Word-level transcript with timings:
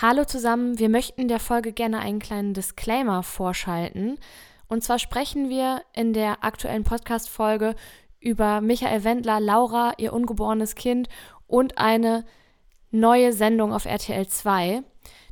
Hallo 0.00 0.24
zusammen, 0.24 0.78
wir 0.78 0.88
möchten 0.88 1.26
der 1.26 1.40
Folge 1.40 1.72
gerne 1.72 1.98
einen 1.98 2.20
kleinen 2.20 2.54
Disclaimer 2.54 3.24
vorschalten. 3.24 4.16
Und 4.68 4.84
zwar 4.84 5.00
sprechen 5.00 5.48
wir 5.48 5.82
in 5.92 6.12
der 6.12 6.44
aktuellen 6.44 6.84
Podcast-Folge 6.84 7.74
über 8.20 8.60
Michael 8.60 9.02
Wendler, 9.02 9.40
Laura, 9.40 9.94
ihr 9.98 10.12
ungeborenes 10.12 10.76
Kind 10.76 11.08
und 11.48 11.78
eine 11.78 12.24
neue 12.92 13.32
Sendung 13.32 13.72
auf 13.72 13.86
RTL 13.86 14.28
2. 14.28 14.84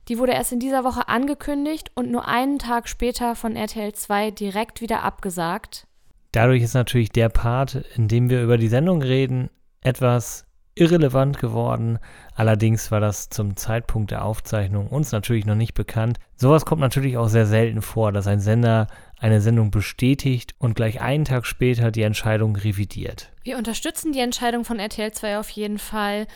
Die 0.09 0.19
wurde 0.19 0.33
erst 0.33 0.51
in 0.51 0.59
dieser 0.59 0.83
Woche 0.83 1.07
angekündigt 1.07 1.93
und 1.95 2.11
nur 2.11 2.27
einen 2.27 2.59
Tag 2.59 2.89
später 2.89 3.37
von 3.37 3.55
RTL 3.55 3.93
2 3.93 4.33
direkt 4.33 4.81
wieder 4.81 5.05
abgesagt. 5.05 5.87
Dadurch 6.33 6.65
ist 6.65 6.75
natürlich 6.75 7.11
der 7.11 7.29
Part, 7.29 7.85
in 7.95 8.09
dem 8.09 8.31
wir 8.31 8.43
über 8.43 8.59
die 8.59 8.67
Sendung 8.67 9.01
reden, 9.01 9.49
etwas 9.83 10.46
irrelevant 10.77 11.39
geworden. 11.41 11.99
Allerdings 12.35 12.91
war 12.93 13.01
das 13.01 13.29
zum 13.31 13.57
Zeitpunkt 13.57 14.13
der 14.13 14.25
Aufzeichnung 14.25 14.87
uns 14.89 15.11
natürlich 15.11 15.47
noch 15.47 15.55
nicht 15.55 15.75
bekannt. 15.75 16.19
Sowas 16.37 16.65
kommt 16.65 16.83
natürlich 16.83 17.17
auch 17.17 17.29
sehr 17.29 17.47
selten 17.47 17.83
vor, 17.83 18.13
dass 18.13 18.27
ein 18.27 18.41
Sender 18.41 18.87
eine 19.19 19.41
Sendung 19.41 19.71
bestätigt 19.71 20.55
und 20.59 20.75
gleich 20.75 21.01
einen 21.01 21.25
Tag 21.25 21.47
später 21.47 21.91
die 21.91 22.03
Entscheidung 22.03 22.55
revidiert. 22.55 23.33
Wir 23.43 23.57
unterstützen 23.57 24.13
die 24.13 24.21
Entscheidung 24.21 24.65
von 24.65 24.79
RTL 24.79 25.11
2 25.11 25.39
auf 25.39 25.49
jeden 25.51 25.79
Fall 25.79 26.27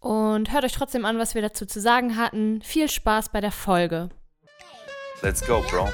und 0.00 0.52
hört 0.52 0.64
euch 0.64 0.72
trotzdem 0.72 1.04
an, 1.04 1.18
was 1.18 1.34
wir 1.34 1.42
dazu 1.42 1.66
zu 1.66 1.80
sagen 1.80 2.16
hatten. 2.16 2.62
Viel 2.62 2.88
Spaß 2.88 3.28
bei 3.28 3.40
der 3.40 3.52
Folge. 3.52 4.08
Let's 5.22 5.46
go, 5.46 5.62
Bro. 5.70 5.88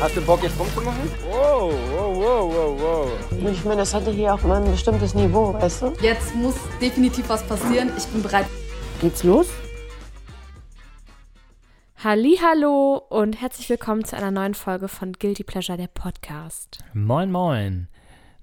Hast 0.00 0.16
du 0.16 0.20
Bock 0.22 0.42
jetzt 0.42 0.58
rumzumachen? 0.58 1.08
Wow, 1.30 1.72
wow, 1.92 2.16
wow, 2.16 2.54
wow, 2.54 2.80
wow. 2.80 3.50
Ich 3.50 3.64
meine, 3.64 3.78
das 3.78 3.94
hatte 3.94 4.10
hier 4.10 4.34
auch 4.34 4.42
mal 4.42 4.62
ein 4.62 4.70
bestimmtes 4.70 5.14
Niveau, 5.14 5.54
weißt 5.54 5.82
du? 5.82 5.92
Jetzt 6.02 6.34
muss 6.34 6.54
definitiv 6.80 7.28
was 7.28 7.42
passieren. 7.46 7.90
Ich 7.96 8.06
bin 8.06 8.22
bereit. 8.22 8.46
Geht's 9.00 9.22
los? 9.22 9.48
Hallo 12.04 13.00
und 13.10 13.40
herzlich 13.40 13.68
willkommen 13.70 14.04
zu 14.04 14.16
einer 14.16 14.32
neuen 14.32 14.54
Folge 14.54 14.88
von 14.88 15.12
Guilty 15.12 15.44
Pleasure 15.44 15.78
der 15.78 15.86
Podcast. 15.86 16.78
Moin 16.94 17.30
moin. 17.30 17.88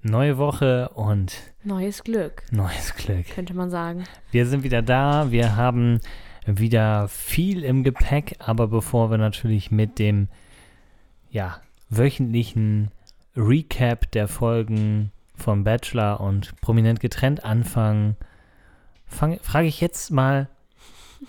Neue 0.02 0.37
Woche 0.37 0.89
und 0.95 1.33
Neues 1.65 2.03
Glück, 2.05 2.43
neues 2.52 2.95
Glück. 2.95 3.25
könnte 3.35 3.53
man 3.53 3.69
sagen. 3.69 4.05
Wir 4.31 4.45
sind 4.45 4.63
wieder 4.63 4.81
da. 4.81 5.29
Wir 5.29 5.57
haben 5.57 5.99
wieder 6.45 7.09
viel 7.09 7.65
im 7.65 7.83
Gepäck, 7.83 8.37
aber 8.39 8.67
bevor 8.69 9.11
wir 9.11 9.17
natürlich 9.17 9.71
mit 9.71 9.99
dem 9.99 10.29
ja, 11.30 11.59
wöchentlichen 11.89 12.91
Recap 13.35 14.11
der 14.11 14.27
Folgen 14.27 15.11
vom 15.36 15.63
Bachelor 15.63 16.19
und 16.19 16.59
Prominent 16.61 16.99
getrennt 16.99 17.44
anfangen, 17.44 18.16
frage 19.08 19.67
ich 19.67 19.81
jetzt 19.81 20.11
mal, 20.11 20.49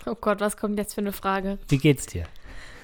Oh 0.05 0.15
Gott, 0.15 0.39
was 0.39 0.55
kommt 0.55 0.77
jetzt 0.77 0.93
für 0.93 1.01
eine 1.01 1.11
Frage? 1.11 1.57
wie 1.67 1.77
geht's 1.77 2.05
dir? 2.05 2.25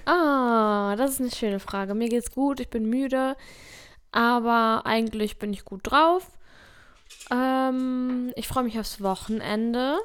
Ah, 0.05 0.95
das 0.97 1.11
ist 1.11 1.21
eine 1.21 1.31
schöne 1.31 1.59
Frage. 1.59 1.93
Mir 1.93 2.09
geht's 2.09 2.31
gut, 2.31 2.59
ich 2.59 2.69
bin 2.69 2.89
müde, 2.89 3.35
aber 4.11 4.81
eigentlich 4.85 5.37
bin 5.39 5.51
ich 5.53 5.65
gut 5.65 5.81
drauf. 5.83 6.27
Ähm, 7.31 8.31
ich 8.35 8.47
freue 8.47 8.63
mich 8.63 8.79
aufs 8.79 9.01
Wochenende, 9.01 9.97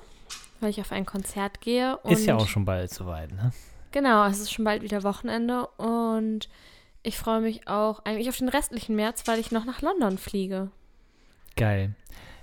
weil 0.60 0.70
ich 0.70 0.80
auf 0.80 0.92
ein 0.92 1.06
Konzert 1.06 1.60
gehe. 1.60 1.98
Ist 2.04 2.26
ja 2.26 2.36
auch 2.36 2.48
schon 2.48 2.64
bald 2.64 2.92
soweit, 2.92 3.32
ne? 3.32 3.52
Genau, 3.92 4.24
es 4.26 4.40
ist 4.40 4.52
schon 4.52 4.64
bald 4.64 4.82
wieder 4.82 5.02
Wochenende 5.02 5.66
und 5.76 6.48
ich 7.02 7.18
freue 7.18 7.40
mich 7.40 7.68
auch 7.68 8.04
eigentlich 8.04 8.28
auf 8.28 8.38
den 8.38 8.48
restlichen 8.48 8.96
März, 8.96 9.24
weil 9.26 9.38
ich 9.38 9.50
noch 9.50 9.64
nach 9.64 9.82
London 9.82 10.18
fliege. 10.18 10.70
Geil. 11.56 11.94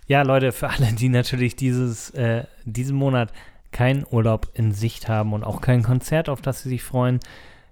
Ja, 0.08 0.24
Leute, 0.24 0.52
für 0.52 0.70
alle, 0.70 0.94
die 0.94 1.10
natürlich 1.10 1.56
dieses, 1.56 2.10
äh, 2.12 2.46
diesen 2.66 2.96
Monat 2.96 3.32
keinen 3.72 4.06
Urlaub 4.10 4.48
in 4.54 4.72
Sicht 4.72 5.08
haben 5.08 5.34
und 5.34 5.44
auch 5.44 5.62
kein 5.62 5.84
Konzert, 5.84 6.30
auf 6.30 6.42
das 6.42 6.64
sie 6.64 6.70
sich 6.70 6.84
freuen, 6.84 7.20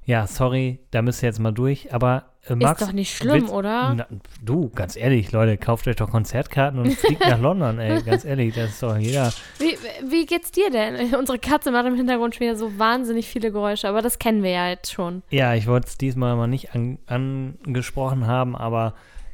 ja, 0.07 0.25
sorry, 0.25 0.79
da 0.91 1.01
müsst 1.01 1.21
ihr 1.21 1.27
jetzt 1.27 1.39
mal 1.39 1.51
durch, 1.51 1.93
aber 1.93 2.31
äh, 2.47 2.55
Max, 2.55 2.81
ist 2.81 2.87
doch 2.87 2.93
nicht 2.93 3.13
schlimm, 3.13 3.41
willst- 3.41 3.53
oder? 3.53 3.93
Na, 3.93 4.07
du, 4.41 4.69
ganz 4.69 4.95
ehrlich, 4.95 5.33
Leute, 5.33 5.57
kauft 5.57 5.85
euch 5.85 5.97
doch 5.97 6.09
Konzertkarten 6.09 6.79
und 6.79 6.93
fliegt 6.93 7.19
nach 7.19 7.41
London, 7.41 7.77
ey, 7.77 8.01
ganz 8.03 8.23
ehrlich, 8.23 8.55
das 8.55 8.69
ist 8.69 8.81
doch 8.81 8.95
jeder. 8.95 9.33
Wie, 9.59 9.77
wie 10.09 10.25
geht's 10.25 10.51
dir 10.51 10.71
denn? 10.71 11.13
Unsere 11.19 11.39
Katze 11.39 11.71
macht 11.71 11.87
im 11.87 11.95
Hintergrund 11.95 12.35
schon 12.35 12.47
wieder 12.47 12.55
so 12.55 12.79
wahnsinnig 12.79 13.27
viele 13.27 13.51
Geräusche, 13.51 13.89
aber 13.89 14.01
das 14.01 14.17
kennen 14.17 14.43
wir 14.43 14.51
ja 14.51 14.69
jetzt 14.69 14.93
schon. 14.93 15.23
Ja, 15.29 15.55
ich 15.55 15.67
wollte 15.67 15.87
es 15.87 15.97
diesmal 15.97 16.37
mal 16.37 16.47
nicht 16.47 16.73
an, 16.73 16.99
angesprochen 17.05 18.27
haben, 18.27 18.55
aber 18.55 18.93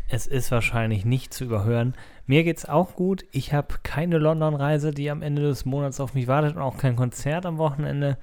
es 0.10 0.26
ist 0.26 0.50
wahrscheinlich 0.50 1.06
nicht 1.06 1.36
zu 1.36 1.44
überhören. 1.44 1.94
Mir 2.26 2.44
geht's 2.44 2.66
auch 2.66 2.96
gut. 2.96 3.26
Ich 3.32 3.54
habe 3.54 3.76
keine 3.84 4.18
London-Reise, 4.18 4.90
die 4.90 5.12
am 5.12 5.22
Ende 5.22 5.44
des 5.44 5.66
Monats 5.66 6.00
auf 6.00 6.16
mich 6.16 6.26
wartet 6.26 6.56
und 6.56 6.64
auch 6.64 6.78
kein 6.78 6.96
Konzert 6.96 7.46
am 7.46 7.60
Wochenende. 7.60 8.18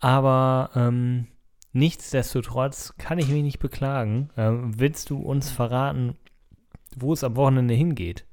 Aber 0.00 0.70
ähm, 0.74 1.26
nichtsdestotrotz 1.74 2.94
kann 2.96 3.18
ich 3.18 3.28
mich 3.28 3.42
nicht 3.42 3.58
beklagen. 3.58 4.30
Ähm, 4.36 4.72
willst 4.78 5.10
du 5.10 5.18
uns 5.18 5.50
verraten, 5.50 6.16
wo 6.96 7.12
es 7.12 7.22
am 7.24 7.36
Wochenende 7.36 7.74
hingeht? 7.74 8.24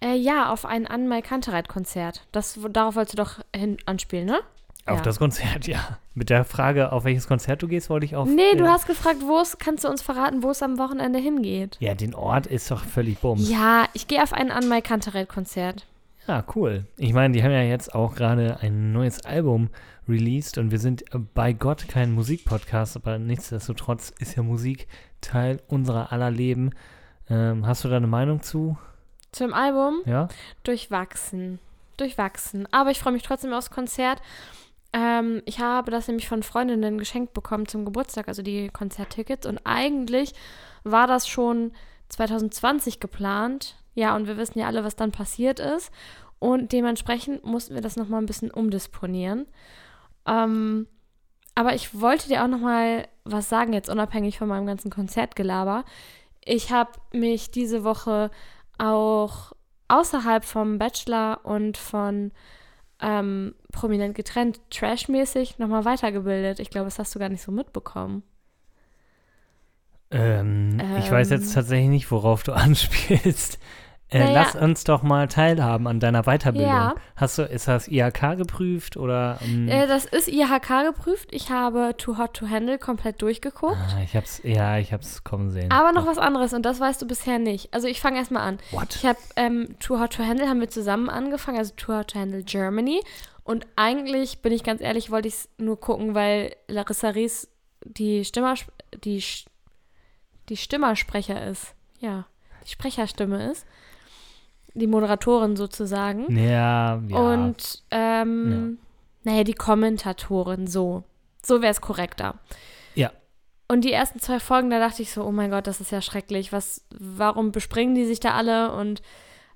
Äh, 0.00 0.16
ja, 0.16 0.50
auf 0.52 0.64
ein 0.64 0.86
An 0.86 1.08
My 1.08 1.22
Kantereit-Konzert. 1.22 2.26
Darauf 2.32 2.96
wolltest 2.96 3.18
du 3.18 3.22
doch 3.22 3.38
hin 3.54 3.76
anspielen, 3.86 4.26
ne? 4.26 4.40
Auf 4.86 4.98
Ja. 4.98 5.02
das 5.02 5.18
Konzert, 5.18 5.66
ja. 5.68 5.98
Mit 6.14 6.28
der 6.30 6.44
Frage, 6.44 6.92
auf 6.92 7.04
welches 7.04 7.28
Konzert 7.28 7.62
du 7.62 7.68
gehst, 7.68 7.88
wollte 7.88 8.04
ich 8.06 8.16
auf. 8.16 8.28
Nee, 8.28 8.56
du 8.56 8.64
äh, 8.64 8.68
hast 8.68 8.86
gefragt, 8.86 9.18
wo 9.24 9.38
es, 9.40 9.58
kannst 9.58 9.84
du 9.84 9.88
uns 9.88 10.02
verraten, 10.02 10.42
wo 10.42 10.50
es 10.50 10.62
am 10.62 10.78
Wochenende 10.78 11.18
hingeht? 11.18 11.76
Ja, 11.80 11.94
den 11.94 12.14
Ort 12.14 12.46
ist 12.46 12.70
doch 12.70 12.84
völlig 12.84 13.18
bums. 13.20 13.48
Ja, 13.48 13.86
ich 13.94 14.08
gehe 14.08 14.22
auf 14.22 14.32
ein 14.32 14.50
An 14.50 14.68
My 14.68 14.82
Kantereit-Konzert. 14.82 15.86
Ja, 16.26 16.44
cool. 16.54 16.84
Ich 16.98 17.12
meine, 17.12 17.34
die 17.34 17.42
haben 17.42 17.50
ja 17.52 17.62
jetzt 17.62 17.94
auch 17.94 18.14
gerade 18.14 18.58
ein 18.60 18.92
neues 18.92 19.24
Album 19.24 19.70
released 20.08 20.58
und 20.58 20.70
wir 20.70 20.78
sind 20.78 21.02
äh, 21.14 21.18
bei 21.18 21.52
Gott 21.52 21.88
kein 21.88 22.12
Musikpodcast, 22.12 22.96
aber 22.96 23.18
nichtsdestotrotz 23.18 24.12
ist 24.18 24.36
ja 24.36 24.42
Musik 24.42 24.88
Teil 25.20 25.60
unserer 25.68 26.12
aller 26.12 26.30
Leben. 26.30 26.70
Ähm, 27.28 27.66
hast 27.66 27.84
du 27.84 27.88
da 27.88 27.96
eine 27.96 28.06
Meinung 28.06 28.42
zu? 28.42 28.76
Zum 29.30 29.54
Album 29.54 30.02
Ja? 30.04 30.28
durchwachsen. 30.64 31.58
Durchwachsen. 31.96 32.66
Aber 32.72 32.90
ich 32.90 32.98
freue 32.98 33.12
mich 33.12 33.22
trotzdem 33.22 33.52
aufs 33.52 33.70
Konzert. 33.70 34.20
Ähm, 34.92 35.40
ich 35.46 35.60
habe 35.60 35.90
das 35.90 36.08
nämlich 36.08 36.28
von 36.28 36.42
Freundinnen 36.42 36.98
geschenkt 36.98 37.32
bekommen 37.32 37.66
zum 37.66 37.84
Geburtstag, 37.84 38.28
also 38.28 38.42
die 38.42 38.68
Konzerttickets. 38.68 39.46
Und 39.46 39.60
eigentlich 39.64 40.34
war 40.84 41.06
das 41.06 41.28
schon 41.28 41.72
2020 42.08 43.00
geplant. 43.00 43.76
Ja, 43.94 44.16
und 44.16 44.26
wir 44.26 44.36
wissen 44.36 44.58
ja 44.58 44.66
alle, 44.66 44.84
was 44.84 44.96
dann 44.96 45.12
passiert 45.12 45.60
ist. 45.60 45.90
Und 46.38 46.72
dementsprechend 46.72 47.44
mussten 47.44 47.74
wir 47.74 47.82
das 47.82 47.96
nochmal 47.96 48.20
ein 48.20 48.26
bisschen 48.26 48.50
umdisponieren. 48.50 49.46
Ähm, 50.26 50.86
aber 51.54 51.74
ich 51.74 52.00
wollte 52.00 52.28
dir 52.28 52.42
auch 52.42 52.48
nochmal 52.48 53.08
was 53.24 53.48
sagen, 53.48 53.72
jetzt 53.72 53.90
unabhängig 53.90 54.38
von 54.38 54.48
meinem 54.48 54.66
ganzen 54.66 54.90
Konzertgelaber. 54.90 55.84
Ich 56.44 56.72
habe 56.72 56.90
mich 57.12 57.50
diese 57.50 57.84
Woche 57.84 58.30
auch 58.78 59.52
außerhalb 59.88 60.44
vom 60.44 60.78
Bachelor 60.78 61.40
und 61.44 61.76
von 61.76 62.32
ähm, 63.00 63.54
prominent 63.72 64.14
getrennt, 64.14 64.60
trashmäßig 64.70 65.58
nochmal 65.58 65.84
weitergebildet. 65.84 66.60
Ich 66.60 66.70
glaube, 66.70 66.86
das 66.86 66.98
hast 66.98 67.14
du 67.14 67.18
gar 67.18 67.28
nicht 67.28 67.42
so 67.42 67.52
mitbekommen. 67.52 68.22
Ähm, 70.10 70.80
ich 70.98 71.10
weiß 71.10 71.30
Ähm. 71.30 71.38
jetzt 71.38 71.54
tatsächlich 71.54 71.88
nicht, 71.88 72.10
worauf 72.10 72.42
du 72.42 72.52
anspielst. 72.54 73.58
Äh, 74.12 74.18
Naja. 74.20 74.32
Lass 74.42 74.54
uns 74.54 74.84
doch 74.84 75.02
mal 75.02 75.26
teilhaben 75.28 75.86
an 75.86 75.98
deiner 76.00 76.22
Weiterbildung. 76.24 76.68
Ja. 76.70 76.94
Hast 77.16 77.38
du, 77.38 77.42
ist 77.42 77.66
das 77.68 77.88
IHK 77.88 78.36
geprüft 78.36 78.96
oder? 78.96 79.38
ähm, 79.42 79.68
Äh, 79.68 79.86
das 79.86 80.04
ist 80.04 80.28
IHK 80.28 80.84
geprüft. 80.84 81.28
Ich 81.32 81.50
habe 81.50 81.94
Too 81.96 82.18
Hot 82.18 82.34
to 82.34 82.48
Handle 82.48 82.78
komplett 82.78 83.22
durchgeguckt. 83.22 83.76
ah, 83.76 84.00
ich 84.04 84.14
hab's, 84.14 84.40
ja, 84.44 84.78
ich 84.78 84.92
hab's 84.92 85.24
kommen 85.24 85.50
sehen. 85.50 85.70
Aber 85.72 85.92
noch 85.92 86.06
was 86.06 86.18
anderes 86.18 86.52
und 86.52 86.62
das 86.66 86.78
weißt 86.80 87.00
du 87.02 87.06
bisher 87.06 87.38
nicht. 87.38 87.72
Also 87.72 87.88
ich 87.88 88.00
fange 88.00 88.18
erstmal 88.18 88.42
an. 88.46 88.58
What? 88.70 88.96
Ich 88.96 89.06
habe 89.06 89.18
ähm, 89.36 89.76
Too 89.80 89.98
Hot 89.98 90.14
to 90.14 90.24
Handle 90.24 90.48
haben 90.48 90.60
wir 90.60 90.68
zusammen 90.70 91.08
angefangen, 91.08 91.58
also 91.58 91.72
Too 91.76 91.92
Hot 91.94 92.08
to 92.12 92.18
Handle 92.18 92.42
Germany. 92.42 93.00
Und 93.44 93.66
eigentlich, 93.74 94.40
bin 94.40 94.52
ich 94.52 94.62
ganz 94.62 94.80
ehrlich, 94.80 95.10
wollte 95.10 95.26
ich 95.28 95.34
es 95.34 95.48
nur 95.58 95.80
gucken, 95.80 96.14
weil 96.14 96.54
Larissa 96.68 97.08
Ries 97.08 97.48
die 97.84 98.24
Stimmer, 98.24 98.54
die, 99.02 99.24
die 100.48 100.56
Stimmersprecher 100.56 101.44
ist. 101.46 101.74
Ja, 101.98 102.26
die 102.64 102.70
Sprecherstimme 102.70 103.50
ist. 103.50 103.66
Die 104.74 104.86
Moderatorin 104.86 105.56
sozusagen. 105.56 106.34
Ja, 106.36 107.00
ja. 107.08 107.16
Und, 107.16 107.82
ähm, 107.90 108.78
naja, 109.24 109.44
die 109.44 109.54
Kommentatorin, 109.54 110.66
so. 110.66 111.04
So 111.44 111.60
wäre 111.60 111.72
es 111.72 111.80
korrekter. 111.80 112.36
Ja. 112.94 113.10
Und 113.68 113.82
die 113.82 113.92
ersten 113.92 114.20
zwei 114.20 114.38
Folgen, 114.38 114.70
da 114.70 114.78
dachte 114.78 115.02
ich 115.02 115.12
so, 115.12 115.24
oh 115.24 115.32
mein 115.32 115.50
Gott, 115.50 115.66
das 115.66 115.80
ist 115.80 115.90
ja 115.90 116.00
schrecklich. 116.00 116.52
Was, 116.52 116.84
warum 116.98 117.52
bespringen 117.52 117.94
die 117.94 118.06
sich 118.06 118.20
da 118.20 118.32
alle 118.32 118.72
und 118.72 119.02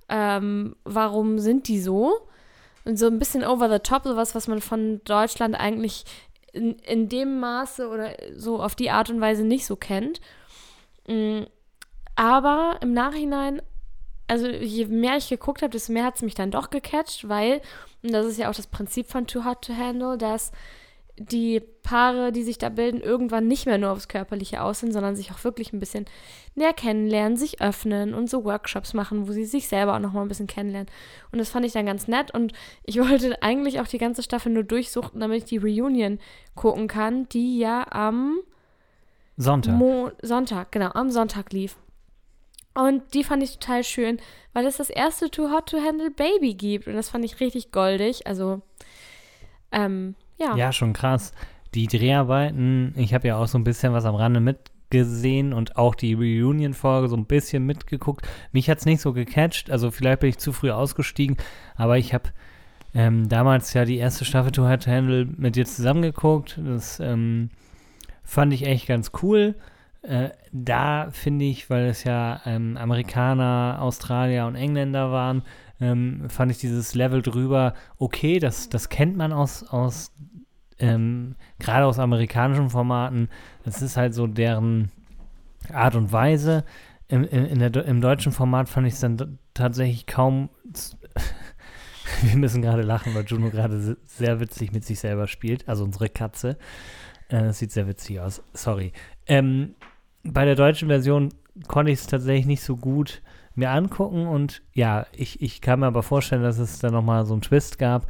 ähm, 0.08 0.76
warum 0.84 1.38
sind 1.38 1.68
die 1.68 1.80
so? 1.80 2.28
Und 2.84 2.98
so 2.98 3.06
ein 3.06 3.18
bisschen 3.18 3.44
over 3.44 3.68
the 3.68 3.80
top, 3.80 4.04
sowas, 4.04 4.34
was 4.34 4.48
man 4.48 4.60
von 4.60 5.00
Deutschland 5.04 5.58
eigentlich 5.58 6.04
in, 6.52 6.76
in 6.80 7.08
dem 7.08 7.40
Maße 7.40 7.88
oder 7.88 8.10
so 8.36 8.62
auf 8.62 8.74
die 8.74 8.90
Art 8.90 9.10
und 9.10 9.20
Weise 9.20 9.44
nicht 9.44 9.66
so 9.66 9.76
kennt. 9.76 10.20
Mm, 11.08 11.42
Aber 12.14 12.78
im 12.80 12.92
Nachhinein 12.92 13.60
also 14.28 14.48
je 14.48 14.86
mehr 14.86 15.16
ich 15.16 15.28
geguckt 15.28 15.62
habe, 15.62 15.70
desto 15.70 15.92
mehr 15.92 16.04
hat 16.04 16.16
es 16.16 16.22
mich 16.22 16.34
dann 16.34 16.50
doch 16.50 16.70
gecatcht, 16.70 17.28
weil, 17.28 17.60
und 18.02 18.12
das 18.12 18.26
ist 18.26 18.38
ja 18.38 18.50
auch 18.50 18.54
das 18.54 18.66
Prinzip 18.66 19.08
von 19.08 19.26
Too 19.26 19.44
Hot 19.44 19.62
to 19.62 19.76
Handle, 19.76 20.18
dass 20.18 20.52
die 21.18 21.60
Paare, 21.82 22.30
die 22.30 22.42
sich 22.42 22.58
da 22.58 22.68
bilden, 22.68 23.00
irgendwann 23.00 23.48
nicht 23.48 23.64
mehr 23.64 23.78
nur 23.78 23.90
aufs 23.90 24.08
Körperliche 24.08 24.62
aus 24.62 24.80
sind, 24.80 24.92
sondern 24.92 25.16
sich 25.16 25.32
auch 25.32 25.44
wirklich 25.44 25.72
ein 25.72 25.80
bisschen 25.80 26.04
näher 26.54 26.74
kennenlernen, 26.74 27.38
sich 27.38 27.62
öffnen 27.62 28.12
und 28.12 28.28
so 28.28 28.44
Workshops 28.44 28.92
machen, 28.92 29.26
wo 29.26 29.32
sie 29.32 29.46
sich 29.46 29.68
selber 29.68 29.94
auch 29.94 30.00
nochmal 30.00 30.24
ein 30.24 30.28
bisschen 30.28 30.46
kennenlernen. 30.46 30.90
Und 31.32 31.38
das 31.38 31.48
fand 31.48 31.64
ich 31.64 31.72
dann 31.72 31.86
ganz 31.86 32.06
nett 32.06 32.32
und 32.34 32.52
ich 32.84 32.98
wollte 33.00 33.42
eigentlich 33.42 33.80
auch 33.80 33.88
die 33.88 33.98
ganze 33.98 34.22
Staffel 34.22 34.52
nur 34.52 34.64
durchsuchen, 34.64 35.20
damit 35.20 35.38
ich 35.38 35.44
die 35.44 35.56
Reunion 35.56 36.18
gucken 36.54 36.86
kann, 36.86 37.28
die 37.30 37.58
ja 37.58 37.86
am 37.90 38.38
Sonntag. 39.38 39.74
Mo 39.74 40.10
Sonntag, 40.20 40.72
genau, 40.72 40.90
am 40.90 41.10
Sonntag 41.10 41.52
lief. 41.52 41.76
Und 42.76 43.14
die 43.14 43.24
fand 43.24 43.42
ich 43.42 43.58
total 43.58 43.84
schön, 43.84 44.18
weil 44.52 44.66
es 44.66 44.76
das 44.76 44.90
erste 44.90 45.30
Too 45.30 45.50
Hot 45.50 45.70
to 45.70 45.78
Handle 45.78 46.10
Baby 46.10 46.52
gibt. 46.52 46.86
Und 46.86 46.94
das 46.94 47.08
fand 47.08 47.24
ich 47.24 47.40
richtig 47.40 47.72
goldig. 47.72 48.26
Also, 48.26 48.60
ähm, 49.72 50.14
ja. 50.36 50.54
Ja, 50.56 50.72
schon 50.72 50.92
krass. 50.92 51.32
Die 51.74 51.86
Dreharbeiten, 51.86 52.92
ich 52.96 53.14
habe 53.14 53.28
ja 53.28 53.38
auch 53.38 53.48
so 53.48 53.56
ein 53.56 53.64
bisschen 53.64 53.94
was 53.94 54.04
am 54.04 54.14
Rande 54.14 54.40
mitgesehen 54.40 55.54
und 55.54 55.76
auch 55.76 55.94
die 55.94 56.12
Reunion-Folge 56.12 57.08
so 57.08 57.16
ein 57.16 57.24
bisschen 57.24 57.64
mitgeguckt. 57.64 58.28
Mich 58.52 58.68
hat 58.68 58.78
es 58.78 58.84
nicht 58.84 59.00
so 59.00 59.14
gecatcht, 59.14 59.70
also 59.70 59.90
vielleicht 59.90 60.20
bin 60.20 60.28
ich 60.28 60.38
zu 60.38 60.52
früh 60.52 60.70
ausgestiegen, 60.70 61.38
aber 61.76 61.96
ich 61.96 62.12
habe 62.12 62.28
ähm, 62.94 63.28
damals 63.30 63.72
ja 63.72 63.86
die 63.86 63.96
erste 63.96 64.26
Staffel 64.26 64.52
To 64.52 64.68
Hot 64.68 64.84
to 64.84 64.90
Handle 64.90 65.26
mit 65.36 65.56
dir 65.56 65.64
zusammengeguckt. 65.64 66.60
Das 66.62 67.00
ähm, 67.00 67.48
fand 68.22 68.52
ich 68.52 68.66
echt 68.66 68.86
ganz 68.86 69.12
cool. 69.22 69.54
Äh, 70.06 70.30
da 70.52 71.08
finde 71.10 71.46
ich, 71.46 71.68
weil 71.68 71.86
es 71.86 72.04
ja 72.04 72.40
ähm, 72.46 72.76
Amerikaner, 72.76 73.78
Australier 73.80 74.46
und 74.46 74.54
Engländer 74.54 75.10
waren, 75.10 75.42
ähm, 75.80 76.30
fand 76.30 76.52
ich 76.52 76.58
dieses 76.58 76.94
Level 76.94 77.22
drüber 77.22 77.74
okay. 77.98 78.38
Das, 78.38 78.68
das 78.68 78.88
kennt 78.88 79.16
man 79.16 79.32
aus, 79.32 79.64
aus 79.64 80.12
ähm, 80.78 81.34
gerade 81.58 81.86
aus 81.86 81.98
amerikanischen 81.98 82.70
Formaten. 82.70 83.28
Das 83.64 83.82
ist 83.82 83.96
halt 83.96 84.14
so 84.14 84.28
deren 84.28 84.92
Art 85.72 85.96
und 85.96 86.12
Weise. 86.12 86.64
Im, 87.08 87.24
in 87.24 87.58
der, 87.58 87.74
Im 87.84 88.00
deutschen 88.00 88.30
Format 88.30 88.68
fand 88.68 88.86
ich 88.86 88.94
es 88.94 89.00
dann 89.00 89.38
tatsächlich 89.54 90.06
kaum. 90.06 90.50
Wir 92.22 92.36
müssen 92.36 92.62
gerade 92.62 92.82
lachen, 92.82 93.12
weil 93.16 93.24
Juno 93.24 93.50
gerade 93.50 93.96
sehr 94.06 94.38
witzig 94.38 94.72
mit 94.72 94.84
sich 94.84 95.00
selber 95.00 95.26
spielt. 95.26 95.68
Also 95.68 95.82
unsere 95.82 96.08
Katze. 96.08 96.56
Äh, 97.28 97.42
das 97.42 97.58
sieht 97.58 97.72
sehr 97.72 97.88
witzig 97.88 98.20
aus. 98.20 98.44
Sorry. 98.52 98.92
Ähm, 99.26 99.74
bei 100.32 100.44
der 100.44 100.54
deutschen 100.54 100.88
Version 100.88 101.32
konnte 101.68 101.92
ich 101.92 102.00
es 102.00 102.06
tatsächlich 102.06 102.46
nicht 102.46 102.62
so 102.62 102.76
gut 102.76 103.22
mir 103.54 103.70
angucken 103.70 104.26
und 104.26 104.62
ja, 104.74 105.06
ich, 105.12 105.40
ich 105.40 105.62
kann 105.62 105.80
mir 105.80 105.86
aber 105.86 106.02
vorstellen, 106.02 106.42
dass 106.42 106.58
es 106.58 106.78
da 106.78 106.90
nochmal 106.90 107.24
so 107.24 107.32
einen 107.32 107.40
Twist 107.40 107.78
gab. 107.78 108.06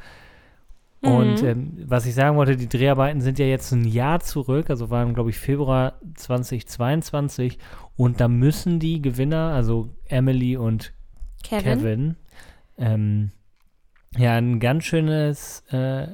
Mhm. 1.03 1.09
Und 1.09 1.43
ähm, 1.43 1.85
was 1.87 2.05
ich 2.07 2.15
sagen 2.15 2.37
wollte, 2.37 2.57
die 2.57 2.69
Dreharbeiten 2.69 3.21
sind 3.21 3.39
ja 3.39 3.47
jetzt 3.47 3.71
ein 3.71 3.85
Jahr 3.85 4.21
zurück, 4.21 4.71
also 4.71 4.91
waren, 4.91 5.15
glaube 5.15 5.31
ich, 5.31 5.39
Februar 5.39 6.01
2022 6.17 7.59
und 7.97 8.21
da 8.21 8.27
müssen 8.27 8.81
die 8.81 9.01
Gewinner, 9.01 9.53
also 9.53 9.91
Emily 10.07 10.57
und 10.57 10.93
Kevin, 11.45 11.63
Kevin 11.63 12.17
ähm, 12.79 13.31
ja, 14.17 14.35
ein 14.35 14.61
ganz 14.61 14.85
schönes. 14.85 15.61
Äh, 15.71 16.09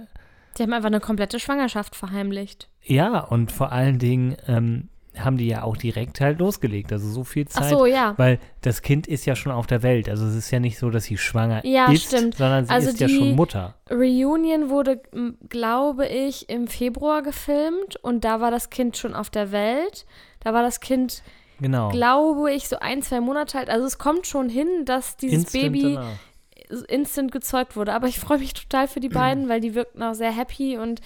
die 0.58 0.62
haben 0.62 0.72
einfach 0.72 0.88
eine 0.88 1.00
komplette 1.00 1.38
Schwangerschaft 1.40 1.96
verheimlicht. 1.96 2.68
Ja, 2.82 3.20
und 3.20 3.52
vor 3.52 3.72
allen 3.72 3.98
Dingen 3.98 4.36
ähm, 4.46 4.88
haben 5.18 5.36
die 5.36 5.46
ja 5.46 5.62
auch 5.62 5.76
direkt 5.76 6.20
halt 6.20 6.38
losgelegt. 6.38 6.92
Also 6.92 7.08
so 7.08 7.24
viel 7.24 7.46
Zeit. 7.46 7.64
Ach 7.64 7.68
so, 7.68 7.86
ja. 7.86 8.14
Weil 8.16 8.38
das 8.62 8.82
Kind 8.82 9.06
ist 9.06 9.26
ja 9.26 9.36
schon 9.36 9.52
auf 9.52 9.66
der 9.66 9.82
Welt. 9.82 10.08
Also 10.08 10.26
es 10.26 10.34
ist 10.34 10.50
ja 10.50 10.58
nicht 10.58 10.78
so, 10.78 10.90
dass 10.90 11.04
sie 11.04 11.18
schwanger 11.18 11.64
ja, 11.66 11.90
ist, 11.90 12.06
stimmt. 12.06 12.36
sondern 12.36 12.64
sie 12.64 12.70
also 12.72 12.88
ist 12.88 13.00
ja 13.00 13.08
schon 13.08 13.36
Mutter. 13.36 13.74
Reunion 13.90 14.70
wurde, 14.70 15.02
glaube 15.48 16.06
ich, 16.06 16.48
im 16.48 16.66
Februar 16.66 17.22
gefilmt 17.22 17.96
und 17.96 18.24
da 18.24 18.40
war 18.40 18.50
das 18.50 18.70
Kind 18.70 18.96
schon 18.96 19.14
auf 19.14 19.28
der 19.28 19.52
Welt. 19.52 20.06
Da 20.40 20.54
war 20.54 20.62
das 20.62 20.80
Kind, 20.80 21.22
genau. 21.60 21.90
glaube 21.90 22.52
ich, 22.52 22.68
so 22.68 22.78
ein, 22.78 23.02
zwei 23.02 23.20
Monate 23.20 23.58
alt. 23.58 23.68
Also 23.68 23.86
es 23.86 23.98
kommt 23.98 24.26
schon 24.26 24.48
hin, 24.48 24.84
dass 24.86 25.16
dieses 25.18 25.44
Instant 25.44 25.62
Baby 25.62 25.94
danach. 25.94 26.88
instant 26.88 27.32
gezeugt 27.32 27.76
wurde. 27.76 27.92
Aber 27.92 28.08
ich 28.08 28.18
freue 28.18 28.38
mich 28.38 28.54
total 28.54 28.88
für 28.88 29.00
die 29.00 29.08
beiden, 29.10 29.50
weil 29.50 29.60
die 29.60 29.74
wirkten 29.74 30.02
auch 30.02 30.14
sehr 30.14 30.34
happy 30.34 30.78
und 30.78 31.02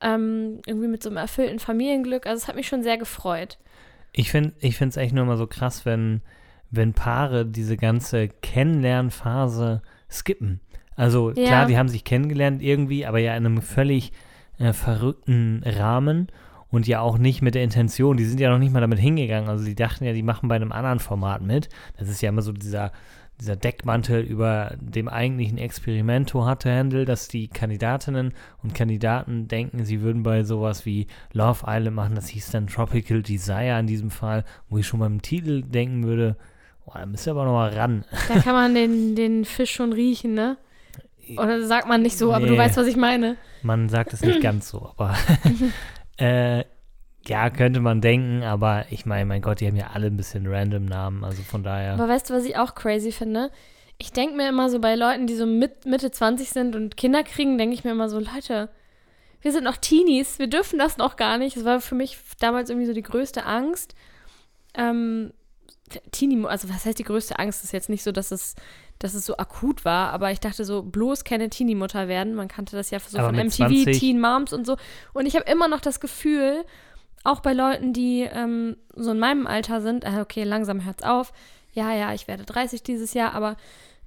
ähm, 0.00 0.60
irgendwie 0.66 0.88
mit 0.88 1.02
so 1.02 1.10
einem 1.10 1.18
erfüllten 1.18 1.58
Familienglück. 1.58 2.26
Also 2.26 2.42
es 2.42 2.48
hat 2.48 2.56
mich 2.56 2.68
schon 2.68 2.82
sehr 2.82 2.98
gefreut. 2.98 3.58
Ich 4.12 4.30
finde 4.30 4.52
ich 4.60 4.80
es 4.80 4.96
echt 4.96 5.14
nur 5.14 5.24
immer 5.24 5.36
so 5.36 5.46
krass, 5.46 5.84
wenn, 5.84 6.22
wenn 6.70 6.94
Paare 6.94 7.46
diese 7.46 7.76
ganze 7.76 8.28
Kennenlernphase 8.28 9.82
skippen. 10.10 10.60
Also 10.96 11.30
Ja. 11.30 11.46
klar, 11.46 11.66
die 11.66 11.78
haben 11.78 11.88
sich 11.88 12.04
kennengelernt 12.04 12.62
irgendwie, 12.62 13.06
aber 13.06 13.18
ja 13.18 13.36
in 13.36 13.46
einem 13.46 13.62
völlig 13.62 14.12
äh, 14.58 14.72
verrückten 14.72 15.62
Rahmen 15.64 16.28
und 16.70 16.86
ja 16.86 17.00
auch 17.00 17.18
nicht 17.18 17.42
mit 17.42 17.54
der 17.54 17.62
Intention. 17.64 18.16
Die 18.16 18.24
sind 18.24 18.40
ja 18.40 18.50
noch 18.50 18.58
nicht 18.58 18.72
mal 18.72 18.80
damit 18.80 18.98
hingegangen. 18.98 19.48
Also 19.48 19.64
die 19.64 19.74
dachten 19.74 20.04
ja, 20.04 20.12
die 20.12 20.22
machen 20.22 20.48
bei 20.48 20.56
einem 20.56 20.72
anderen 20.72 21.00
Format 21.00 21.42
mit. 21.42 21.68
Das 21.98 22.08
ist 22.08 22.20
ja 22.20 22.28
immer 22.28 22.42
so 22.42 22.52
dieser, 22.52 22.92
dieser 23.40 23.56
Deckmantel 23.56 24.20
über 24.22 24.74
dem 24.80 25.08
eigentlichen 25.08 25.56
Experimento 25.58 26.44
hatte 26.44 26.70
Handel, 26.70 27.04
dass 27.06 27.26
die 27.28 27.48
Kandidatinnen 27.48 28.34
und 28.62 28.74
Kandidaten 28.74 29.48
denken, 29.48 29.84
sie 29.84 30.02
würden 30.02 30.22
bei 30.22 30.44
sowas 30.44 30.84
wie 30.86 31.06
Love 31.32 31.64
Island 31.66 31.96
machen. 31.96 32.14
Das 32.14 32.28
hieß 32.28 32.50
dann 32.50 32.66
Tropical 32.66 33.22
Desire 33.22 33.78
in 33.80 33.86
diesem 33.86 34.10
Fall, 34.10 34.44
wo 34.68 34.78
ich 34.78 34.86
schon 34.86 35.00
beim 35.00 35.22
Titel 35.22 35.62
denken 35.62 36.04
würde, 36.04 36.36
oh, 36.86 36.92
da 36.94 37.06
müsst 37.06 37.26
ihr 37.26 37.30
aber 37.32 37.44
noch 37.44 37.52
mal 37.52 37.70
ran. 37.70 38.04
Da 38.28 38.40
kann 38.40 38.54
man 38.54 38.74
den, 38.74 39.16
den 39.16 39.44
Fisch 39.44 39.72
schon 39.72 39.92
riechen, 39.92 40.34
ne? 40.34 40.56
Oder 41.36 41.64
sagt 41.64 41.88
man 41.88 42.02
nicht 42.02 42.18
so, 42.18 42.32
aber 42.34 42.46
du 42.46 42.52
Nee. 42.52 42.58
weißt, 42.58 42.76
was 42.76 42.88
ich 42.88 42.96
meine. 42.96 43.36
Man 43.62 43.88
sagt 43.88 44.12
es 44.12 44.20
nicht 44.22 44.40
ganz 44.40 44.68
so, 44.68 44.90
aber 44.96 45.14
äh, 46.16 46.64
ja, 47.30 47.48
könnte 47.48 47.78
man 47.78 48.00
denken, 48.00 48.42
aber 48.42 48.86
ich 48.90 49.06
meine, 49.06 49.24
mein 49.24 49.40
Gott, 49.40 49.60
die 49.60 49.68
haben 49.68 49.76
ja 49.76 49.90
alle 49.94 50.08
ein 50.08 50.16
bisschen 50.16 50.48
random 50.48 50.84
Namen, 50.84 51.22
also 51.22 51.42
von 51.44 51.62
daher. 51.62 51.92
Aber 51.92 52.08
weißt 52.08 52.28
du, 52.28 52.34
was 52.34 52.44
ich 52.44 52.56
auch 52.56 52.74
crazy 52.74 53.12
finde? 53.12 53.52
Ich 53.98 54.10
denke 54.10 54.36
mir 54.36 54.48
immer 54.48 54.68
so 54.68 54.80
bei 54.80 54.96
Leuten, 54.96 55.28
die 55.28 55.36
so 55.36 55.46
mit, 55.46 55.86
Mitte 55.86 56.10
20 56.10 56.50
sind 56.50 56.74
und 56.74 56.96
Kinder 56.96 57.22
kriegen, 57.22 57.56
denke 57.56 57.74
ich 57.74 57.84
mir 57.84 57.92
immer 57.92 58.08
so, 58.08 58.18
Leute, 58.18 58.68
wir 59.42 59.52
sind 59.52 59.62
noch 59.62 59.76
Teenies, 59.76 60.40
wir 60.40 60.48
dürfen 60.48 60.76
das 60.76 60.96
noch 60.96 61.14
gar 61.14 61.38
nicht. 61.38 61.56
Das 61.56 61.64
war 61.64 61.80
für 61.80 61.94
mich 61.94 62.18
damals 62.40 62.68
irgendwie 62.68 62.88
so 62.88 62.94
die 62.94 63.02
größte 63.02 63.46
Angst. 63.46 63.94
Ähm, 64.74 65.32
Teenie, 66.10 66.44
also 66.46 66.68
was 66.68 66.84
heißt 66.84 66.98
die 66.98 67.04
größte 67.04 67.38
Angst? 67.38 67.62
Ist 67.62 67.72
jetzt 67.72 67.88
nicht 67.88 68.02
so, 68.02 68.10
dass 68.10 68.32
es, 68.32 68.56
dass 68.98 69.14
es 69.14 69.24
so 69.24 69.36
akut 69.36 69.84
war, 69.84 70.12
aber 70.12 70.32
ich 70.32 70.40
dachte 70.40 70.64
so, 70.64 70.82
bloß 70.82 71.22
keine 71.22 71.48
Teenie-Mutter 71.48 72.08
werden. 72.08 72.34
Man 72.34 72.48
kannte 72.48 72.74
das 72.74 72.90
ja 72.90 72.98
so 72.98 73.18
Aber 73.18 73.28
von 73.28 73.36
MTV, 73.36 73.68
20 73.68 74.00
Teen 74.00 74.20
Moms 74.20 74.52
und 74.52 74.66
so. 74.66 74.76
Und 75.12 75.26
ich 75.26 75.36
habe 75.36 75.48
immer 75.48 75.68
noch 75.68 75.80
das 75.80 76.00
Gefühl, 76.00 76.64
auch 77.24 77.40
bei 77.40 77.52
Leuten, 77.52 77.92
die 77.92 78.22
ähm, 78.22 78.76
so 78.94 79.10
in 79.10 79.18
meinem 79.18 79.46
Alter 79.46 79.80
sind, 79.80 80.04
äh, 80.04 80.20
okay, 80.20 80.44
langsam 80.44 80.84
hört's 80.84 81.02
auf. 81.02 81.32
Ja, 81.72 81.94
ja, 81.94 82.12
ich 82.14 82.28
werde 82.28 82.44
30 82.44 82.82
dieses 82.82 83.14
Jahr, 83.14 83.34
aber 83.34 83.56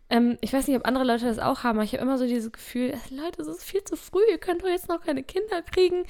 ähm, 0.09 0.37
ich 0.41 0.51
weiß 0.53 0.67
nicht, 0.67 0.77
ob 0.77 0.85
andere 0.85 1.03
Leute 1.05 1.25
das 1.25 1.39
auch 1.39 1.63
haben, 1.63 1.77
aber 1.77 1.85
ich 1.85 1.93
habe 1.93 2.03
immer 2.03 2.17
so 2.17 2.25
dieses 2.25 2.51
Gefühl, 2.51 2.93
Leute, 3.09 3.41
es 3.41 3.47
ist 3.47 3.63
viel 3.63 3.83
zu 3.83 3.95
früh, 3.95 4.21
ihr 4.29 4.37
könnt 4.37 4.63
doch 4.63 4.67
jetzt 4.67 4.89
noch 4.89 5.01
keine 5.01 5.23
Kinder 5.23 5.61
kriegen. 5.61 6.03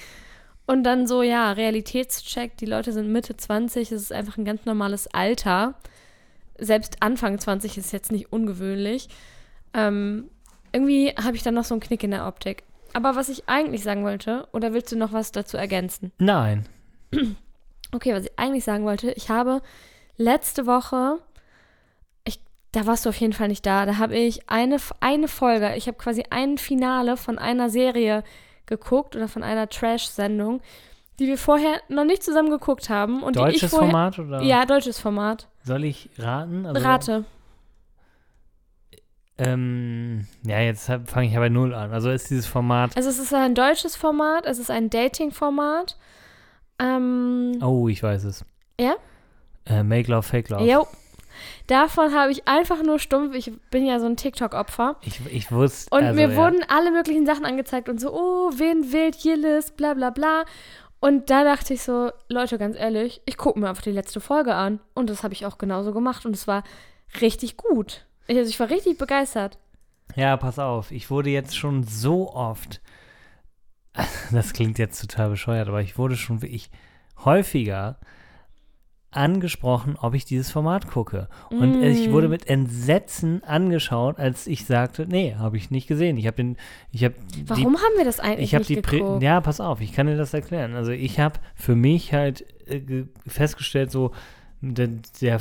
Und 0.66 0.84
dann 0.84 1.08
so, 1.08 1.22
ja, 1.22 1.52
Realitätscheck, 1.52 2.56
die 2.58 2.66
Leute 2.66 2.94
sind 2.94 3.12
Mitte 3.12 3.36
20, 3.36 3.92
es 3.92 4.02
ist 4.02 4.14
einfach 4.14 4.38
ein 4.38 4.46
ganz 4.46 4.66
normales 4.66 5.08
Alter. 5.08 5.76
Selbst 6.58 6.98
Anfang 7.02 7.38
20 7.38 7.78
ist 7.78 7.92
jetzt 7.92 8.12
nicht 8.12 8.32
ungewöhnlich. 8.32 9.10
Ähm, 9.74 10.30
irgendwie 10.72 11.10
habe 11.22 11.36
ich 11.36 11.44
dann 11.44 11.54
noch 11.54 11.66
so 11.66 11.74
einen 11.74 11.82
Knick 11.82 12.04
in 12.04 12.12
der 12.12 12.28
Optik. 12.28 12.64
Aber 12.94 13.16
was 13.16 13.28
ich 13.28 13.50
eigentlich 13.50 13.84
sagen 13.84 14.04
wollte, 14.04 14.48
oder 14.54 14.74
willst 14.74 14.92
du 14.92 14.96
noch 14.96 15.12
was 15.12 15.32
dazu 15.32 15.58
ergänzen? 15.58 16.12
Nein. 16.18 16.66
Okay, 17.91 18.13
was 18.13 18.25
ich 18.25 18.32
eigentlich 18.38 18.63
sagen 18.63 18.86
wollte, 18.86 19.12
ich 19.12 19.29
habe 19.29 19.62
letzte 20.17 20.65
Woche, 20.65 21.20
ich, 22.25 22.39
da 22.72 22.88
warst 22.88 23.05
du 23.05 23.10
auf 23.10 23.20
jeden 23.20 23.34
Fall 23.34 23.48
nicht 23.48 23.65
da, 23.65 23.86
da 23.86 23.98
habe 23.98 24.15
ich 24.15 24.50
eine, 24.50 24.77
eine 25.00 25.27
Folge, 25.27 25.75
ich 25.75 25.88
habe 25.88 25.98
quasi 25.98 26.24
ein 26.29 26.58
Finale 26.58 27.17
von 27.17 27.38
einer 27.38 27.70
Serie 27.70 28.24
geguckt 28.65 29.15
oder 29.15 29.27
von 29.27 29.43
einer 29.43 29.70
Trash-Sendung, 29.70 30.62
die 31.20 31.27
wir 31.27 31.38
vorher 31.38 31.82
noch 31.89 32.05
nicht 32.05 32.24
zusammen 32.24 32.50
geguckt 32.50 32.89
haben. 32.89 33.22
Und 33.22 33.36
Deutsches 33.36 33.70
vorher, 33.70 33.89
Format 33.89 34.20
oder? 34.20 34.41
Ja, 34.41 34.65
deutsches 34.65 35.00
Format. 35.00 35.48
Soll 35.63 35.84
ich 35.84 36.10
raten? 36.17 36.65
Also, 36.65 36.82
Rate. 36.82 37.25
Ähm, 39.38 40.27
ja, 40.43 40.60
jetzt 40.60 40.86
fange 40.86 41.27
ich 41.27 41.34
ja 41.34 41.39
bei 41.39 41.50
Null 41.50 41.74
an. 41.74 41.91
Also 41.91 42.10
ist 42.10 42.29
dieses 42.29 42.46
Format. 42.46 42.96
Also 42.96 43.10
es 43.10 43.20
ist 43.20 43.34
ein 43.34 43.55
deutsches 43.55 43.96
Format, 43.96 44.46
es 44.46 44.60
ist 44.60 44.70
ein 44.70 44.89
Dating-Format. 44.89 45.98
Ähm, 46.84 47.60
Oh, 47.62 47.88
ich 47.88 48.04
weiß 48.04 48.25
es. 48.25 48.46
Ja? 48.80 48.96
Äh, 49.66 49.84
Make 49.84 50.12
Love, 50.12 50.24
Fake 50.24 50.50
Love. 50.50 50.63
jo. 50.70 50.88
Davon 51.68 52.13
habe 52.13 52.32
ich 52.32 52.48
einfach 52.48 52.84
nur 52.84 53.00
stumpf, 53.00 53.34
ich 53.34 53.52
bin 53.72 53.86
ja 53.86 54.00
so 54.00 54.06
ein 54.06 54.18
TikTok-Opfer. 54.18 54.98
Ich, 55.02 55.20
ich 55.32 55.52
wusste. 55.52 55.96
Und 55.96 56.04
also, 56.04 56.16
mir 56.16 56.30
ja. 56.30 56.36
wurden 56.36 56.63
alle 56.68 56.92
möglichen 56.92 57.25
Sachen 57.25 57.46
angezeigt 57.46 57.90
und 57.90 58.00
so, 58.00 58.13
oh, 58.13 58.52
wen 58.56 58.92
wählt 58.92 59.16
Jillis, 59.16 59.72
bla 59.72 59.94
bla 59.94 60.10
bla. 60.12 60.44
Und 61.00 61.30
da 61.30 61.44
dachte 61.44 61.74
ich 61.74 61.82
so, 61.82 62.12
Leute, 62.30 62.58
ganz 62.58 62.78
ehrlich, 62.78 63.22
ich 63.25 63.38
gucke 63.38 63.60
mir 63.60 63.68
einfach 63.70 63.82
die 63.82 63.92
letzte 63.92 64.22
Folge 64.22 64.56
an. 64.56 64.80
Und 64.94 65.10
das 65.10 65.24
habe 65.24 65.34
ich 65.34 65.46
auch 65.46 65.58
genauso 65.58 65.92
gemacht 65.92 66.25
und 66.25 66.36
es 66.36 66.48
war 66.48 66.63
richtig 67.20 67.58
gut. 67.58 68.06
Ich, 68.28 68.38
also 68.38 68.50
ich 68.50 68.60
war 68.60 68.70
richtig 68.70 68.98
begeistert. 68.98 69.58
Ja, 70.16 70.38
pass 70.38 70.60
auf. 70.60 70.92
Ich 70.92 71.10
wurde 71.10 71.30
jetzt 71.30 71.58
schon 71.58 71.84
so 71.84 72.32
oft, 72.34 72.82
das 74.32 74.54
klingt 74.54 74.78
jetzt 74.80 75.00
total 75.02 75.30
bescheuert, 75.30 75.68
aber 75.68 75.82
ich 75.82 75.98
wurde 75.98 76.16
schon 76.16 76.42
wirklich 76.42 76.70
häufiger 77.24 77.98
angesprochen, 79.12 79.96
ob 79.96 80.16
ich 80.16 80.26
dieses 80.26 80.50
Format 80.50 80.88
gucke. 80.88 81.30
Und 81.52 81.80
Mm. 81.80 81.84
ich 81.84 82.10
wurde 82.12 82.28
mit 82.30 82.48
Entsetzen 82.48 83.44
angeschaut, 83.44 84.18
als 84.18 84.48
ich 84.48 84.66
sagte, 84.66 85.06
nee, 85.08 85.36
habe 85.38 85.56
ich 85.56 85.70
nicht 85.70 85.86
gesehen. 85.88 86.18
Ich 86.18 86.26
habe 86.26 86.38
den, 86.38 86.58
ich 86.92 87.04
habe 87.04 87.14
Warum 87.46 87.76
haben 87.78 87.98
wir 87.98 88.06
das 88.06 88.20
eigentlich 88.20 88.46
ich 88.46 88.56
habe 88.56 88.64
nicht 88.64 88.70
die 88.70 88.82
Prä 88.82 88.98
geguckt? 89.00 89.22
ja 89.22 89.40
pass 89.40 89.62
auf 89.62 89.82
ich 89.82 89.94
kann 89.94 90.08
dir 90.08 90.18
das 90.18 90.34
erklären 90.34 90.74
also 90.74 90.92
ich 90.92 91.20
habe 91.20 91.40
für 91.54 91.76
mich 91.76 92.12
halt 92.12 92.44
äh, 92.68 92.80
ge- 92.80 93.06
festgestellt 93.28 93.92
so 93.92 94.14
der, 94.62 94.90
der 95.22 95.40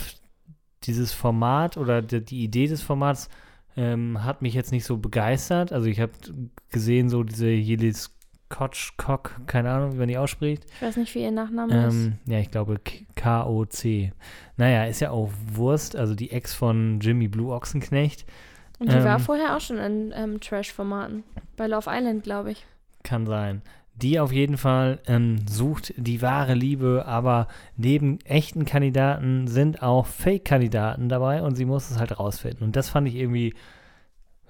dieses 0.85 1.15
Format 1.15 1.79
oder 1.79 2.03
der, 2.03 2.21
die 2.21 2.45
Idee 2.45 2.67
des 2.67 2.83
Formats 2.83 3.31
ähm, 3.77 4.23
hat 4.23 4.43
mich 4.43 4.53
jetzt 4.53 4.73
nicht 4.73 4.85
so 4.85 4.99
begeistert 4.99 5.73
also 5.73 5.87
ich 5.87 5.99
habe 6.01 6.13
gesehen 6.71 7.09
so 7.09 7.23
diese 7.23 7.49
Jelis 7.49 8.15
Kotschkok 8.53 9.41
keine 9.47 9.71
Ahnung 9.71 9.95
wie 9.95 9.97
man 9.99 10.09
die 10.09 10.19
ausspricht 10.19 10.65
Ich 10.77 10.83
weiß 10.83 10.97
nicht, 10.99 11.15
wie 11.15 11.23
ihr 11.23 11.31
Nachname 11.33 11.87
ist. 11.87 11.95
ähm, 11.95 12.19
ja 12.27 12.39
ich 12.39 12.51
glaube 12.51 12.81
K-O-C 13.17 14.13
naja 14.57 14.85
ist 14.85 15.01
ja 15.01 15.11
auch 15.11 15.31
Wurst 15.53 15.97
also 15.97 16.15
die 16.15 16.31
Ex 16.31 16.55
von 16.55 17.01
Jimmy 17.01 17.29
Blue 17.29 17.53
Ochsenknecht 17.55 18.27
Und 18.79 18.93
die 18.93 19.05
war 19.05 19.17
ähm, 19.17 19.21
vorher 19.23 19.57
auch 19.57 19.61
schon 19.61 19.79
in 19.79 20.13
ähm, 20.15 20.41
Trash-Formaten. 20.41 21.23
Bei 21.57 21.67
Love 21.67 21.89
Island, 21.91 22.25
glaube 22.25 22.51
ich. 22.53 22.67
Kann 23.05 23.27
sein. 23.27 23.63
Die 23.95 24.19
auf 24.19 24.33
jeden 24.33 24.57
Fall 24.57 24.99
ähm, 25.07 25.47
sucht 25.49 25.93
die 25.97 26.21
wahre 26.23 26.55
Liebe, 26.55 27.05
aber 27.07 27.47
neben 27.77 28.19
echten 28.25 28.65
Kandidaten 28.65 29.47
sind 29.47 29.83
auch 29.83 30.07
Fake-Kandidaten 30.07 31.09
dabei 31.09 31.43
und 31.43 31.55
sie 31.57 31.65
muss 31.67 31.91
es 31.91 31.99
halt 31.99 32.19
rausfinden. 32.19 32.65
Und 32.65 32.75
das 32.75 32.89
fand 32.89 33.07
ich 33.07 33.15
irgendwie, 33.15 33.55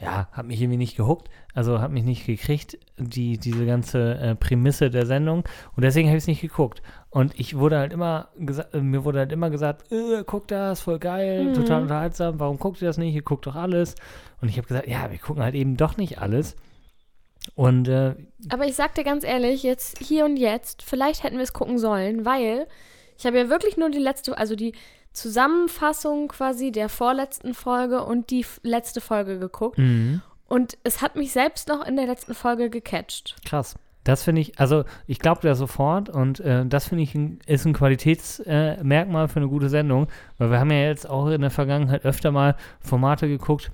ja, 0.02 0.26
hat 0.32 0.46
mich 0.46 0.60
irgendwie 0.60 0.78
nicht 0.78 0.96
gehuckt, 0.96 1.28
also 1.54 1.80
hat 1.80 1.92
mich 1.92 2.02
nicht 2.02 2.26
gekriegt, 2.26 2.76
die, 2.98 3.38
diese 3.38 3.64
ganze 3.66 4.14
äh, 4.18 4.34
Prämisse 4.34 4.90
der 4.90 5.06
Sendung. 5.06 5.44
Und 5.76 5.84
deswegen 5.84 6.08
habe 6.08 6.18
ich 6.18 6.24
es 6.24 6.26
nicht 6.28 6.40
geguckt. 6.40 6.82
Und 7.10 7.38
ich 7.38 7.56
wurde 7.56 7.78
halt 7.78 7.92
immer 7.92 8.28
gesagt, 8.36 8.74
mir 8.74 9.04
wurde 9.04 9.20
halt 9.20 9.30
immer 9.30 9.48
gesagt, 9.48 9.92
äh, 9.92 10.24
guck 10.26 10.48
das, 10.48 10.80
voll 10.80 10.98
geil, 10.98 11.44
Mhm. 11.44 11.54
total 11.54 11.82
unterhaltsam, 11.82 12.40
warum 12.40 12.58
guckt 12.58 12.82
ihr 12.82 12.88
das 12.88 12.98
nicht? 12.98 13.14
Ihr 13.14 13.22
guckt 13.22 13.46
doch 13.46 13.54
alles. 13.54 13.94
Und 14.40 14.48
ich 14.48 14.56
habe 14.58 14.66
gesagt, 14.66 14.88
ja, 14.88 15.08
wir 15.10 15.18
gucken 15.18 15.42
halt 15.42 15.54
eben 15.54 15.76
doch 15.76 15.96
nicht 15.96 16.20
alles. 16.20 16.56
Und 17.54 17.88
äh, 17.88 18.14
Aber 18.50 18.66
ich 18.66 18.74
sag 18.74 18.94
dir 18.94 19.04
ganz 19.04 19.24
ehrlich, 19.24 19.62
jetzt 19.62 19.98
hier 19.98 20.24
und 20.24 20.36
jetzt, 20.36 20.82
vielleicht 20.82 21.22
hätten 21.22 21.36
wir 21.36 21.42
es 21.44 21.52
gucken 21.52 21.78
sollen, 21.78 22.24
weil 22.24 22.66
ich 23.18 23.26
habe 23.26 23.38
ja 23.38 23.48
wirklich 23.48 23.76
nur 23.76 23.90
die 23.90 23.98
letzte, 23.98 24.36
also 24.36 24.56
die 24.56 24.74
Zusammenfassung 25.12 26.28
quasi 26.28 26.72
der 26.72 26.88
vorletzten 26.88 27.54
Folge 27.54 28.04
und 28.04 28.30
die 28.30 28.44
letzte 28.62 29.00
Folge 29.00 29.38
geguckt. 29.38 29.78
Mhm. 29.78 30.22
Und 30.48 30.76
es 30.84 31.00
hat 31.00 31.16
mich 31.16 31.32
selbst 31.32 31.68
noch 31.68 31.86
in 31.86 31.96
der 31.96 32.06
letzten 32.06 32.34
Folge 32.34 32.70
gecatcht. 32.70 33.36
Krass. 33.44 33.76
Das 34.04 34.24
finde 34.24 34.40
ich, 34.40 34.58
also 34.58 34.84
ich 35.06 35.20
glaube 35.20 35.42
da 35.42 35.54
sofort 35.54 36.08
und 36.08 36.40
äh, 36.40 36.66
das 36.66 36.88
finde 36.88 37.04
ich 37.04 37.14
ein, 37.14 37.38
ist 37.46 37.64
ein 37.64 37.72
Qualitätsmerkmal 37.72 39.24
äh, 39.26 39.28
für 39.28 39.36
eine 39.36 39.48
gute 39.48 39.68
Sendung, 39.68 40.08
weil 40.38 40.50
wir 40.50 40.58
haben 40.58 40.72
ja 40.72 40.88
jetzt 40.88 41.08
auch 41.08 41.28
in 41.28 41.40
der 41.40 41.50
Vergangenheit 41.50 42.04
öfter 42.04 42.32
mal 42.32 42.56
Formate 42.80 43.28
geguckt, 43.28 43.70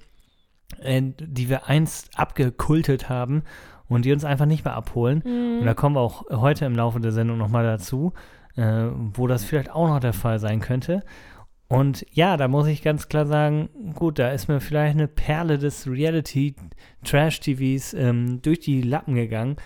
äh, 0.82 1.00
die 1.18 1.48
wir 1.48 1.66
einst 1.68 2.18
abgekultet 2.18 3.08
haben 3.08 3.42
und 3.88 4.04
die 4.04 4.12
uns 4.12 4.24
einfach 4.24 4.44
nicht 4.44 4.66
mehr 4.66 4.74
abholen. 4.74 5.22
Und 5.22 5.64
da 5.64 5.72
kommen 5.72 5.96
wir 5.96 6.00
auch 6.00 6.28
heute 6.30 6.66
im 6.66 6.76
Laufe 6.76 7.00
der 7.00 7.12
Sendung 7.12 7.38
nochmal 7.38 7.64
dazu, 7.64 8.12
äh, 8.58 8.90
wo 9.14 9.26
das 9.26 9.44
vielleicht 9.44 9.70
auch 9.70 9.88
noch 9.88 10.00
der 10.00 10.12
Fall 10.12 10.38
sein 10.38 10.60
könnte. 10.60 11.02
Und 11.68 12.04
ja, 12.10 12.36
da 12.36 12.48
muss 12.48 12.66
ich 12.66 12.82
ganz 12.82 13.08
klar 13.08 13.24
sagen, 13.26 13.68
gut, 13.94 14.18
da 14.18 14.30
ist 14.30 14.48
mir 14.48 14.60
vielleicht 14.60 14.96
eine 14.96 15.06
Perle 15.06 15.58
des 15.58 15.86
Reality-Trash-TVs 15.86 17.94
ähm, 17.94 18.42
durch 18.42 18.58
die 18.60 18.82
Lappen 18.82 19.14
gegangen. 19.14 19.56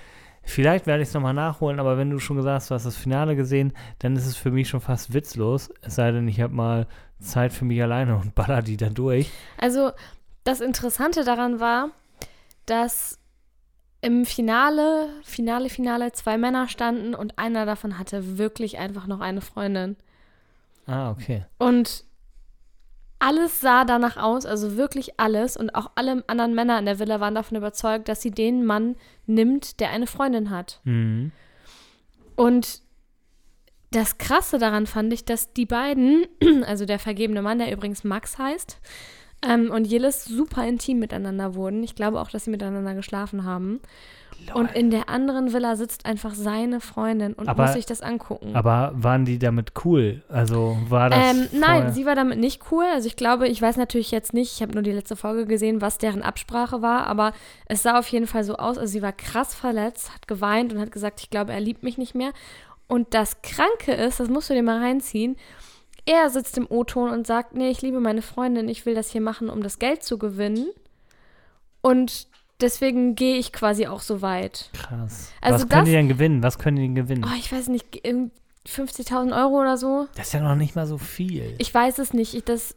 Vielleicht 0.42 0.88
werde 0.88 1.02
ich 1.02 1.08
es 1.08 1.14
nochmal 1.14 1.34
nachholen, 1.34 1.78
aber 1.78 1.96
wenn 1.96 2.10
du 2.10 2.18
schon 2.18 2.36
gesagt 2.36 2.56
hast, 2.56 2.70
du 2.70 2.74
hast 2.74 2.86
das 2.86 2.96
Finale 2.96 3.36
gesehen, 3.36 3.72
dann 4.00 4.16
ist 4.16 4.26
es 4.26 4.36
für 4.36 4.50
mich 4.50 4.68
schon 4.68 4.80
fast 4.80 5.14
witzlos. 5.14 5.72
Es 5.82 5.94
sei 5.94 6.10
denn, 6.10 6.26
ich 6.26 6.40
habe 6.40 6.52
mal 6.52 6.88
Zeit 7.20 7.52
für 7.52 7.64
mich 7.64 7.80
alleine 7.80 8.16
und 8.16 8.34
baller 8.34 8.62
die 8.62 8.76
da 8.76 8.88
durch. 8.88 9.30
Also 9.58 9.92
das 10.42 10.60
Interessante 10.60 11.24
daran 11.24 11.60
war, 11.60 11.90
dass 12.66 13.20
im 14.02 14.26
Finale, 14.26 15.08
Finale, 15.22 15.68
Finale 15.68 16.12
zwei 16.12 16.36
Männer 16.36 16.68
standen 16.68 17.14
und 17.14 17.38
einer 17.38 17.64
davon 17.64 17.98
hatte 17.98 18.36
wirklich 18.36 18.78
einfach 18.78 19.06
noch 19.06 19.20
eine 19.20 19.40
Freundin. 19.40 19.96
Ah, 20.86 21.12
okay. 21.12 21.46
Und 21.58 22.04
alles 23.20 23.60
sah 23.60 23.84
danach 23.84 24.16
aus, 24.16 24.44
also 24.44 24.76
wirklich 24.76 25.20
alles. 25.20 25.56
Und 25.56 25.76
auch 25.76 25.92
alle 25.94 26.24
anderen 26.26 26.54
Männer 26.54 26.80
in 26.80 26.86
der 26.86 26.98
Villa 26.98 27.20
waren 27.20 27.36
davon 27.36 27.56
überzeugt, 27.56 28.08
dass 28.08 28.20
sie 28.20 28.32
den 28.32 28.64
Mann 28.64 28.96
nimmt, 29.26 29.78
der 29.78 29.90
eine 29.90 30.08
Freundin 30.08 30.50
hat. 30.50 30.80
Mhm. 30.82 31.30
Und 32.34 32.82
das 33.92 34.18
Krasse 34.18 34.58
daran 34.58 34.88
fand 34.88 35.12
ich, 35.12 35.24
dass 35.24 35.52
die 35.52 35.66
beiden, 35.66 36.26
also 36.66 36.86
der 36.86 36.98
vergebene 36.98 37.42
Mann, 37.42 37.60
der 37.60 37.70
übrigens 37.70 38.02
Max 38.02 38.38
heißt, 38.38 38.80
ähm, 39.46 39.70
und 39.70 39.86
Jillis 39.86 40.24
super 40.24 40.66
intim 40.66 40.98
miteinander 40.98 41.54
wurden. 41.54 41.82
Ich 41.82 41.94
glaube 41.94 42.20
auch, 42.20 42.30
dass 42.30 42.44
sie 42.44 42.50
miteinander 42.50 42.94
geschlafen 42.94 43.44
haben. 43.44 43.80
Und 44.54 44.74
in 44.74 44.90
der 44.90 45.08
anderen 45.08 45.52
Villa 45.52 45.76
sitzt 45.76 46.04
einfach 46.04 46.34
seine 46.34 46.80
Freundin 46.80 47.32
und 47.32 47.48
Aber- 47.48 47.62
muss 47.64 47.74
sich 47.74 47.86
das 47.86 48.00
angucken. 48.00 48.56
Aber 48.56 48.92
waren 48.96 49.24
die 49.24 49.38
damit 49.38 49.72
cool? 49.84 50.22
Also 50.28 50.76
war 50.88 51.10
das. 51.10 51.18
Ähm, 51.36 51.48
nein, 51.52 51.92
sie 51.92 52.06
war 52.06 52.16
damit 52.16 52.38
nicht 52.40 52.62
cool. 52.72 52.84
Also 52.92 53.06
ich 53.06 53.14
glaube, 53.14 53.46
ich 53.46 53.62
weiß 53.62 53.76
natürlich 53.76 54.10
jetzt 54.10 54.34
nicht, 54.34 54.52
ich 54.54 54.62
habe 54.62 54.72
nur 54.72 54.82
die 54.82 54.90
letzte 54.90 55.14
Folge 55.14 55.46
gesehen, 55.46 55.80
was 55.80 55.98
deren 55.98 56.22
Absprache 56.22 56.82
war, 56.82 57.06
aber 57.06 57.32
es 57.66 57.82
sah 57.82 57.98
auf 57.98 58.08
jeden 58.08 58.26
Fall 58.26 58.42
so 58.42 58.56
aus. 58.56 58.78
Also 58.78 58.90
sie 58.92 59.02
war 59.02 59.12
krass 59.12 59.54
verletzt, 59.54 60.12
hat 60.12 60.26
geweint 60.26 60.72
und 60.72 60.80
hat 60.80 60.90
gesagt, 60.90 61.20
ich 61.20 61.30
glaube, 61.30 61.52
er 61.52 61.60
liebt 61.60 61.84
mich 61.84 61.96
nicht 61.96 62.14
mehr. 62.16 62.32
Und 62.88 63.14
das 63.14 63.42
Kranke 63.42 63.92
ist, 63.92 64.18
das 64.18 64.28
musst 64.28 64.50
du 64.50 64.54
dir 64.54 64.62
mal 64.62 64.82
reinziehen, 64.82 65.36
er 66.06 66.30
sitzt 66.30 66.58
im 66.58 66.66
O-Ton 66.68 67.10
und 67.10 67.26
sagt, 67.26 67.54
nee, 67.54 67.70
ich 67.70 67.82
liebe 67.82 68.00
meine 68.00 68.22
Freundin, 68.22 68.68
ich 68.68 68.84
will 68.86 68.94
das 68.94 69.10
hier 69.10 69.20
machen, 69.20 69.48
um 69.48 69.62
das 69.62 69.78
Geld 69.78 70.02
zu 70.02 70.18
gewinnen. 70.18 70.66
Und 71.80 72.26
deswegen 72.60 73.14
gehe 73.14 73.36
ich 73.36 73.52
quasi 73.52 73.86
auch 73.86 74.00
so 74.00 74.22
weit. 74.22 74.70
Krass. 74.72 75.32
Also 75.40 75.54
Was 75.64 75.68
können 75.68 75.80
das- 75.80 75.84
die 75.86 75.92
denn 75.92 76.08
gewinnen? 76.08 76.42
Was 76.42 76.58
können 76.58 76.76
die 76.76 76.82
denn 76.82 76.94
gewinnen? 76.94 77.24
Oh, 77.26 77.34
ich 77.36 77.52
weiß 77.52 77.68
nicht, 77.68 78.04
irgend- 78.06 78.32
50.000 78.64 79.32
Euro 79.36 79.60
oder 79.60 79.76
so? 79.76 80.06
Das 80.14 80.28
ist 80.28 80.34
ja 80.34 80.40
noch 80.40 80.54
nicht 80.54 80.76
mal 80.76 80.86
so 80.86 80.96
viel. 80.96 81.56
Ich 81.58 81.74
weiß 81.74 81.98
es 81.98 82.12
nicht. 82.12 82.34
Ich, 82.34 82.44
das, 82.44 82.76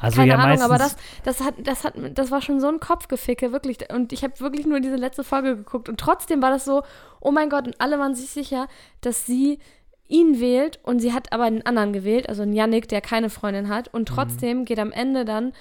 also 0.00 0.18
Keine 0.18 0.30
ja 0.30 0.38
Ahnung, 0.38 0.62
aber 0.62 0.78
das, 0.78 0.96
das, 1.24 1.40
hat, 1.42 1.54
das, 1.64 1.82
hat, 1.82 1.94
das 2.14 2.30
war 2.30 2.40
schon 2.40 2.60
so 2.60 2.68
ein 2.68 2.78
Kopfgeficke, 2.78 3.50
wirklich. 3.50 3.78
Und 3.92 4.12
ich 4.12 4.22
habe 4.22 4.38
wirklich 4.38 4.64
nur 4.64 4.78
diese 4.78 4.94
letzte 4.94 5.24
Folge 5.24 5.56
geguckt. 5.56 5.88
Und 5.88 5.98
trotzdem 5.98 6.40
war 6.40 6.50
das 6.50 6.64
so, 6.64 6.84
oh 7.20 7.32
mein 7.32 7.50
Gott, 7.50 7.66
und 7.66 7.80
alle 7.80 7.98
waren 7.98 8.14
sich 8.14 8.30
sicher, 8.30 8.68
dass 9.00 9.26
sie 9.26 9.58
ihn 10.08 10.40
wählt. 10.40 10.78
Und 10.82 11.00
sie 11.00 11.12
hat 11.12 11.32
aber 11.32 11.44
einen 11.44 11.62
anderen 11.66 11.92
gewählt, 11.92 12.28
also 12.28 12.42
einen 12.42 12.52
Yannick, 12.52 12.88
der 12.88 13.00
keine 13.00 13.30
Freundin 13.30 13.68
hat. 13.68 13.88
Und 13.92 14.10
Mhm. 14.10 14.14
trotzdem 14.14 14.64
geht 14.64 14.78
am 14.78 14.92
Ende 14.92 15.24
dann, 15.24 15.52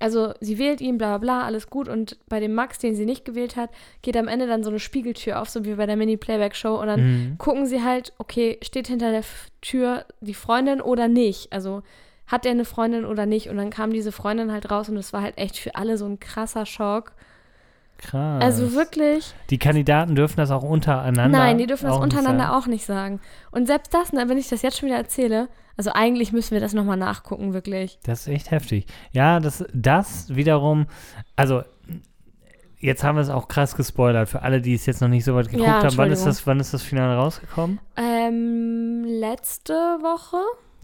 also 0.00 0.34
sie 0.40 0.58
wählt 0.58 0.80
ihn, 0.80 0.98
bla 0.98 1.18
bla 1.18 1.38
bla, 1.38 1.46
alles 1.46 1.68
gut. 1.70 1.88
Und 1.88 2.18
bei 2.28 2.40
dem 2.40 2.52
Max, 2.54 2.78
den 2.78 2.94
sie 2.96 3.06
nicht 3.06 3.24
gewählt 3.24 3.56
hat, 3.56 3.70
geht 4.02 4.16
am 4.16 4.26
Ende 4.28 4.46
dann 4.46 4.64
so 4.64 4.70
eine 4.70 4.80
Spiegeltür 4.80 5.40
auf, 5.40 5.48
so 5.48 5.64
wie 5.64 5.74
bei 5.74 5.86
der 5.86 5.96
Mini-Playback-Show. 5.96 6.74
Und 6.80 6.88
dann 6.88 7.00
Mhm. 7.00 7.38
gucken 7.38 7.66
sie 7.66 7.82
halt, 7.82 8.12
okay, 8.18 8.58
steht 8.62 8.88
hinter 8.88 9.12
der 9.12 9.22
Tür 9.62 10.04
die 10.20 10.34
Freundin 10.34 10.80
oder 10.80 11.06
nicht? 11.08 11.52
Also 11.52 11.82
hat 12.26 12.44
er 12.46 12.52
eine 12.52 12.64
Freundin 12.64 13.04
oder 13.04 13.26
nicht? 13.26 13.48
Und 13.50 13.56
dann 13.58 13.70
kam 13.70 13.92
diese 13.92 14.10
Freundin 14.10 14.50
halt 14.50 14.70
raus 14.70 14.88
und 14.88 14.96
es 14.96 15.12
war 15.12 15.22
halt 15.22 15.38
echt 15.38 15.58
für 15.58 15.76
alle 15.76 15.96
so 15.98 16.06
ein 16.06 16.18
krasser 16.18 16.66
Schock. 16.66 17.12
Krass. 18.04 18.42
Also 18.42 18.72
wirklich, 18.74 19.34
Die 19.50 19.58
Kandidaten 19.58 20.14
dürfen 20.14 20.36
das 20.36 20.50
auch 20.50 20.62
untereinander. 20.62 21.38
nein, 21.38 21.58
die 21.58 21.66
dürfen 21.66 21.86
das 21.86 21.94
nicht 21.94 22.02
untereinander 22.02 22.44
sagen. 22.44 22.56
auch 22.56 22.66
nicht 22.66 22.84
sagen. 22.86 23.20
Und 23.50 23.66
selbst 23.66 23.92
das, 23.94 24.12
ne, 24.12 24.28
wenn 24.28 24.38
ich 24.38 24.48
das 24.48 24.62
jetzt 24.62 24.78
schon 24.78 24.88
wieder 24.88 24.98
erzähle, 24.98 25.48
also 25.76 25.90
eigentlich 25.92 26.32
müssen 26.32 26.52
wir 26.52 26.60
das 26.60 26.72
nochmal 26.72 26.96
nachgucken, 26.96 27.52
wirklich. 27.52 27.98
Das 28.04 28.20
ist 28.20 28.28
echt 28.28 28.50
heftig. 28.50 28.86
Ja, 29.12 29.40
das, 29.40 29.64
das 29.72 30.34
wiederum, 30.34 30.86
also 31.36 31.62
jetzt 32.78 33.02
haben 33.02 33.16
wir 33.16 33.22
es 33.22 33.30
auch 33.30 33.48
krass 33.48 33.74
gespoilert 33.76 34.28
für 34.28 34.42
alle, 34.42 34.60
die 34.60 34.74
es 34.74 34.86
jetzt 34.86 35.00
noch 35.00 35.08
nicht 35.08 35.24
so 35.24 35.34
weit 35.34 35.48
geguckt 35.48 35.66
Ja, 35.66 35.82
haben. 35.82 35.96
Wann 35.96 36.12
ist, 36.12 36.26
das, 36.26 36.46
wann 36.46 36.60
ist 36.60 36.74
das 36.74 36.82
Finale 36.82 37.16
rausgekommen? 37.16 37.80
Ähm, 37.96 39.04
letzte 39.06 39.72
Woche? 39.72 40.36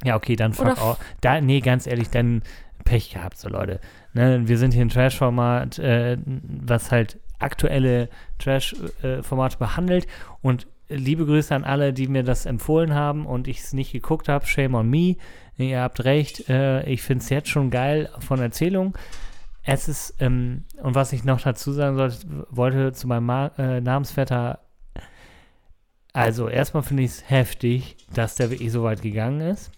Ja, 0.02 0.16
okay, 0.16 0.34
dann 0.34 0.54
fuck 0.54 0.66
Oder 0.66 0.82
auch. 0.82 0.96
Da, 1.20 1.40
nee, 1.40 1.60
ganz 1.60 1.86
ehrlich, 1.86 2.08
dann 2.08 2.42
Pech 2.90 3.12
gehabt, 3.12 3.38
so 3.38 3.48
Leute. 3.48 3.78
Ne, 4.14 4.48
wir 4.48 4.58
sind 4.58 4.74
hier 4.74 4.84
ein 4.84 4.88
Trash-Format, 4.88 5.78
äh, 5.78 6.18
was 6.26 6.90
halt 6.90 7.20
aktuelle 7.38 8.08
Trash-Formate 8.40 9.58
behandelt. 9.58 10.08
Und 10.42 10.66
liebe 10.88 11.24
Grüße 11.24 11.54
an 11.54 11.62
alle, 11.62 11.92
die 11.92 12.08
mir 12.08 12.24
das 12.24 12.46
empfohlen 12.46 12.92
haben 12.92 13.26
und 13.26 13.46
ich 13.46 13.60
es 13.60 13.72
nicht 13.72 13.92
geguckt 13.92 14.28
habe. 14.28 14.44
Shame 14.44 14.74
on 14.74 14.90
me. 14.90 15.16
Ihr 15.56 15.80
habt 15.80 16.04
recht. 16.04 16.48
Äh, 16.48 16.82
ich 16.82 17.02
finde 17.02 17.22
es 17.22 17.30
jetzt 17.30 17.48
schon 17.48 17.70
geil 17.70 18.10
von 18.18 18.40
Erzählung. 18.40 18.98
Es 19.62 19.86
ist, 19.86 20.16
ähm, 20.18 20.64
und 20.82 20.96
was 20.96 21.12
ich 21.12 21.22
noch 21.22 21.40
dazu 21.40 21.72
sagen 21.72 21.96
sollte, 21.96 22.16
wollte 22.50 22.92
zu 22.92 23.06
meinem 23.06 23.26
Ma 23.26 23.52
äh, 23.56 23.80
Namensvetter 23.80 24.58
also, 26.12 26.48
erstmal 26.48 26.82
finde 26.82 27.04
ich 27.04 27.10
es 27.10 27.30
heftig, 27.30 27.96
dass 28.12 28.34
der 28.34 28.50
wirklich 28.50 28.72
so 28.72 28.82
weit 28.82 29.00
gegangen 29.00 29.40
ist. 29.42 29.70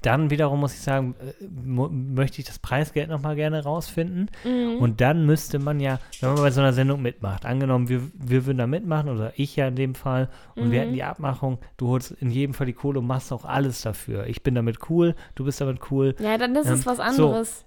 Dann 0.00 0.30
wiederum 0.30 0.60
muss 0.60 0.72
ich 0.74 0.80
sagen, 0.80 1.14
äh, 1.20 1.44
möchte 1.44 2.40
ich 2.40 2.46
das 2.46 2.58
Preisgeld 2.58 3.10
nochmal 3.10 3.36
gerne 3.36 3.62
rausfinden. 3.64 4.30
Mhm. 4.44 4.78
Und 4.78 5.00
dann 5.02 5.26
müsste 5.26 5.58
man 5.58 5.78
ja, 5.78 5.98
wenn 6.20 6.30
man 6.30 6.38
bei 6.42 6.50
so 6.50 6.60
einer 6.60 6.72
Sendung 6.72 7.02
mitmacht, 7.02 7.44
angenommen, 7.44 7.88
wir, 7.90 8.00
wir 8.14 8.46
würden 8.46 8.58
da 8.58 8.66
mitmachen, 8.66 9.10
oder 9.10 9.32
ich 9.36 9.56
ja 9.56 9.68
in 9.68 9.76
dem 9.76 9.94
Fall, 9.94 10.30
und 10.56 10.70
wir 10.70 10.78
Mhm. 10.80 10.82
hätten 10.84 10.94
die 10.94 11.02
Abmachung, 11.04 11.58
du 11.76 11.88
holst 11.88 12.12
in 12.12 12.30
jedem 12.30 12.54
Fall 12.54 12.66
die 12.66 12.72
Kohle 12.72 12.98
und 13.00 13.06
machst 13.06 13.30
auch 13.32 13.44
alles 13.44 13.82
dafür. 13.82 14.26
Ich 14.26 14.42
bin 14.42 14.54
damit 14.54 14.88
cool, 14.88 15.14
du 15.34 15.44
bist 15.44 15.60
damit 15.60 15.80
cool, 15.90 16.14
ja, 16.18 16.38
dann 16.38 16.56
ist 16.56 16.66
Ähm, 16.66 16.74
es 16.74 16.86
was 16.86 16.96
so, 16.96 17.02
anderes. 17.02 17.64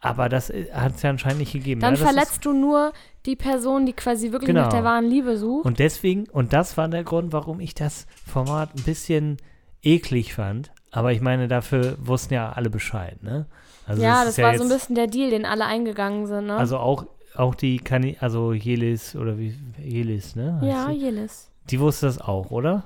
aber 0.00 0.28
das 0.28 0.50
hat 0.72 0.96
es 0.96 1.02
ja 1.02 1.10
anscheinend 1.10 1.38
nicht 1.40 1.52
gegeben. 1.52 1.80
dann 1.80 1.94
ja, 1.94 2.00
ist- 2.00 2.06
verletzt 2.06 2.44
du 2.44 2.52
nur 2.52 2.92
die 3.24 3.36
Person, 3.36 3.86
die 3.86 3.94
quasi 3.94 4.30
wirklich 4.30 4.48
Genau. 4.48 4.62
nach 4.64 4.68
der 4.68 4.84
wahren 4.84 5.06
Liebe 5.06 5.38
sucht. 5.38 5.64
Und 5.64 5.78
deswegen, 5.78 6.24
und 6.30 6.52
das 6.52 6.76
war 6.76 6.88
der 6.88 7.04
Grund, 7.04 7.32
warum 7.32 7.60
ich 7.60 7.74
das 7.74 8.06
Format 8.26 8.74
ein 8.76 8.82
bisschen 8.82 9.38
eklig 9.82 10.34
fand. 10.34 10.70
Aber 10.94 11.12
ich 11.12 11.20
meine, 11.20 11.48
dafür 11.48 11.96
wussten 12.00 12.34
ja 12.34 12.52
alle 12.52 12.70
Bescheid, 12.70 13.22
ne? 13.22 13.46
Also 13.86 14.02
ja, 14.02 14.20
es 14.20 14.26
das 14.26 14.38
ist 14.38 14.44
war 14.44 14.52
ja 14.52 14.58
so 14.58 14.64
ein 14.64 14.70
jetzt- 14.70 14.78
bisschen 14.80 14.94
der 14.94 15.06
Deal, 15.08 15.30
den 15.30 15.44
alle 15.44 15.66
eingegangen 15.66 16.26
sind, 16.26 16.46
ne? 16.46 16.56
Also 16.56 16.78
auch, 16.78 17.04
auch 17.34 17.54
die 17.54 17.78
Kani 17.78 18.16
also 18.20 18.52
Jelis 18.52 19.16
oder 19.16 19.36
wie 19.38 19.54
Jelis, 19.82 20.36
ne? 20.36 20.54
heißt 20.60 20.64
ja, 20.72 20.86
sie? 20.86 20.92
Jelis. 20.98 21.50
Die 21.70 21.80
wusste 21.80 22.06
das 22.06 22.20
auch, 22.20 22.50
oder? 22.50 22.84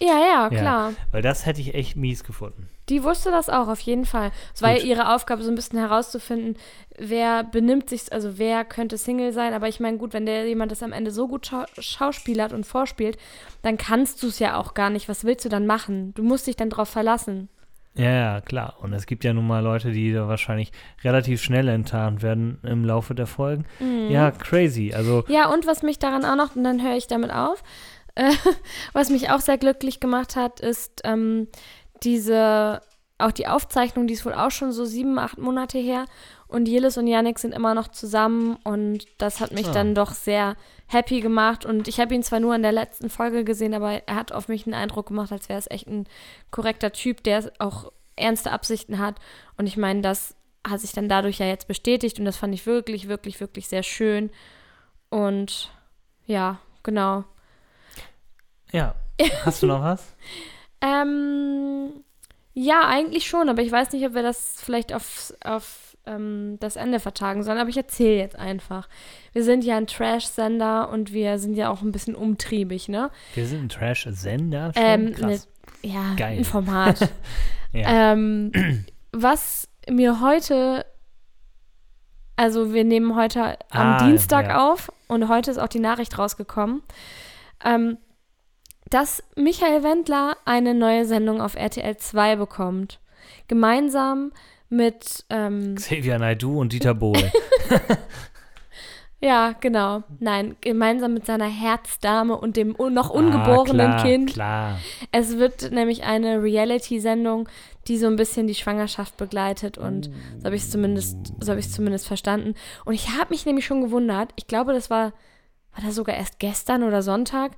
Ja, 0.00 0.18
ja, 0.18 0.48
Ja. 0.50 0.60
klar. 0.60 0.92
Weil 1.12 1.22
das 1.22 1.46
hätte 1.46 1.60
ich 1.60 1.74
echt 1.74 1.96
mies 1.96 2.24
gefunden. 2.24 2.68
Die 2.88 3.04
wusste 3.04 3.30
das 3.30 3.48
auch, 3.48 3.68
auf 3.68 3.80
jeden 3.80 4.06
Fall. 4.06 4.30
Es 4.54 4.62
war 4.62 4.70
ja 4.70 4.82
ihre 4.82 5.14
Aufgabe, 5.14 5.42
so 5.42 5.50
ein 5.50 5.54
bisschen 5.54 5.78
herauszufinden, 5.78 6.56
wer 6.98 7.44
benimmt 7.44 7.90
sich, 7.90 8.12
also 8.12 8.38
wer 8.38 8.64
könnte 8.64 8.98
Single 8.98 9.32
sein. 9.32 9.52
Aber 9.54 9.68
ich 9.68 9.80
meine, 9.80 9.98
gut, 9.98 10.12
wenn 10.12 10.26
der 10.26 10.46
jemand 10.46 10.72
das 10.72 10.82
am 10.82 10.92
Ende 10.92 11.10
so 11.10 11.28
gut 11.28 11.46
schau 11.46 11.64
schauspielert 11.78 12.52
und 12.52 12.64
vorspielt, 12.66 13.18
dann 13.62 13.76
kannst 13.76 14.22
du 14.22 14.28
es 14.28 14.38
ja 14.38 14.56
auch 14.56 14.74
gar 14.74 14.90
nicht. 14.90 15.08
Was 15.08 15.24
willst 15.24 15.44
du 15.44 15.48
dann 15.48 15.66
machen? 15.66 16.14
Du 16.14 16.22
musst 16.22 16.46
dich 16.46 16.56
dann 16.56 16.70
drauf 16.70 16.88
verlassen. 16.88 17.48
Ja, 17.94 18.12
ja, 18.12 18.40
klar. 18.40 18.76
Und 18.80 18.92
es 18.92 19.06
gibt 19.06 19.24
ja 19.24 19.32
nun 19.32 19.46
mal 19.46 19.62
Leute, 19.62 19.90
die 19.90 20.12
da 20.12 20.28
wahrscheinlich 20.28 20.70
relativ 21.02 21.42
schnell 21.42 21.66
enttarnt 21.68 22.22
werden 22.22 22.58
im 22.62 22.84
Laufe 22.84 23.12
der 23.14 23.26
Folgen. 23.26 23.64
Mhm. 23.80 24.08
Ja, 24.08 24.30
crazy. 24.30 24.92
Also, 24.94 25.24
Ja, 25.26 25.52
und 25.52 25.66
was 25.66 25.82
mich 25.82 25.98
daran 25.98 26.24
auch 26.24 26.36
noch, 26.36 26.54
und 26.54 26.62
dann 26.62 26.80
höre 26.82 26.96
ich 26.96 27.08
damit 27.08 27.32
auf, 27.32 27.64
äh, 28.14 28.30
was 28.92 29.10
mich 29.10 29.30
auch 29.30 29.40
sehr 29.40 29.58
glücklich 29.58 29.98
gemacht 30.00 30.36
hat, 30.36 30.60
ist 30.60 31.00
ähm, 31.04 31.48
diese, 32.04 32.80
auch 33.18 33.32
die 33.32 33.46
Aufzeichnung, 33.46 34.06
die 34.06 34.14
ist 34.14 34.24
wohl 34.24 34.34
auch 34.34 34.50
schon 34.50 34.72
so 34.72 34.84
sieben, 34.84 35.18
acht 35.18 35.38
Monate 35.38 35.78
her. 35.78 36.04
Und 36.46 36.66
Jelis 36.66 36.96
und 36.96 37.06
Yannick 37.06 37.38
sind 37.38 37.52
immer 37.52 37.74
noch 37.74 37.88
zusammen 37.88 38.56
und 38.64 39.04
das 39.18 39.40
hat 39.40 39.52
mich 39.52 39.68
Ah. 39.68 39.72
dann 39.72 39.94
doch 39.94 40.12
sehr 40.12 40.56
happy 40.86 41.20
gemacht. 41.20 41.66
Und 41.66 41.88
ich 41.88 42.00
habe 42.00 42.14
ihn 42.14 42.22
zwar 42.22 42.40
nur 42.40 42.54
in 42.54 42.62
der 42.62 42.72
letzten 42.72 43.10
Folge 43.10 43.44
gesehen, 43.44 43.74
aber 43.74 44.06
er 44.08 44.14
hat 44.14 44.32
auf 44.32 44.48
mich 44.48 44.66
einen 44.66 44.74
Eindruck 44.74 45.08
gemacht, 45.08 45.30
als 45.30 45.48
wäre 45.48 45.58
es 45.58 45.70
echt 45.70 45.86
ein 45.88 46.06
korrekter 46.50 46.92
Typ, 46.92 47.22
der 47.22 47.52
auch 47.58 47.92
ernste 48.16 48.50
Absichten 48.50 48.98
hat. 48.98 49.16
Und 49.58 49.66
ich 49.66 49.76
meine, 49.76 50.00
das 50.00 50.34
hat 50.66 50.80
sich 50.80 50.92
dann 50.92 51.08
dadurch 51.08 51.38
ja 51.38 51.46
jetzt 51.46 51.68
bestätigt 51.68 52.18
und 52.18 52.24
das 52.24 52.36
fand 52.36 52.54
ich 52.54 52.66
wirklich, 52.66 53.08
wirklich, 53.08 53.40
wirklich 53.40 53.68
sehr 53.68 53.82
schön. 53.82 54.30
Und 55.10 55.70
ja, 56.26 56.58
genau. 56.82 57.24
ja. 58.72 58.94
Hast 59.44 59.62
du 59.62 59.66
noch 59.66 59.82
was? 59.82 60.14
Ähm, 60.80 61.90
ja, 62.54 62.82
eigentlich 62.86 63.26
schon, 63.26 63.48
aber 63.48 63.62
ich 63.62 63.70
weiß 63.72 63.92
nicht, 63.92 64.04
ob 64.06 64.14
wir 64.14 64.22
das 64.22 64.54
vielleicht 64.60 64.92
auf, 64.92 65.32
auf 65.44 65.96
ähm, 66.06 66.56
das 66.60 66.76
Ende 66.76 66.98
vertagen 67.00 67.42
sollen, 67.42 67.58
aber 67.58 67.68
ich 67.70 67.76
erzähle 67.76 68.16
jetzt 68.18 68.36
einfach. 68.36 68.88
Wir 69.32 69.44
sind 69.44 69.64
ja 69.64 69.76
ein 69.76 69.86
Trash-Sender 69.86 70.88
und 70.90 71.12
wir 71.12 71.38
sind 71.38 71.54
ja 71.54 71.70
auch 71.70 71.82
ein 71.82 71.92
bisschen 71.92 72.14
umtriebig, 72.14 72.88
ne? 72.88 73.10
Wir 73.34 73.46
sind 73.46 73.64
ein 73.64 73.68
Trash-Sender. 73.68 74.72
Ähm, 74.74 75.14
Krass. 75.14 75.48
ne, 75.82 75.90
ja, 75.90 76.14
Geil. 76.16 76.38
ein 76.38 76.44
Format. 76.44 77.08
Ja. 77.70 78.12
ähm, 78.14 78.50
was 79.12 79.68
mir 79.90 80.22
heute, 80.22 80.86
also 82.34 82.72
wir 82.72 82.82
nehmen 82.84 83.14
heute 83.14 83.58
am 83.70 83.86
Ah, 83.88 84.06
Dienstag 84.06 84.48
ja. 84.48 84.70
auf 84.72 84.90
und 85.06 85.28
heute 85.28 85.50
ist 85.50 85.58
auch 85.58 85.68
die 85.68 85.78
Nachricht 85.78 86.16
rausgekommen, 86.18 86.82
ähm, 87.62 87.98
dass 88.90 89.22
Michael 89.36 89.82
Wendler 89.82 90.36
eine 90.44 90.74
neue 90.74 91.04
Sendung 91.04 91.40
auf 91.40 91.54
RTL 91.54 91.96
2 91.96 92.36
bekommt. 92.36 93.00
Gemeinsam 93.46 94.32
mit, 94.68 95.24
ähm, 95.30 95.74
Xavier 95.76 96.18
Naidoo 96.18 96.60
und 96.60 96.72
Dieter 96.72 96.94
Bohlen. 96.94 97.30
ja, 99.20 99.54
genau, 99.60 100.02
nein, 100.20 100.56
gemeinsam 100.60 101.14
mit 101.14 101.26
seiner 101.26 101.46
Herzdame 101.46 102.36
und 102.36 102.56
dem 102.56 102.76
noch 102.78 103.10
ungeborenen 103.10 103.86
ah, 103.86 103.90
klar, 103.94 104.02
Kind. 104.02 104.32
Klar. 104.32 104.78
Es 105.12 105.38
wird 105.38 105.70
nämlich 105.70 106.04
eine 106.04 106.42
Reality-Sendung, 106.42 107.48
die 107.88 107.98
so 107.98 108.06
ein 108.06 108.16
bisschen 108.16 108.46
die 108.46 108.54
Schwangerschaft 108.54 109.16
begleitet 109.16 109.78
und 109.78 110.10
so 110.38 110.44
habe 110.44 110.56
ich 110.56 110.62
es 110.62 110.70
zumindest, 110.70 111.16
so 111.40 111.50
habe 111.50 111.60
ich 111.60 111.66
es 111.66 111.72
zumindest 111.72 112.06
verstanden. 112.06 112.54
Und 112.84 112.94
ich 112.94 113.18
habe 113.18 113.30
mich 113.30 113.46
nämlich 113.46 113.64
schon 113.64 113.82
gewundert. 113.82 114.32
Ich 114.36 114.46
glaube, 114.46 114.74
das 114.74 114.90
war, 114.90 115.12
war 115.74 115.84
das 115.84 115.94
sogar 115.94 116.16
erst 116.16 116.38
gestern 116.38 116.82
oder 116.82 117.02
Sonntag. 117.02 117.52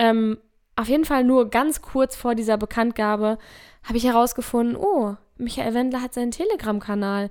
Ähm, 0.00 0.38
auf 0.76 0.88
jeden 0.88 1.04
Fall 1.04 1.24
nur 1.24 1.50
ganz 1.50 1.82
kurz 1.82 2.16
vor 2.16 2.34
dieser 2.34 2.56
Bekanntgabe 2.56 3.36
habe 3.84 3.98
ich 3.98 4.04
herausgefunden, 4.04 4.76
oh, 4.76 5.14
Michael 5.36 5.74
Wendler 5.74 6.00
hat 6.00 6.14
seinen 6.14 6.30
Telegram-Kanal 6.30 7.28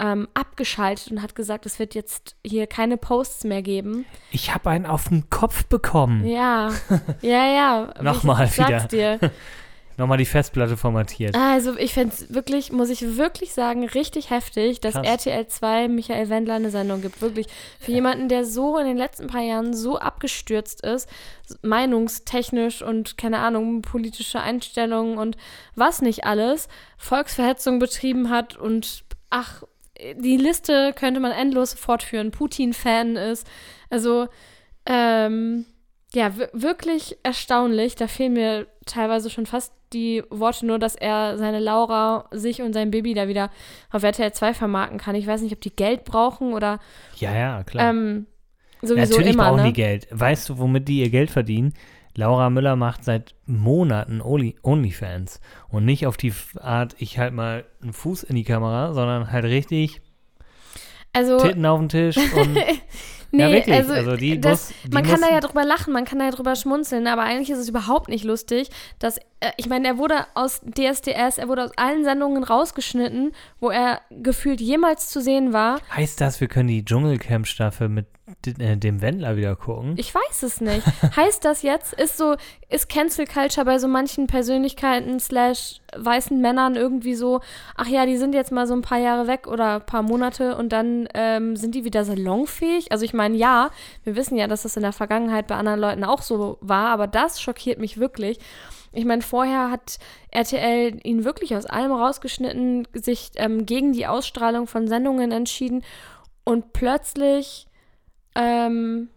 ähm, 0.00 0.26
abgeschaltet 0.34 1.12
und 1.12 1.22
hat 1.22 1.36
gesagt, 1.36 1.66
es 1.66 1.78
wird 1.78 1.94
jetzt 1.94 2.34
hier 2.44 2.66
keine 2.66 2.96
Posts 2.96 3.44
mehr 3.44 3.62
geben. 3.62 4.06
Ich 4.32 4.52
habe 4.52 4.70
einen 4.70 4.86
auf 4.86 5.08
den 5.08 5.30
Kopf 5.30 5.66
bekommen. 5.66 6.26
Ja, 6.26 6.70
ja, 7.20 7.46
ja. 7.46 7.92
Hm. 7.96 8.04
Nochmal 8.04 8.46
ich 8.46 8.52
sag's 8.52 8.92
wieder. 8.92 9.18
dir. 9.18 9.30
Nochmal 10.00 10.18
die 10.18 10.24
Festplatte 10.24 10.76
formatiert. 10.76 11.34
Also 11.36 11.76
ich 11.76 11.92
fände 11.92 12.14
es 12.14 12.32
wirklich, 12.34 12.72
muss 12.72 12.88
ich 12.88 13.16
wirklich 13.18 13.52
sagen, 13.52 13.84
richtig 13.86 14.30
heftig, 14.30 14.80
dass 14.80 14.94
Krass. 14.94 15.06
RTL 15.06 15.46
2 15.46 15.88
Michael 15.88 16.30
Wendler 16.30 16.54
eine 16.54 16.70
Sendung 16.70 17.02
gibt. 17.02 17.20
Wirklich. 17.20 17.46
Für 17.78 17.92
jemanden, 17.92 18.28
der 18.28 18.44
so 18.46 18.78
in 18.78 18.86
den 18.86 18.96
letzten 18.96 19.26
paar 19.26 19.42
Jahren 19.42 19.74
so 19.74 19.98
abgestürzt 19.98 20.82
ist, 20.84 21.08
meinungstechnisch 21.62 22.82
und 22.82 23.18
keine 23.18 23.38
Ahnung, 23.38 23.82
politische 23.82 24.40
Einstellungen 24.40 25.18
und 25.18 25.36
was 25.74 26.02
nicht 26.02 26.24
alles, 26.24 26.68
Volksverhetzung 26.96 27.78
betrieben 27.78 28.30
hat 28.30 28.56
und 28.56 29.04
ach, 29.30 29.62
die 30.16 30.36
Liste 30.36 30.92
könnte 30.94 31.20
man 31.20 31.32
endlos 31.32 31.74
fortführen, 31.74 32.30
Putin-Fan 32.30 33.16
ist. 33.16 33.46
Also, 33.90 34.28
ähm, 34.86 35.66
ja, 36.14 36.36
wir- 36.38 36.50
wirklich 36.52 37.18
erstaunlich. 37.22 37.94
Da 37.96 38.08
fehlen 38.08 38.32
mir 38.32 38.66
teilweise 38.86 39.30
schon 39.30 39.46
fast 39.46 39.72
die 39.92 40.22
Worte 40.30 40.66
nur, 40.66 40.78
dass 40.78 40.94
er 40.94 41.36
seine 41.38 41.58
Laura, 41.58 42.26
sich 42.30 42.62
und 42.62 42.72
sein 42.72 42.90
Baby 42.90 43.14
da 43.14 43.28
wieder 43.28 43.50
auf 43.90 44.02
RTL 44.02 44.32
2 44.32 44.54
vermarkten 44.54 44.98
kann. 44.98 45.14
Ich 45.14 45.26
weiß 45.26 45.42
nicht, 45.42 45.52
ob 45.52 45.60
die 45.60 45.74
Geld 45.74 46.04
brauchen 46.04 46.52
oder 46.52 46.78
Ja, 47.16 47.32
ja, 47.34 47.62
klar. 47.64 47.90
ähm, 47.90 48.26
sowieso 48.82 49.14
Natürlich 49.14 49.34
immer, 49.34 49.50
brauchen 49.50 49.62
ne? 49.62 49.68
die 49.68 49.72
Geld. 49.72 50.06
Weißt 50.10 50.48
du, 50.48 50.58
womit 50.58 50.88
die 50.88 51.00
ihr 51.00 51.10
Geld 51.10 51.30
verdienen? 51.30 51.74
Laura 52.16 52.50
Müller 52.50 52.74
macht 52.76 53.04
seit 53.04 53.34
Monaten 53.46 54.20
Only, 54.20 54.56
Onlyfans. 54.62 55.40
Und 55.68 55.84
nicht 55.84 56.06
auf 56.06 56.16
die 56.16 56.32
Art, 56.60 56.96
ich 56.98 57.18
halt 57.18 57.32
mal 57.32 57.64
einen 57.82 57.92
Fuß 57.92 58.24
in 58.24 58.34
die 58.36 58.42
Kamera, 58.44 58.92
sondern 58.94 59.30
halt 59.30 59.44
richtig 59.44 60.02
Also, 61.12 61.38
Titten 61.38 61.64
auf 61.66 61.78
den 61.78 61.88
Tisch 61.88 62.16
und 62.36 62.52
nee, 62.52 63.42
ja, 63.42 63.50
wirklich. 63.52 63.76
also, 63.76 63.92
Also, 63.92 64.16
die 64.16 64.40
das, 64.40 64.70
muss, 64.70 64.82
die 64.86 64.94
man 64.94 65.04
kann 65.04 65.20
da 65.20 65.30
ja 65.30 65.38
drüber 65.40 65.64
lachen, 65.64 65.92
man 65.92 66.04
kann 66.04 66.18
da 66.18 66.24
ja 66.26 66.30
drüber 66.32 66.56
schmunzeln, 66.56 67.06
aber 67.06 67.22
eigentlich 67.22 67.50
ist 67.50 67.58
es 67.58 67.68
überhaupt 67.68 68.08
nicht 68.08 68.24
lustig, 68.24 68.70
dass, 68.98 69.20
ich 69.56 69.68
meine, 69.68 69.88
er 69.88 69.98
wurde 69.98 70.26
aus 70.34 70.60
DSDS, 70.60 71.38
er 71.38 71.48
wurde 71.48 71.64
aus 71.64 71.72
allen 71.76 72.04
Sendungen 72.04 72.44
rausgeschnitten, 72.44 73.32
wo 73.58 73.70
er 73.70 74.02
gefühlt 74.10 74.60
jemals 74.60 75.08
zu 75.08 75.22
sehen 75.22 75.52
war. 75.52 75.80
Heißt 75.94 76.20
das, 76.20 76.40
wir 76.40 76.48
können 76.48 76.68
die 76.68 76.84
Dschungelcamp-Staffel 76.84 77.88
mit 77.88 78.06
äh, 78.58 78.76
dem 78.76 79.00
Wendler 79.00 79.36
wieder 79.36 79.56
gucken? 79.56 79.94
Ich 79.96 80.14
weiß 80.14 80.42
es 80.42 80.60
nicht. 80.60 80.86
heißt 81.16 81.44
das 81.44 81.62
jetzt, 81.62 81.94
ist 81.94 82.18
so, 82.18 82.36
ist 82.68 82.88
Cancel 82.88 83.26
Culture 83.26 83.64
bei 83.64 83.78
so 83.78 83.88
manchen 83.88 84.26
Persönlichkeiten 84.26 85.18
slash 85.20 85.80
weißen 85.96 86.40
Männern 86.40 86.76
irgendwie 86.76 87.14
so, 87.14 87.40
ach 87.76 87.86
ja, 87.86 88.06
die 88.06 88.16
sind 88.16 88.34
jetzt 88.34 88.52
mal 88.52 88.66
so 88.66 88.74
ein 88.74 88.82
paar 88.82 88.98
Jahre 88.98 89.26
weg 89.26 89.46
oder 89.46 89.76
ein 89.76 89.86
paar 89.86 90.02
Monate 90.02 90.56
und 90.56 90.70
dann 90.70 91.08
ähm, 91.14 91.56
sind 91.56 91.74
die 91.74 91.84
wieder 91.84 92.04
salonfähig? 92.04 92.92
Also 92.92 93.04
ich 93.04 93.14
meine, 93.14 93.36
ja, 93.36 93.70
wir 94.04 94.16
wissen 94.16 94.36
ja, 94.36 94.46
dass 94.46 94.62
das 94.62 94.76
in 94.76 94.82
der 94.82 94.92
Vergangenheit 94.92 95.46
bei 95.46 95.56
anderen 95.56 95.80
Leuten 95.80 96.04
auch 96.04 96.22
so 96.22 96.58
war, 96.60 96.88
aber 96.88 97.06
das 97.06 97.40
schockiert 97.40 97.78
mich 97.78 97.98
wirklich. 97.98 98.38
Ich 98.92 99.04
meine, 99.04 99.22
vorher 99.22 99.70
hat 99.70 99.98
RTL 100.30 100.98
ihn 101.04 101.24
wirklich 101.24 101.54
aus 101.54 101.66
allem 101.66 101.92
rausgeschnitten, 101.92 102.88
sich 102.92 103.30
ähm, 103.36 103.66
gegen 103.66 103.92
die 103.92 104.06
Ausstrahlung 104.06 104.66
von 104.66 104.88
Sendungen 104.88 105.30
entschieden 105.30 105.84
und 106.44 106.72
plötzlich, 106.72 107.68
ähm, 108.34 109.08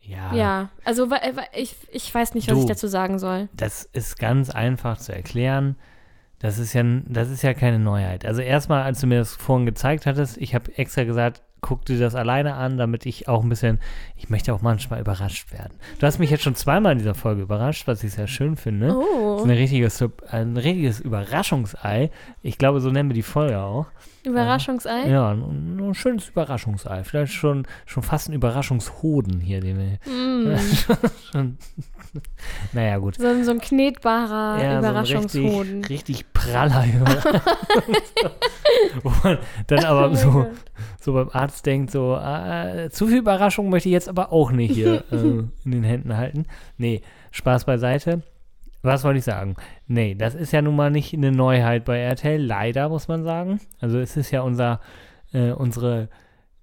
ja, 0.00 0.32
ja, 0.34 0.70
also 0.84 1.08
ich, 1.54 1.74
ich 1.90 2.14
weiß 2.14 2.34
nicht, 2.34 2.48
was 2.48 2.54
Du. 2.54 2.60
ich 2.60 2.68
dazu 2.68 2.86
sagen 2.86 3.18
soll. 3.18 3.48
das 3.54 3.82
ist 3.92 4.18
ganz 4.18 4.50
einfach 4.50 4.98
zu 4.98 5.12
erklären. 5.12 5.76
Das 6.38 6.58
ist 6.58 6.74
ja, 6.74 6.84
das 7.06 7.30
ist 7.30 7.42
ja 7.42 7.54
keine 7.54 7.78
Neuheit. 7.78 8.24
Also 8.26 8.42
erstmal, 8.42 8.82
als 8.82 9.00
du 9.00 9.06
mir 9.06 9.18
das 9.18 9.34
vorhin 9.34 9.66
gezeigt 9.66 10.06
hattest, 10.06 10.36
ich 10.36 10.54
habe 10.54 10.76
extra 10.76 11.04
gesagt, 11.04 11.42
guck 11.66 11.84
dir 11.84 11.98
das 11.98 12.14
alleine 12.14 12.54
an, 12.54 12.78
damit 12.78 13.06
ich 13.06 13.26
auch 13.26 13.42
ein 13.42 13.48
bisschen, 13.48 13.80
ich 14.16 14.30
möchte 14.30 14.54
auch 14.54 14.62
manchmal 14.62 15.00
überrascht 15.00 15.52
werden. 15.52 15.74
Du 15.98 16.06
hast 16.06 16.20
mich 16.20 16.30
jetzt 16.30 16.44
schon 16.44 16.54
zweimal 16.54 16.92
in 16.92 16.98
dieser 16.98 17.14
Folge 17.14 17.42
überrascht, 17.42 17.88
was 17.88 18.04
ich 18.04 18.12
sehr 18.12 18.28
schön 18.28 18.54
finde. 18.56 18.86
Das 18.88 18.96
Oh, 18.96 19.36
ist 19.38 19.44
eine 19.44 19.58
richtige, 19.58 19.88
ein 20.30 20.56
richtiges 20.56 21.00
Überraschungsei. 21.00 22.10
Ich 22.42 22.56
glaube, 22.56 22.80
so 22.80 22.90
nennen 22.90 23.10
wir 23.10 23.14
die 23.14 23.22
Folge 23.22 23.58
auch. 23.58 23.86
Überraschungsei. 24.26 25.08
Ja, 25.08 25.30
ein, 25.30 25.78
ein 25.80 25.94
schönes 25.94 26.28
Überraschungsei. 26.28 27.04
Vielleicht 27.04 27.32
schon, 27.32 27.66
schon 27.86 28.02
fast 28.02 28.28
ein 28.28 28.32
Überraschungshoden 28.32 29.40
hier, 29.40 29.60
den 29.60 29.78
wir. 29.78 30.12
Mm. 30.12 30.56
schon, 31.32 31.58
naja, 32.72 32.98
gut. 32.98 33.16
So, 33.16 33.26
ein- 33.26 33.44
so 33.44 33.50
ein 33.52 33.60
knetbarer 33.60 34.62
Ja, 34.62 34.72
so 34.72 34.88
Überraschungshoden. 34.88 35.84
richtig, 35.84 35.90
richtig 35.90 36.32
praller 36.32 36.84
Überraschungshoden. 36.86 37.40
Wo 39.02 39.12
man 39.22 39.38
dann 39.66 39.84
aber 39.84 40.10
Oh 40.10 40.14
so, 40.14 40.46
so 41.00 41.12
beim 41.12 41.30
Arzt 41.32 41.64
denkt, 41.66 41.90
so, 41.90 42.16
äh, 42.16 42.88
zu 42.90 43.06
viel 43.06 43.18
Überraschung 43.18 43.68
möchte 43.70 43.88
ich 43.88 43.92
jetzt 43.92 44.08
aber 44.08 44.32
auch 44.32 44.50
nicht 44.50 44.74
hier 44.74 45.04
äh, 45.12 45.16
in 45.16 45.50
den 45.64 45.84
Händen 45.84 46.16
halten. 46.16 46.46
Nee, 46.78 47.02
Spaß 47.30 47.64
beiseite. 47.64 48.22
Was 48.86 49.02
wollte 49.02 49.18
ich 49.18 49.24
sagen? 49.24 49.56
Nee, 49.88 50.14
das 50.14 50.36
ist 50.36 50.52
ja 50.52 50.62
nun 50.62 50.76
mal 50.76 50.92
nicht 50.92 51.12
eine 51.12 51.32
Neuheit 51.32 51.84
bei 51.84 51.98
RTL, 51.98 52.40
leider, 52.40 52.88
muss 52.88 53.08
man 53.08 53.24
sagen. 53.24 53.60
Also 53.80 53.98
es 53.98 54.16
ist 54.16 54.30
ja 54.30 54.42
unser, 54.42 54.80
äh, 55.32 55.50
unsere 55.50 56.08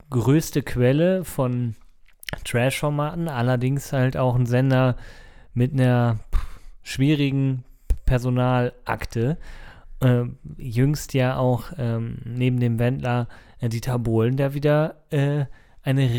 größte 0.09 0.63
Quelle 0.63 1.25
von 1.25 1.75
Trash-Formaten, 2.45 3.27
allerdings 3.27 3.91
halt 3.91 4.15
auch 4.15 4.35
ein 4.35 4.45
Sender 4.45 4.95
mit 5.53 5.73
einer 5.73 6.19
schwierigen 6.81 7.65
Personalakte. 8.05 9.37
Äh, 9.99 10.23
jüngst 10.57 11.13
ja 11.13 11.35
auch 11.35 11.73
ähm, 11.77 12.19
neben 12.23 12.61
dem 12.61 12.79
Wendler 12.79 13.27
äh, 13.59 13.67
Dieter 13.67 13.99
Bohlen, 13.99 14.37
der 14.37 14.53
wieder 14.53 14.95
äh, 15.09 15.43
eine 15.81 16.09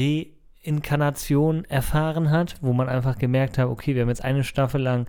Reinkarnation 0.67 1.65
erfahren 1.65 2.31
hat, 2.31 2.57
wo 2.61 2.75
man 2.75 2.91
einfach 2.91 3.17
gemerkt 3.17 3.57
hat, 3.57 3.69
okay, 3.69 3.95
wir 3.95 4.03
haben 4.03 4.11
jetzt 4.11 4.25
eine 4.25 4.45
Staffel 4.45 4.83
lang 4.83 5.07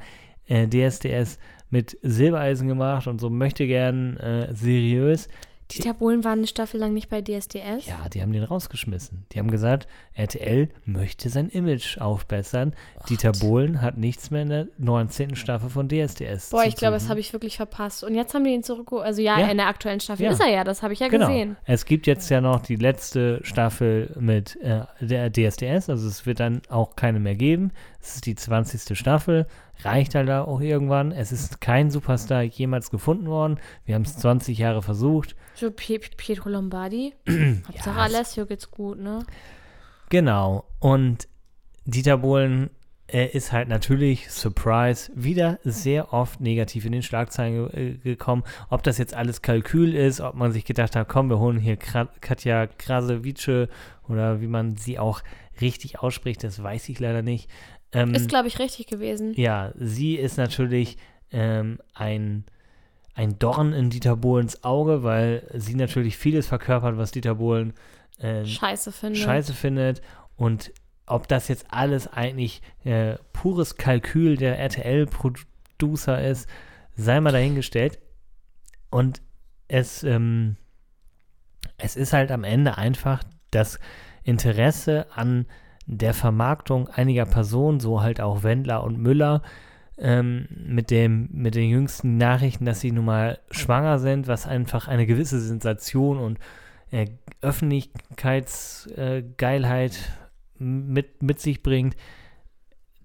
äh, 0.48 0.68
DSDS 0.68 1.40
mit 1.70 1.98
Silbereisen 2.02 2.68
gemacht 2.68 3.08
und 3.08 3.20
so 3.20 3.30
möchte 3.30 3.68
gern 3.68 4.18
äh, 4.18 4.54
seriös. 4.54 5.28
Dieter 5.72 5.96
Bohlen 5.96 6.24
war 6.24 6.34
eine 6.34 6.46
Staffel 6.46 6.80
lang 6.80 6.94
nicht 6.94 7.10
bei 7.10 7.22
DSDS. 7.24 7.88
Ja, 7.88 8.08
die 8.14 8.22
haben 8.22 8.32
den 8.32 8.44
rausgeschmissen. 8.44 9.26
Die 9.32 9.40
haben 9.40 9.50
gesagt, 9.50 9.88
RTL 10.14 10.70
möchte 10.86 11.28
sein 11.30 11.50
Image 11.50 11.98
aufbessern. 11.98 12.76
Dieter 13.10 13.32
Bohlen 13.32 13.82
hat 13.82 13.98
nichts 13.98 14.30
mehr 14.30 14.44
in 14.44 14.50
der 14.50 14.68
19. 14.78 15.36
Staffel 15.36 15.72
von 15.72 15.90
DSDS. 15.90 16.52
Boah, 16.52 16.66
ich 16.66 16.76
glaube, 16.76 16.94
das 16.94 17.10
habe 17.10 17.20
ich 17.20 17.34
wirklich 17.34 17.58
verpasst. 17.58 18.04
Und 18.04 18.14
jetzt 18.14 18.36
haben 18.36 18.44
die 18.44 18.52
ihn 18.52 18.62
zurückgeholt. 18.62 19.04
Also 19.08 19.24
ja, 19.24 19.40
Ja. 19.40 19.48
in 19.48 19.58
der 19.58 19.66
aktuellen 19.66 20.00
Staffel 20.00 20.26
Ja. 20.26 20.32
ist 20.34 20.40
er 20.40 20.50
ja, 20.52 20.64
das 20.64 20.84
habe 20.84 20.94
ich 20.94 21.00
ja 21.00 21.08
Genau. 21.08 21.28
gesehen. 21.30 21.58
Es 21.66 21.86
gibt 21.86 22.06
jetzt 22.06 22.30
ja 22.30 22.42
noch 22.42 22.60
die 22.62 22.76
letzte 22.76 23.40
Staffel 23.44 24.16
mit 24.20 24.58
äh, 24.62 24.82
der 25.02 25.32
DSDS, 25.32 25.90
also 25.90 26.08
es 26.08 26.28
wird 26.28 26.40
dann 26.42 26.62
auch 26.70 26.96
keine 26.96 27.20
mehr 27.20 27.36
geben. 27.36 27.72
Es 28.08 28.16
ist 28.18 28.26
die 28.28 28.36
20. 28.36 28.96
Staffel, 28.98 29.48
reicht 29.84 30.14
halt 30.14 30.30
auch 30.30 30.62
irgendwann. 30.62 31.12
Es 31.12 31.32
ist 31.32 31.60
kein 31.60 31.90
Superstar 31.90 32.44
jemals 32.44 32.92
gefunden 32.92 33.26
worden. 33.28 33.60
Wir 33.84 33.96
haben 33.96 34.04
es 34.04 34.16
20 34.18 34.58
Jahre 34.60 34.84
versucht. 34.84 35.36
So 35.56 35.68
Pie- 35.72 36.00
Pietro 36.16 36.50
Lombardi. 36.50 37.14
Hauptsache 37.68 37.98
Ja, 38.00 38.06
es- 38.06 38.14
Alessio 38.16 38.46
geht's 38.46 38.70
gut, 38.70 39.00
ne? 39.00 39.26
Genau. 40.10 40.66
Und 40.80 41.28
Dieter 41.86 42.18
Bohlen 42.18 42.70
äh, 43.08 43.26
ist 43.28 43.52
halt 43.52 43.70
natürlich, 43.70 44.30
Surprise, 44.32 45.12
wieder 45.16 45.60
sehr 45.64 46.14
oft 46.14 46.42
negativ 46.42 46.86
in 46.86 46.92
den 46.92 47.02
Schlagzeilen 47.04 47.70
ge 47.70 47.90
äh, 47.92 47.98
gekommen. 47.98 48.44
Ob 48.70 48.84
das 48.84 48.98
jetzt 48.98 49.14
alles 49.16 49.42
Kalkül 49.42 49.96
ist, 49.96 50.22
ob 50.22 50.36
man 50.36 50.52
sich 50.52 50.66
gedacht 50.66 50.96
hat, 50.96 51.08
komm, 51.08 51.30
wir 51.30 51.40
holen 51.40 51.60
hier 51.60 51.78
Kra 51.78 52.08
Katja 52.22 52.68
Krasavice 52.68 53.68
oder 54.08 54.42
wie 54.42 54.48
man 54.48 54.78
sie 54.78 55.00
auch 55.00 55.22
richtig 55.62 56.00
ausspricht, 56.00 56.44
das 56.44 56.62
weiß 56.62 56.90
ich 56.90 57.00
leider 57.00 57.22
nicht. 57.22 57.50
Ähm, 57.92 58.14
Ist, 58.14 58.30
glaube 58.30 58.48
ich, 58.48 58.60
richtig 58.60 58.88
gewesen. 58.88 59.34
ja, 59.36 59.72
sie 59.76 60.16
ist 60.16 60.38
natürlich 60.38 60.98
ähm, 61.32 61.80
ein, 61.94 62.46
ein 63.14 63.40
Dorn 63.40 63.74
in 63.74 63.90
Dieter 63.90 64.16
Bohlens 64.16 64.64
Auge, 64.64 65.04
weil 65.04 65.48
sie 65.54 65.76
natürlich 65.76 66.18
vieles 66.18 66.48
verkörpert, 66.48 66.98
was 66.98 67.12
Dieter 67.12 67.36
Bohlen 67.36 67.74
äh, 68.20 68.46
Scheiße 68.46 68.92
finde. 68.92 69.20
scheiße 69.20 69.54
findet 69.54 70.02
und 70.36 70.72
ob 71.08 71.28
das 71.28 71.48
jetzt 71.48 71.68
alles 71.70 72.08
eigentlich 72.08 72.62
äh, 72.84 73.16
pures 73.34 73.78
Kalkül 73.78 74.38
der 74.38 74.58
RTL-Producer 74.60 76.24
ist, 76.24 76.50
sei 76.96 77.20
mal 77.20 77.32
dahingestellt. 77.32 78.00
Und 78.90 79.22
es, 79.68 80.04
ähm, 80.04 80.58
es 81.78 81.96
ist 81.96 82.14
halt 82.14 82.32
am 82.32 82.44
Ende 82.44 82.78
einfach 82.78 83.24
das 83.52 83.80
Interesse 84.24 85.06
an 85.14 85.46
der 85.86 86.14
Vermarktung 86.14 86.88
einiger 86.88 87.26
Personen, 87.26 87.80
so 87.80 88.02
halt 88.02 88.22
auch 88.22 88.44
Wendler 88.44 88.84
und 88.84 89.00
Müller, 89.00 89.42
ähm, 89.98 90.48
mit, 90.50 90.92
dem, 90.92 91.30
mit 91.32 91.56
den 91.56 91.70
jüngsten 91.70 92.18
Nachrichten, 92.18 92.66
dass 92.66 92.82
sie 92.82 92.92
nun 92.92 93.06
mal 93.06 93.40
schwanger 93.52 94.00
sind, 94.00 94.28
was 94.28 94.46
einfach 94.46 94.88
eine 94.88 95.06
gewisse 95.06 95.40
Sensation 95.40 96.18
und 96.18 96.40
äh, 96.92 97.08
Öffentlichkeitsgeilheit 97.42 99.98
mit, 100.58 101.24
mit 101.24 101.40
sich 101.40 101.64
bringt, 101.64 101.96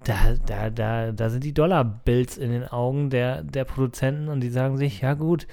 da, 0.05 0.15
da, 0.47 0.71
da, 0.71 1.13
da 1.13 1.31
sind 1.31 1.45
die 1.45 1.53
Dollarbills 1.53 2.39
in 2.39 2.51
den 2.51 2.67
Augen 2.67 3.11
der, 3.11 3.43
der 3.43 3.65
Produzenten 3.65 4.29
und 4.29 4.41
die 4.41 4.51
sagen 4.51 4.79
sich, 4.79 5.03
ja 5.03 5.15
gut, 5.15 5.47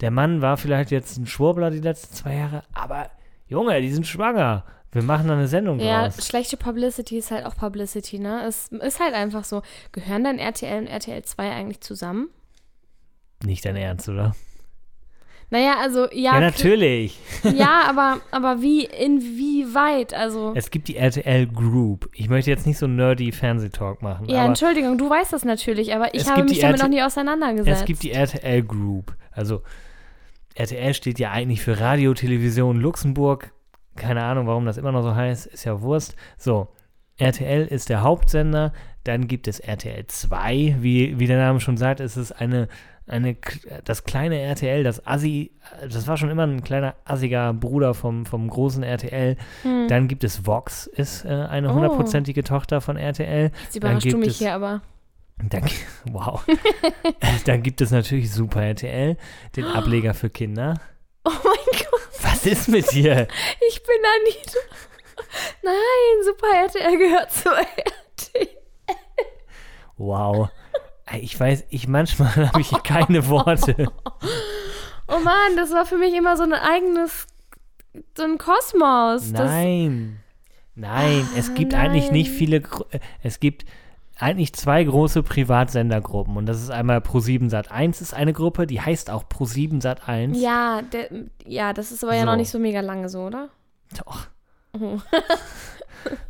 der 0.00 0.10
Mann 0.10 0.42
war 0.42 0.56
vielleicht 0.56 0.90
jetzt 0.90 1.16
ein 1.16 1.26
Schwurbler 1.26 1.70
die 1.70 1.80
letzten 1.80 2.14
zwei 2.14 2.36
Jahre, 2.36 2.64
aber 2.72 3.10
Junge, 3.46 3.80
die 3.80 3.90
sind 3.90 4.06
schwanger. 4.06 4.64
Wir 4.94 5.02
machen 5.02 5.26
da 5.26 5.34
eine 5.34 5.48
Sendung 5.48 5.80
Ja, 5.80 6.04
draus. 6.04 6.26
schlechte 6.26 6.56
Publicity 6.56 7.18
ist 7.18 7.30
halt 7.30 7.44
auch 7.44 7.56
Publicity, 7.56 8.18
ne? 8.18 8.44
Es 8.46 8.68
ist 8.68 9.00
halt 9.00 9.12
einfach 9.14 9.44
so. 9.44 9.62
Gehören 9.92 10.24
dann 10.24 10.38
RTL 10.38 10.82
und 10.82 10.86
RTL 10.86 11.22
2 11.22 11.50
eigentlich 11.50 11.80
zusammen? 11.80 12.28
Nicht 13.44 13.64
dein 13.64 13.76
Ernst, 13.76 14.08
oder? 14.08 14.34
Naja, 15.50 15.76
also 15.80 16.08
ja. 16.10 16.34
Ja, 16.34 16.40
natürlich. 16.40 17.18
Ja, 17.54 17.82
aber, 17.88 18.20
aber 18.30 18.62
wie, 18.62 18.84
inwieweit? 18.86 20.14
Also. 20.14 20.52
Es 20.56 20.70
gibt 20.70 20.88
die 20.88 20.96
RTL 20.96 21.46
Group. 21.46 22.08
Ich 22.14 22.28
möchte 22.28 22.50
jetzt 22.50 22.66
nicht 22.66 22.78
so 22.78 22.86
nerdy 22.86 23.32
Fernsehtalk 23.32 24.00
machen, 24.00 24.26
ja, 24.28 24.46
Entschuldigung, 24.46 24.96
du 24.96 25.10
weißt 25.10 25.32
das 25.32 25.44
natürlich, 25.44 25.94
aber 25.94 26.14
ich 26.14 26.28
habe 26.28 26.44
mich 26.44 26.60
damit 26.60 26.76
RT 26.76 26.82
noch 26.82 26.88
nie 26.88 27.02
auseinandergesetzt. 27.02 27.80
es 27.80 27.84
gibt 27.84 28.02
die 28.02 28.12
RTL 28.12 28.62
Group. 28.62 29.14
Also 29.30 29.62
RTL 30.54 30.94
steht 30.94 31.18
ja 31.18 31.32
eigentlich 31.32 31.60
für 31.62 31.78
Radio, 31.80 32.14
Television 32.14 32.80
Luxemburg. 32.80 33.52
Keine 33.96 34.22
Ahnung, 34.24 34.46
warum 34.46 34.64
das 34.66 34.76
immer 34.76 34.92
noch 34.92 35.02
so 35.02 35.14
heißt, 35.14 35.46
ist 35.46 35.64
ja 35.64 35.80
Wurst. 35.80 36.16
So, 36.36 36.68
RTL 37.18 37.66
ist 37.66 37.88
der 37.88 38.02
Hauptsender, 38.02 38.72
dann 39.04 39.28
gibt 39.28 39.46
es 39.48 39.60
RTL 39.60 40.06
2, 40.06 40.76
wie, 40.80 41.18
wie 41.18 41.26
der 41.26 41.38
Name 41.38 41.60
schon 41.60 41.76
sagt, 41.76 42.00
ist 42.00 42.16
es 42.16 42.32
eine, 42.32 42.68
eine, 43.06 43.36
das 43.84 44.04
kleine 44.04 44.38
RTL, 44.40 44.82
das 44.82 45.06
Assi, 45.06 45.52
das 45.82 46.08
war 46.08 46.16
schon 46.16 46.30
immer 46.30 46.46
ein 46.46 46.64
kleiner 46.64 46.94
assiger 47.04 47.52
Bruder 47.52 47.94
vom, 47.94 48.24
vom 48.26 48.48
großen 48.48 48.82
RTL. 48.82 49.36
Hm. 49.62 49.86
Dann 49.88 50.08
gibt 50.08 50.24
es 50.24 50.46
Vox, 50.46 50.86
ist 50.86 51.24
äh, 51.24 51.28
eine 51.28 51.70
Oh. 51.70 51.74
hundertprozentige 51.74 52.42
Tochter 52.44 52.80
von 52.80 52.96
RTL. 52.96 53.50
Jetzt 53.64 53.76
überraschst 53.76 54.10
du 54.12 54.16
mich 54.16 54.28
es- 54.28 54.38
hier 54.38 54.54
aber. 54.54 54.80
Dann, 55.50 55.64
wow. 56.10 56.44
dann 57.44 57.62
gibt 57.62 57.80
es 57.80 57.90
natürlich 57.90 58.32
Super 58.32 58.62
RTL, 58.62 59.16
den 59.56 59.64
Ableger 59.74 60.14
für 60.14 60.30
Kinder. 60.30 60.74
Oh 61.24 61.30
mein 61.42 61.78
Gott, 61.90 62.00
Was 62.22 62.44
ist 62.46 62.68
mit 62.68 62.90
dir? 62.92 63.26
ich 63.68 63.82
bin 63.82 63.96
Anita. 64.20 64.58
Nein, 65.62 66.24
Super 66.24 66.46
RTL 66.54 66.98
gehört 66.98 67.32
zu 67.32 67.48
RTL. 67.50 68.48
Wow. 69.96 70.48
Ich 71.20 71.38
weiß, 71.38 71.64
ich 71.70 71.86
manchmal 71.88 72.34
habe 72.48 72.60
ich 72.60 72.70
keine 72.82 73.28
Worte. 73.28 73.90
Oh 75.08 75.18
Mann, 75.18 75.56
das 75.56 75.72
war 75.72 75.86
für 75.86 75.96
mich 75.98 76.14
immer 76.14 76.36
so 76.36 76.42
ein 76.42 76.52
eigenes, 76.52 77.26
so 78.16 78.24
ein 78.24 78.38
Kosmos. 78.38 79.30
Nein. 79.30 80.20
Nein, 80.74 81.28
es 81.36 81.50
Ah, 81.50 81.52
gibt 81.54 81.74
eigentlich 81.74 82.10
nicht 82.10 82.30
nein. 82.30 82.38
viele. 82.38 82.56
Äh, 82.90 82.98
Es 83.22 83.38
gibt 83.38 83.64
eigentlich 84.18 84.52
zwei 84.52 84.84
große 84.84 85.22
Privatsendergruppen. 85.22 86.36
Und 86.36 86.46
das 86.46 86.62
ist 86.62 86.70
einmal 86.70 86.98
Pro7 86.98 87.50
Sat 87.50 87.70
1 87.70 88.00
ist 88.00 88.14
eine 88.14 88.32
Gruppe, 88.32 88.66
die 88.66 88.80
heißt 88.80 89.10
auch 89.10 89.24
Pro7 89.24 89.82
Sat 89.82 90.08
1. 90.08 90.40
ja, 90.40 90.82
der, 90.82 91.08
ja, 91.46 91.72
das 91.72 91.92
ist 91.92 92.04
aber 92.04 92.14
ja 92.14 92.20
So. 92.20 92.26
noch 92.26 92.36
nicht 92.36 92.50
so 92.50 92.58
mega 92.58 92.80
lange 92.80 93.08
so, 93.08 93.22
oder? 93.22 93.48
Doch. 93.96 94.26
Oh. 94.78 94.98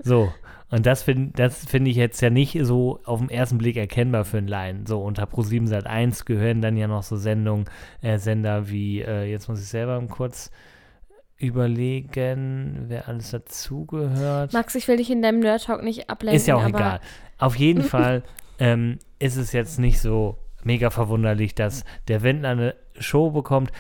So. 0.05 0.33
Und 0.71 0.87
das 0.87 1.03
finde 1.03 1.33
das 1.35 1.65
find 1.67 1.87
ich 1.87 1.97
jetzt 1.97 2.21
ja 2.21 2.31
nicht 2.31 2.59
so 2.63 3.01
auf 3.05 3.21
den 3.21 3.29
ersten 3.29 3.59
Blick 3.59 3.77
erkennbar 3.77 4.25
für 4.25 4.39
einen 4.39 4.49
Laien. 4.49 4.87
So, 4.87 5.01
unter 5.03 5.25
Pro7 5.25 5.67
Sat 5.67 5.87
1 5.87 6.25
gehören 6.25 6.63
dann 6.63 6.77
ja 6.77 6.87
noch 6.87 7.03
so 7.03 7.17
Sendungen, 7.17 7.67
äh, 8.03 8.19
Sender 8.19 8.69
wie, 8.69 9.01
äh, 9.03 9.25
jetzt 9.25 9.49
muss 9.49 9.61
ich 9.61 9.69
selber 9.69 10.01
kurz 10.09 10.51
überlegen, 11.37 12.85
wer 12.89 13.09
alles 13.09 13.31
dazugehört. 13.31 14.53
Max, 14.53 14.75
ich 14.75 14.89
will 14.89 14.97
dich 14.97 15.11
in 15.11 15.23
deinem 15.23 15.41
Nerd 15.41 15.65
Talk 15.65 15.83
nicht 15.83 16.09
ablenken. 16.09 16.37
Ist 16.37 16.47
ja 16.47 16.57
auch 16.57 16.67
egal. 16.67 17.01
Auf 17.39 17.57
jeden 17.57 17.83
Fall 17.95 18.23
ähm, 18.59 18.99
ist 19.19 19.37
es 19.37 19.53
jetzt 19.53 19.79
nicht 19.79 20.01
so 20.01 20.39
mega 20.63 20.91
verwunderlich, 20.91 21.55
dass 21.55 21.85
der 22.09 22.23
Wendler 22.23 22.51
eine 22.51 22.75
Show 22.99 23.31
bekommt. 23.31 23.71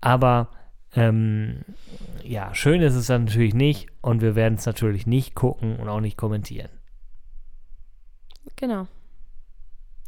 Aber 0.00 0.50
ähm, 0.94 1.64
ja, 2.22 2.54
schön 2.54 2.80
ist 2.80 2.94
es 2.94 3.06
dann 3.06 3.24
natürlich 3.24 3.54
nicht 3.54 3.88
und 4.00 4.20
wir 4.20 4.34
werden 4.34 4.54
es 4.54 4.66
natürlich 4.66 5.06
nicht 5.06 5.34
gucken 5.34 5.76
und 5.76 5.88
auch 5.88 6.00
nicht 6.00 6.16
kommentieren. 6.16 6.70
Genau. 8.56 8.86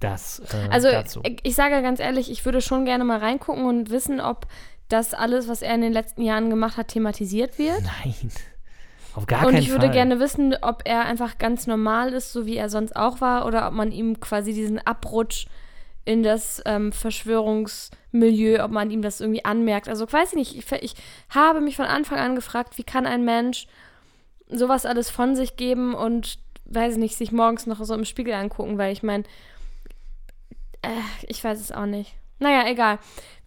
Das 0.00 0.40
äh, 0.52 0.68
Also 0.70 0.88
ich, 1.24 1.40
ich 1.42 1.54
sage 1.54 1.82
ganz 1.82 2.00
ehrlich, 2.00 2.30
ich 2.30 2.44
würde 2.44 2.60
schon 2.60 2.84
gerne 2.84 3.04
mal 3.04 3.18
reingucken 3.18 3.64
und 3.64 3.90
wissen, 3.90 4.20
ob 4.20 4.46
das 4.88 5.14
alles, 5.14 5.48
was 5.48 5.62
er 5.62 5.74
in 5.74 5.80
den 5.80 5.92
letzten 5.92 6.22
Jahren 6.22 6.50
gemacht 6.50 6.76
hat, 6.76 6.88
thematisiert 6.88 7.58
wird. 7.58 7.82
Nein, 8.04 8.30
auf 9.16 9.26
gar 9.26 9.46
und 9.46 9.52
keinen 9.52 9.62
ich 9.62 9.70
würde 9.70 9.86
Fall. 9.86 9.94
gerne 9.94 10.20
wissen, 10.20 10.54
ob 10.60 10.82
er 10.84 11.04
einfach 11.04 11.38
ganz 11.38 11.66
normal 11.66 12.12
ist, 12.12 12.32
so 12.32 12.46
wie 12.46 12.56
er 12.56 12.68
sonst 12.68 12.94
auch 12.94 13.20
war, 13.20 13.46
oder 13.46 13.66
ob 13.66 13.72
man 13.72 13.92
ihm 13.92 14.20
quasi 14.20 14.52
diesen 14.52 14.78
Abrutsch 14.78 15.46
in 16.04 16.22
das 16.22 16.62
ähm, 16.66 16.92
Verschwörungsmilieu, 16.92 18.62
ob 18.62 18.70
man 18.70 18.90
ihm 18.90 19.02
das 19.02 19.20
irgendwie 19.20 19.44
anmerkt. 19.44 19.88
Also 19.88 20.10
weiß 20.10 20.30
ich 20.30 20.36
nicht, 20.36 20.56
ich, 20.56 20.82
ich 20.82 20.94
habe 21.30 21.60
mich 21.60 21.76
von 21.76 21.86
Anfang 21.86 22.18
an 22.18 22.34
gefragt, 22.34 22.78
wie 22.78 22.84
kann 22.84 23.06
ein 23.06 23.24
Mensch 23.24 23.66
sowas 24.48 24.86
alles 24.86 25.10
von 25.10 25.34
sich 25.34 25.56
geben 25.56 25.94
und, 25.94 26.38
weiß 26.66 26.94
ich 26.94 26.98
nicht, 26.98 27.16
sich 27.16 27.32
morgens 27.32 27.66
noch 27.66 27.82
so 27.84 27.94
im 27.94 28.04
Spiegel 28.04 28.34
angucken, 28.34 28.78
weil 28.78 28.92
ich 28.92 29.02
meine, 29.02 29.24
äh, 30.82 30.90
ich 31.26 31.42
weiß 31.42 31.58
es 31.58 31.72
auch 31.72 31.86
nicht. 31.86 32.14
Naja, 32.38 32.64
egal. 32.68 32.98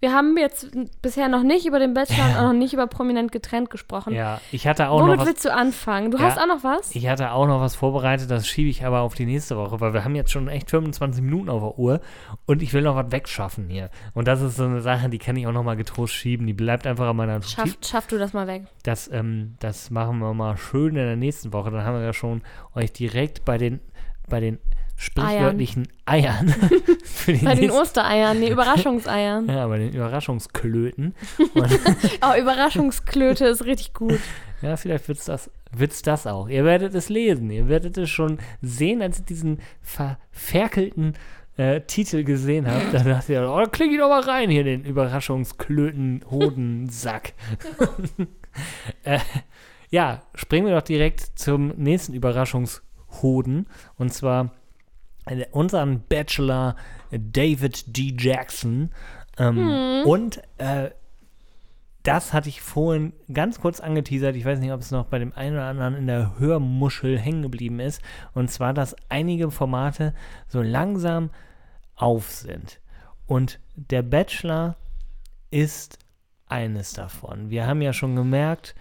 Wir 0.01 0.13
haben 0.13 0.37
jetzt 0.37 0.69
bisher 1.01 1.27
noch 1.27 1.43
nicht 1.43 1.65
über 1.65 1.77
den 1.77 1.93
Bachelor 1.93 2.25
und 2.29 2.35
auch 2.37 2.41
noch 2.43 2.53
nicht 2.53 2.73
über 2.73 2.87
prominent 2.87 3.33
getrennt 3.33 3.69
gesprochen. 3.69 4.13
ja, 4.13 4.39
ich 4.49 4.65
hatte 4.65 4.87
auch 4.89 5.01
Womit 5.01 5.15
noch 5.15 5.21
was. 5.23 5.27
willst 5.27 5.43
du 5.45 5.53
anfangen? 5.53 6.09
Du 6.11 6.17
Ja. 6.17 6.23
hast 6.23 6.39
auch 6.39 6.47
noch 6.47 6.63
was? 6.63 6.95
Ich 6.95 7.05
hatte 7.09 7.31
auch 7.33 7.45
noch 7.47 7.59
was 7.59 7.75
vorbereitet, 7.75 8.31
das 8.31 8.47
schiebe 8.47 8.69
ich 8.69 8.85
aber 8.85 9.01
auf 9.01 9.13
die 9.13 9.25
nächste 9.25 9.57
Woche, 9.57 9.81
weil 9.81 9.93
wir 9.93 10.05
haben 10.05 10.15
jetzt 10.15 10.31
schon 10.31 10.47
echt 10.47 10.69
25 10.69 11.21
Minuten 11.21 11.49
auf 11.49 11.61
der 11.61 11.77
Uhr 11.77 11.99
und 12.45 12.61
ich 12.63 12.71
will 12.73 12.81
noch 12.81 12.95
was 12.95 13.11
wegschaffen 13.11 13.67
hier. 13.67 13.89
Und 14.13 14.29
das 14.29 14.41
ist 14.41 14.55
so 14.55 14.63
eine 14.63 14.79
Sache, 14.79 15.09
die 15.09 15.17
kann 15.17 15.35
ich 15.35 15.45
auch 15.47 15.51
noch 15.51 15.63
mal 15.63 15.75
getrost 15.75 16.13
schieben. 16.13 16.47
Die 16.47 16.53
bleibt 16.53 16.87
einfach 16.87 17.07
an 17.09 17.17
meiner 17.17 17.33
Notiz. 17.33 17.51
Schaff, 17.51 17.77
schaff 17.85 18.07
du 18.07 18.17
das 18.17 18.31
mal 18.31 18.47
weg. 18.47 18.63
Das, 18.83 19.09
ähm, 19.11 19.55
das 19.59 19.89
machen 19.91 20.19
wir 20.19 20.33
mal 20.33 20.55
schön 20.55 20.89
in 20.95 21.05
der 21.05 21.15
nächsten 21.17 21.51
Woche. 21.51 21.71
Dann 21.71 21.83
haben 21.83 21.95
wir 21.97 22.05
ja 22.05 22.13
schon 22.13 22.41
euch 22.73 22.93
direkt 22.93 23.43
bei 23.43 23.57
den, 23.57 23.81
bei 24.29 24.39
den 24.39 24.59
sprichwörtlichen 24.99 25.87
Eiern, 26.05 26.53
die 27.25 27.33
Bei 27.45 27.55
den 27.55 27.71
Ostereiern, 27.71 28.37
nee, 28.37 28.49
Überraschungseiern. 28.49 29.47
ja, 29.47 29.65
bei 29.65 29.77
den 29.79 29.93
Überraschungsklöten. 29.93 31.15
Oh, 32.21 32.37
Überraschungsklöte 32.37 33.45
ist 33.45 33.63
richtig 33.63 33.93
gut. 33.93 34.19
Ja, 34.61 34.75
vielleicht 34.75 35.07
wird's 35.07 35.23
das, 35.23 35.49
wird's 35.71 36.01
das 36.01 36.27
auch. 36.27 36.49
Ihr 36.49 36.65
werdet 36.65 36.93
es 36.95 37.07
lesen. 37.07 37.49
Ihr 37.49 37.69
werdet 37.69 37.97
es 37.97 38.09
schon 38.09 38.39
sehen, 38.61 39.01
als 39.01 39.19
ihr 39.19 39.25
diesen 39.25 39.59
verferkelten 39.81 41.13
äh, 41.55 41.79
Titel 41.81 42.25
gesehen 42.25 42.69
habt. 42.69 42.93
Da 42.93 42.99
dachte 42.99 43.31
ihr, 43.33 43.49
oh, 43.49 43.63
kling 43.71 43.91
ich 43.91 43.99
doch 43.99 44.09
mal 44.09 44.19
rein 44.21 44.49
hier, 44.49 44.65
den 44.65 44.83
Überraschungsklöten-Hodensack. 44.83 47.33
äh, 49.03 49.19
ja, 49.89 50.23
springen 50.35 50.67
wir 50.67 50.75
doch 50.75 50.81
direkt 50.81 51.21
zum 51.39 51.69
nächsten 51.77 52.13
Überraschungshoden. 52.13 53.65
Und 53.97 54.13
zwar 54.13 54.51
unseren 55.51 56.01
Bachelor 56.01 56.75
David 57.11 57.97
D. 57.97 58.15
Jackson. 58.17 58.91
Ähm, 59.37 60.03
Und 60.05 60.41
äh, 60.57 60.89
das 62.03 62.33
hatte 62.33 62.49
ich 62.49 62.61
vorhin 62.61 63.13
ganz 63.31 63.59
kurz 63.59 63.79
angeteasert. 63.79 64.35
Ich 64.35 64.45
weiß 64.45 64.59
nicht, 64.59 64.71
ob 64.71 64.79
es 64.79 64.91
noch 64.91 65.05
bei 65.05 65.19
dem 65.19 65.33
einen 65.33 65.55
oder 65.55 65.65
anderen 65.65 65.95
in 65.95 66.07
der 66.07 66.39
Hörmuschel 66.39 67.19
hängen 67.19 67.41
geblieben 67.41 67.79
ist. 67.79 68.01
Und 68.33 68.49
zwar, 68.49 68.73
dass 68.73 68.95
einige 69.09 69.51
Formate 69.51 70.13
so 70.47 70.61
langsam 70.61 71.29
auf 71.95 72.31
sind. 72.31 72.79
Und 73.25 73.59
der 73.75 74.01
Bachelor 74.01 74.77
ist 75.51 75.99
eines 76.47 76.93
davon. 76.93 77.49
Wir 77.49 77.67
haben 77.67 77.81
ja 77.81 77.93
schon 77.93 78.15
gemerkt, 78.15 78.75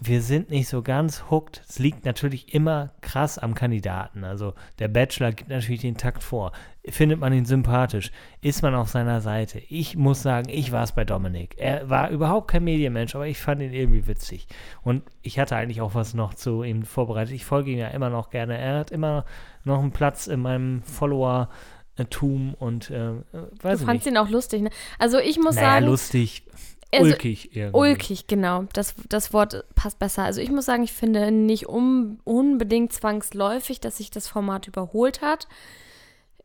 wir 0.00 0.22
sind 0.22 0.50
nicht 0.50 0.68
so 0.68 0.82
ganz 0.82 1.24
hooked. 1.30 1.62
Es 1.68 1.78
liegt 1.78 2.04
natürlich 2.04 2.54
immer 2.54 2.92
krass 3.00 3.38
am 3.38 3.54
Kandidaten. 3.54 4.22
Also 4.24 4.54
der 4.78 4.88
Bachelor 4.88 5.32
gibt 5.32 5.50
natürlich 5.50 5.80
den 5.80 5.96
Takt 5.96 6.22
vor. 6.22 6.52
Findet 6.88 7.18
man 7.18 7.32
ihn 7.32 7.44
sympathisch? 7.46 8.12
Ist 8.40 8.62
man 8.62 8.74
auf 8.76 8.88
seiner 8.88 9.20
Seite? 9.20 9.60
Ich 9.68 9.96
muss 9.96 10.22
sagen, 10.22 10.48
ich 10.48 10.70
war 10.70 10.84
es 10.84 10.92
bei 10.92 11.04
Dominik. 11.04 11.54
Er 11.58 11.90
war 11.90 12.10
überhaupt 12.10 12.48
kein 12.48 12.62
Medienmensch, 12.64 13.14
aber 13.16 13.26
ich 13.26 13.38
fand 13.38 13.60
ihn 13.60 13.72
irgendwie 13.72 14.06
witzig. 14.06 14.46
Und 14.82 15.02
ich 15.22 15.38
hatte 15.40 15.56
eigentlich 15.56 15.80
auch 15.80 15.94
was 15.96 16.14
noch 16.14 16.34
zu 16.34 16.62
ihm 16.62 16.84
vorbereitet. 16.84 17.34
Ich 17.34 17.44
folge 17.44 17.72
ihm 17.72 17.78
ja 17.78 17.88
immer 17.88 18.08
noch 18.10 18.30
gerne. 18.30 18.56
Er 18.56 18.78
hat 18.78 18.92
immer 18.92 19.24
noch 19.64 19.80
einen 19.80 19.90
Platz 19.90 20.28
in 20.28 20.40
meinem 20.40 20.82
Follower-Tum 20.84 22.54
und 22.54 22.90
äh, 22.90 22.94
Du 23.32 23.48
weiß 23.62 23.80
ich 23.80 23.86
fandst 23.86 24.06
nicht. 24.06 24.14
ihn 24.14 24.18
auch 24.18 24.28
lustig, 24.28 24.62
ne? 24.62 24.70
Also 24.98 25.18
ich 25.18 25.38
muss 25.38 25.56
Naja, 25.56 25.72
sagen, 25.72 25.86
lustig, 25.86 26.44
also, 26.92 27.06
ulkig 27.06 27.56
irgendwie. 27.56 27.78
ulkig, 27.78 28.26
genau. 28.26 28.64
Das, 28.72 28.94
das 29.08 29.32
Wort 29.32 29.64
passt 29.74 29.98
besser. 29.98 30.24
Also 30.24 30.40
ich 30.40 30.50
muss 30.50 30.66
sagen, 30.66 30.82
ich 30.82 30.92
finde 30.92 31.30
nicht 31.30 31.66
um, 31.66 32.20
unbedingt 32.24 32.92
zwangsläufig, 32.92 33.80
dass 33.80 33.98
sich 33.98 34.10
das 34.10 34.28
Format 34.28 34.68
überholt 34.68 35.20
hat. 35.20 35.48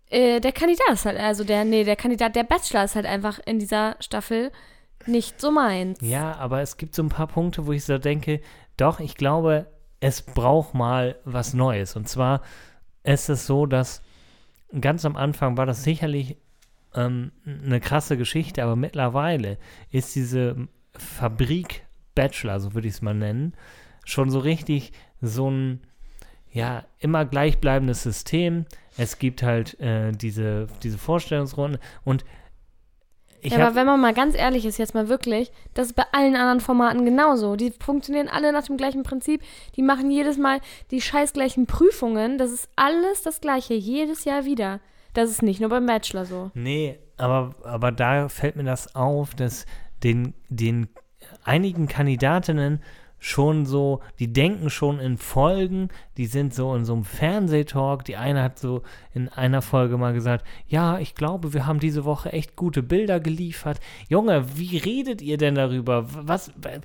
Äh, 0.10 0.42
der 0.42 0.52
Kandidat 0.52 0.90
ist 0.92 1.06
halt, 1.06 1.20
also 1.20 1.44
der, 1.44 1.64
nee, 1.64 1.84
der 1.84 1.96
Kandidat, 1.96 2.36
der 2.36 2.44
Bachelor 2.44 2.84
ist 2.84 2.96
halt 2.96 3.06
einfach 3.06 3.40
in 3.46 3.60
dieser 3.60 3.96
Staffel 4.00 4.52
nicht 5.08 5.40
so 5.40 5.52
meins. 5.52 6.00
Ja, 6.02 6.36
aber 6.36 6.62
es 6.62 6.78
gibt 6.78 6.96
so 6.96 7.04
ein 7.04 7.10
paar 7.10 7.28
Punkte, 7.28 7.66
wo 7.66 7.72
ich 7.72 7.86
so 7.86 7.98
denke, 7.98 8.42
doch, 8.78 9.00
ich 9.00 9.16
glaube, 9.16 9.68
es 10.00 10.22
braucht 10.22 10.74
mal 10.74 11.18
was 11.24 11.54
Neues. 11.54 11.96
Und 11.96 12.10
zwar 12.10 12.42
ist 13.04 13.30
es 13.30 13.46
so, 13.48 13.66
dass 13.66 14.02
ganz 14.80 15.06
am 15.06 15.16
Anfang 15.16 15.58
war 15.58 15.66
das 15.66 15.84
sicherlich 15.84 16.38
ähm, 16.96 17.32
eine 17.46 17.80
krasse 17.80 18.18
Geschichte, 18.18 18.64
aber 18.64 18.76
mittlerweile 18.76 19.58
ist 19.92 20.16
diese 20.16 20.68
Fabrik 20.94 21.84
Bachelor, 22.16 22.60
so 22.60 22.74
würde 22.74 22.88
ich 22.88 22.96
es 22.96 23.02
mal 23.02 23.14
nennen, 23.14 23.54
schon 24.06 24.30
so 24.30 24.40
richtig 24.40 24.92
so 25.22 25.50
ein 25.50 25.82
ja, 26.52 26.84
immer 27.00 27.26
gleichbleibendes 27.26 28.04
System. 28.04 28.66
Es 28.98 29.20
gibt 29.20 29.42
halt 29.42 29.80
äh, 29.80 30.12
diese, 30.12 30.68
diese 30.84 30.98
Vorstellungsrunden 30.98 31.80
und 32.04 32.26
ich 33.44 33.54
ja, 33.54 33.66
aber 33.66 33.76
wenn 33.76 33.88
man 33.88 34.00
mal 34.00 34.14
ganz 34.14 34.36
ehrlich 34.36 34.66
ist, 34.66 34.78
jetzt 34.78 34.94
mal 34.94 35.10
wirklich, 35.10 35.52
das 35.74 35.88
ist 35.88 35.96
bei 35.96 36.04
allen 36.12 36.36
anderen 36.36 36.60
Formaten 36.60 37.06
genauso. 37.06 37.56
Die 37.56 37.72
funktionieren 37.72 38.28
alle 38.28 38.52
nach 38.52 38.66
dem 38.66 38.78
gleichen 38.78 39.02
Prinzip. 39.02 39.42
Die 39.76 39.82
machen 39.82 40.12
jedes 40.12 40.38
Mal 40.38 40.62
die 40.92 41.02
scheiß 41.02 41.34
gleichen 41.34 41.66
Prüfungen. 41.66 42.38
Das 42.38 42.52
ist 42.52 42.70
alles 42.76 43.24
das 43.24 43.42
Gleiche, 43.42 43.74
jedes 43.74 44.26
Jahr 44.26 44.46
wieder. 44.46 44.80
Das 45.14 45.30
ist 45.30 45.42
nicht 45.44 45.60
nur 45.60 45.70
beim 45.70 45.86
Bachelor 45.86 46.26
so. 46.26 46.52
Nee, 46.54 47.00
aber, 47.18 47.56
aber 47.64 47.92
da 47.92 48.30
fällt 48.30 48.56
mir 48.56 48.64
das 48.64 48.96
auf, 48.96 49.36
dass 49.36 49.66
den, 50.04 50.34
den 50.50 50.88
einigen 51.44 51.88
Kandidatinnen 51.88 52.82
schon 53.24 53.68
so, 53.68 54.00
die 54.18 54.34
denken 54.34 54.72
schon 54.72 55.00
in 55.00 55.18
Folgen, 55.18 55.90
die 56.18 56.26
sind 56.26 56.56
so 56.56 56.74
in 56.74 56.86
so 56.86 56.94
einem 56.94 57.04
Fernsehtalk. 57.04 58.04
Die 58.06 58.16
eine 58.18 58.42
hat 58.42 58.58
so 58.58 58.82
in 59.14 59.30
einer 59.30 59.62
Folge 59.62 59.98
mal 59.98 60.14
gesagt, 60.14 60.44
ja, 60.66 60.98
ich 60.98 61.14
glaube, 61.14 61.54
wir 61.54 61.68
haben 61.68 61.80
diese 61.80 62.04
Woche 62.04 62.34
echt 62.34 62.56
gute 62.56 62.82
Bilder 62.82 63.20
geliefert. 63.20 63.80
Junge, 64.10 64.46
wie 64.58 64.76
redet 64.78 65.22
ihr 65.22 65.38
denn 65.38 65.54
darüber? 65.54 66.06
Was, 66.10 66.52
wa- 66.56 66.80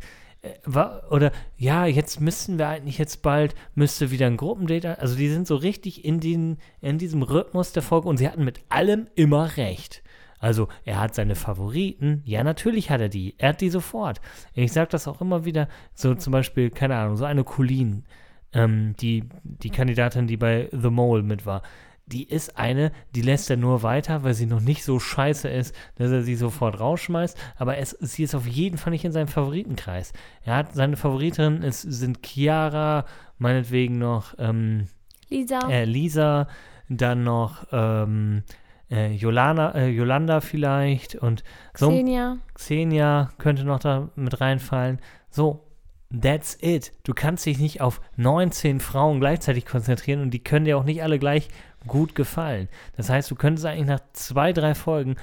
oder 1.11 1.33
ja, 1.57 1.87
jetzt 1.87 2.21
müssten 2.21 2.59
wir 2.59 2.69
eigentlich 2.69 2.99
jetzt 2.99 3.23
bald, 3.23 3.55
müsste 3.75 4.11
wieder 4.11 4.27
ein 4.27 4.37
Gruppendate, 4.37 4.99
also 4.99 5.17
die 5.17 5.29
sind 5.29 5.47
so 5.47 5.57
richtig 5.57 6.05
in, 6.05 6.21
den, 6.21 6.59
in 6.81 6.99
diesem 6.99 7.23
Rhythmus 7.23 7.73
der 7.73 7.83
Folge 7.83 8.09
und 8.09 8.17
sie 8.17 8.29
hatten 8.29 8.45
mit 8.45 8.61
allem 8.69 9.09
immer 9.15 9.57
recht. 9.57 10.03
Also 10.39 10.69
er 10.85 11.01
hat 11.01 11.15
seine 11.15 11.35
Favoriten, 11.35 12.23
ja 12.25 12.45
natürlich 12.45 12.91
hat 12.91 13.01
er 13.01 13.09
die, 13.09 13.35
er 13.39 13.51
hat 13.51 13.61
die 13.61 13.71
sofort. 13.71 14.21
Ich 14.55 14.73
sage 14.73 14.91
das 14.91 15.09
auch 15.09 15.21
immer 15.21 15.45
wieder, 15.45 15.69
so 15.95 16.15
zum 16.15 16.33
Beispiel, 16.33 16.71
keine 16.71 16.97
Ahnung, 16.97 17.17
so 17.17 17.25
eine 17.25 17.45
Colleen, 17.45 18.05
ähm, 18.53 18.95
die, 19.01 19.25
die 19.43 19.71
Kandidatin, 19.71 20.27
die 20.27 20.37
bei 20.37 20.69
The 20.73 20.91
Mole 20.91 21.23
mit 21.23 21.47
war, 21.47 21.63
die 22.07 22.29
ist 22.29 22.57
eine, 22.57 22.93
die 23.15 23.23
lässt 23.23 23.51
er 23.51 23.57
nur 23.57 23.83
weiter, 23.83 24.23
weil 24.23 24.35
sie 24.35 24.47
noch 24.47 24.61
nicht 24.61 24.85
so 24.85 25.01
scheiße 25.01 25.49
ist, 25.49 25.75
dass 25.97 26.13
er 26.13 26.23
sie 26.23 26.37
sofort 26.37 26.79
rausschmeißt. 26.79 27.37
Aber 27.57 27.79
es, 27.79 27.91
sie 27.91 28.23
ist 28.23 28.35
auf 28.35 28.47
jeden 28.47 28.79
Fall 28.79 28.93
nicht 28.93 29.05
in 29.05 29.13
seinem 29.13 29.29
Favoritenkreis. 29.29 30.13
Er 30.45 30.57
hat 30.57 30.75
seine 30.75 30.97
Favoritinnen 30.97 31.65
es 31.65 31.83
sind 31.83 32.25
Chiara, 32.25 33.07
meinetwegen 33.39 33.99
noch 33.99 34.35
ähm, 34.39 34.87
Lisa, 35.29 35.69
äh, 35.69 35.85
Lisa, 35.85 36.47
dann 36.89 37.25
noch 37.25 37.67
ähm, 37.73 38.45
äh, 38.89 39.13
Jolana, 39.13 39.75
äh, 39.75 39.89
Yolanda 39.89 40.41
vielleicht 40.41 41.17
und 41.17 41.43
so 41.75 41.89
Xenia. 41.89 42.39
Xenia 42.55 43.31
könnte 43.39 43.65
noch 43.65 43.81
da 43.81 44.11
mit 44.15 44.41
reinfallen. 44.41 45.01
So, 45.29 45.67
that's 46.11 46.57
it. 46.61 46.93
Du 47.03 47.13
kannst 47.15 47.47
dich 47.47 47.59
nicht 47.59 47.81
auf 47.81 48.01
19 48.17 48.79
Frauen 48.79 49.19
gleichzeitig 49.19 49.67
konzentrieren 49.67 50.23
und 50.23 50.31
die 50.31 50.43
können 50.43 50.65
dir 50.65 50.79
auch 50.79 50.85
nicht 50.85 51.03
alle 51.03 51.19
gleich 51.19 51.49
gut 51.87 52.15
gefallen. 52.15 52.69
Das 52.97 53.09
heißt, 53.09 53.31
du 53.31 53.35
könntest 53.35 53.67
eigentlich 53.67 53.87
nach 53.87 54.03
zwei, 54.13 54.53
drei 54.53 54.75
Folgen 54.75 55.17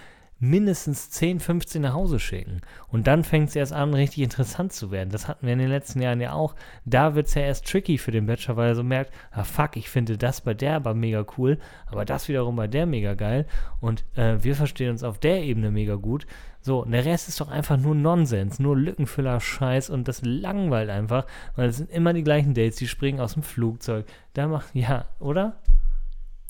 mindestens 0.43 1.10
10, 1.10 1.39
15 1.39 1.82
nach 1.82 1.93
Hause 1.93 2.19
schicken. 2.19 2.60
Und 2.89 3.08
dann 3.08 3.23
fängt 3.23 3.49
es 3.49 3.56
erst 3.56 3.71
an, 3.71 3.93
richtig 3.93 4.23
interessant 4.23 4.73
zu 4.73 4.91
werden. 4.91 5.10
Das 5.10 5.30
hatten 5.30 5.45
wir 5.45 5.54
in 5.54 5.60
den 5.60 5.69
letzten 5.69 6.02
Jahren 6.02 6.19
ja 6.19 6.34
auch. 6.34 6.56
Da 6.84 7.15
wird 7.15 7.28
es 7.28 7.34
ja 7.34 7.43
erst 7.43 7.65
tricky 7.65 7.97
für 7.97 8.12
den 8.12 8.26
Bachelor, 8.26 8.58
weil 8.58 8.67
er 8.69 8.76
so 8.76 8.84
merkt, 8.84 9.13
ah 9.32 9.45
fuck, 9.45 9.78
ich 9.78 9.89
finde 9.89 10.17
das 10.17 10.41
bei 10.41 10.54
der 10.54 10.76
aber 10.76 10.93
mega 10.93 11.26
cool, 11.38 11.60
aber 11.86 12.04
das 12.04 12.28
wiederum 12.28 12.58
bei 12.58 12.67
der 12.67 12.86
mega 12.86 13.13
geil. 13.13 13.45
Und 13.80 14.04
äh, 14.15 14.43
wir 14.43 14.56
verstehen 14.56 14.91
uns 14.91 15.04
auf 15.04 15.17
der 15.17 15.43
Ebene 15.43 15.71
mega 15.71 15.95
gut. 15.95 16.28
So, 16.60 16.84
und 16.84 16.91
der 16.91 17.06
Rest 17.06 17.30
ist 17.30 17.39
doch 17.39 17.49
einfach 17.49 17.78
nur 17.78 17.95
Nonsens, 17.95 18.60
nur 18.60 18.78
Lückenfüller-Scheiß 18.78 19.89
und 19.89 20.08
das 20.08 20.21
langweilt 20.23 20.89
einfach, 20.89 21.26
weil 21.56 21.69
es 21.69 21.78
sind 21.78 21.89
immer 21.89 22.13
die 22.13 22.23
gleichen 22.23 22.54
Dates, 22.54 22.78
die 22.78 22.88
springen 22.88 23.19
aus 23.19 23.34
dem 23.34 23.43
Flugzeug. 23.43 24.06
Da 24.34 24.47
macht, 24.47 24.73
ja, 24.73 25.06
oder? 25.19 25.58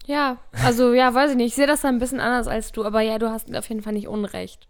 Ja, 0.06 0.38
also 0.64 0.94
ja, 0.94 1.14
weiß 1.14 1.32
ich 1.32 1.38
nicht. 1.38 1.48
Ich 1.48 1.56
sehe 1.56 1.68
das 1.68 1.82
da 1.82 1.88
ein 1.88 2.00
bisschen 2.00 2.20
anders 2.20 2.48
als 2.48 2.72
du, 2.72 2.84
aber 2.84 3.02
ja, 3.02 3.18
du 3.20 3.30
hast 3.30 3.56
auf 3.56 3.70
jeden 3.70 3.82
Fall 3.82 3.94
nicht 3.94 4.08
Unrecht. 4.08 4.68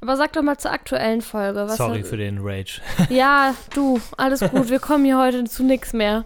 Aber 0.00 0.16
sag 0.16 0.32
doch 0.32 0.42
mal 0.42 0.58
zur 0.58 0.72
aktuellen 0.72 1.22
Folge. 1.22 1.66
Was 1.66 1.76
Sorry 1.76 2.02
für 2.04 2.16
den 2.16 2.38
Rage. 2.40 2.80
Ja, 3.10 3.54
du, 3.74 4.00
alles 4.16 4.40
gut. 4.40 4.70
Wir 4.70 4.80
kommen 4.80 5.04
hier 5.04 5.18
heute 5.18 5.44
zu 5.44 5.62
nichts 5.62 5.92
mehr. 5.92 6.24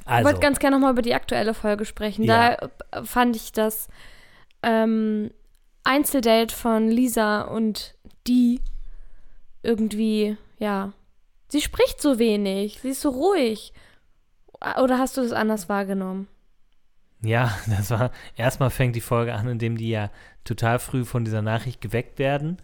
Ich 0.00 0.06
Also, 0.08 0.26
wollte 0.26 0.40
ganz 0.40 0.58
gerne 0.58 0.76
nochmal 0.76 0.92
über 0.92 1.02
die 1.02 1.14
aktuelle 1.14 1.52
Folge 1.54 1.84
sprechen. 1.84 2.24
Ja. 2.24 2.56
Da 2.92 3.02
fand 3.04 3.36
ich 3.36 3.52
das 3.52 3.88
ähm, 4.62 5.30
Einzeldate 5.84 6.54
von 6.54 6.88
Lisa 6.88 7.42
und 7.42 7.94
die 8.26 8.60
irgendwie, 9.62 10.36
ja, 10.58 10.92
sie 11.48 11.60
spricht 11.60 12.00
so 12.00 12.18
wenig, 12.18 12.80
sie 12.80 12.90
ist 12.90 13.00
so 13.00 13.10
ruhig. 13.10 13.72
Oder 14.80 14.98
hast 14.98 15.16
du 15.16 15.22
das 15.22 15.32
anders 15.32 15.68
wahrgenommen? 15.68 16.28
Ja, 17.26 17.56
das 17.66 17.90
war, 17.90 18.10
erstmal 18.36 18.70
fängt 18.70 18.96
die 18.96 19.00
Folge 19.00 19.34
an, 19.34 19.48
indem 19.48 19.76
die 19.76 19.90
ja 19.90 20.10
total 20.44 20.78
früh 20.78 21.04
von 21.04 21.24
dieser 21.24 21.42
Nachricht 21.42 21.80
geweckt 21.80 22.18
werden. 22.18 22.58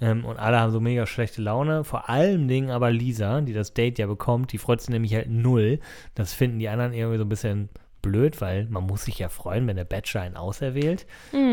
Ähm, 0.00 0.24
und 0.24 0.38
alle 0.38 0.58
haben 0.58 0.72
so 0.72 0.80
mega 0.80 1.06
schlechte 1.06 1.42
Laune. 1.42 1.84
Vor 1.84 2.08
allem 2.08 2.48
Dingen 2.48 2.70
aber 2.70 2.90
Lisa, 2.90 3.40
die 3.42 3.52
das 3.52 3.74
Date 3.74 3.98
ja 3.98 4.06
bekommt, 4.06 4.52
die 4.52 4.58
freut 4.58 4.80
sich 4.80 4.90
nämlich 4.90 5.14
halt 5.14 5.28
null. 5.30 5.78
Das 6.14 6.32
finden 6.32 6.58
die 6.58 6.68
anderen 6.68 6.92
irgendwie 6.92 7.18
so 7.18 7.24
ein 7.24 7.28
bisschen 7.28 7.68
blöd, 8.02 8.40
weil 8.40 8.66
man 8.70 8.84
muss 8.84 9.04
sich 9.04 9.18
ja 9.18 9.28
freuen, 9.28 9.66
wenn 9.66 9.76
der 9.76 9.84
Bachelor 9.84 10.22
einen 10.22 10.36
auserwählt. 10.36 11.06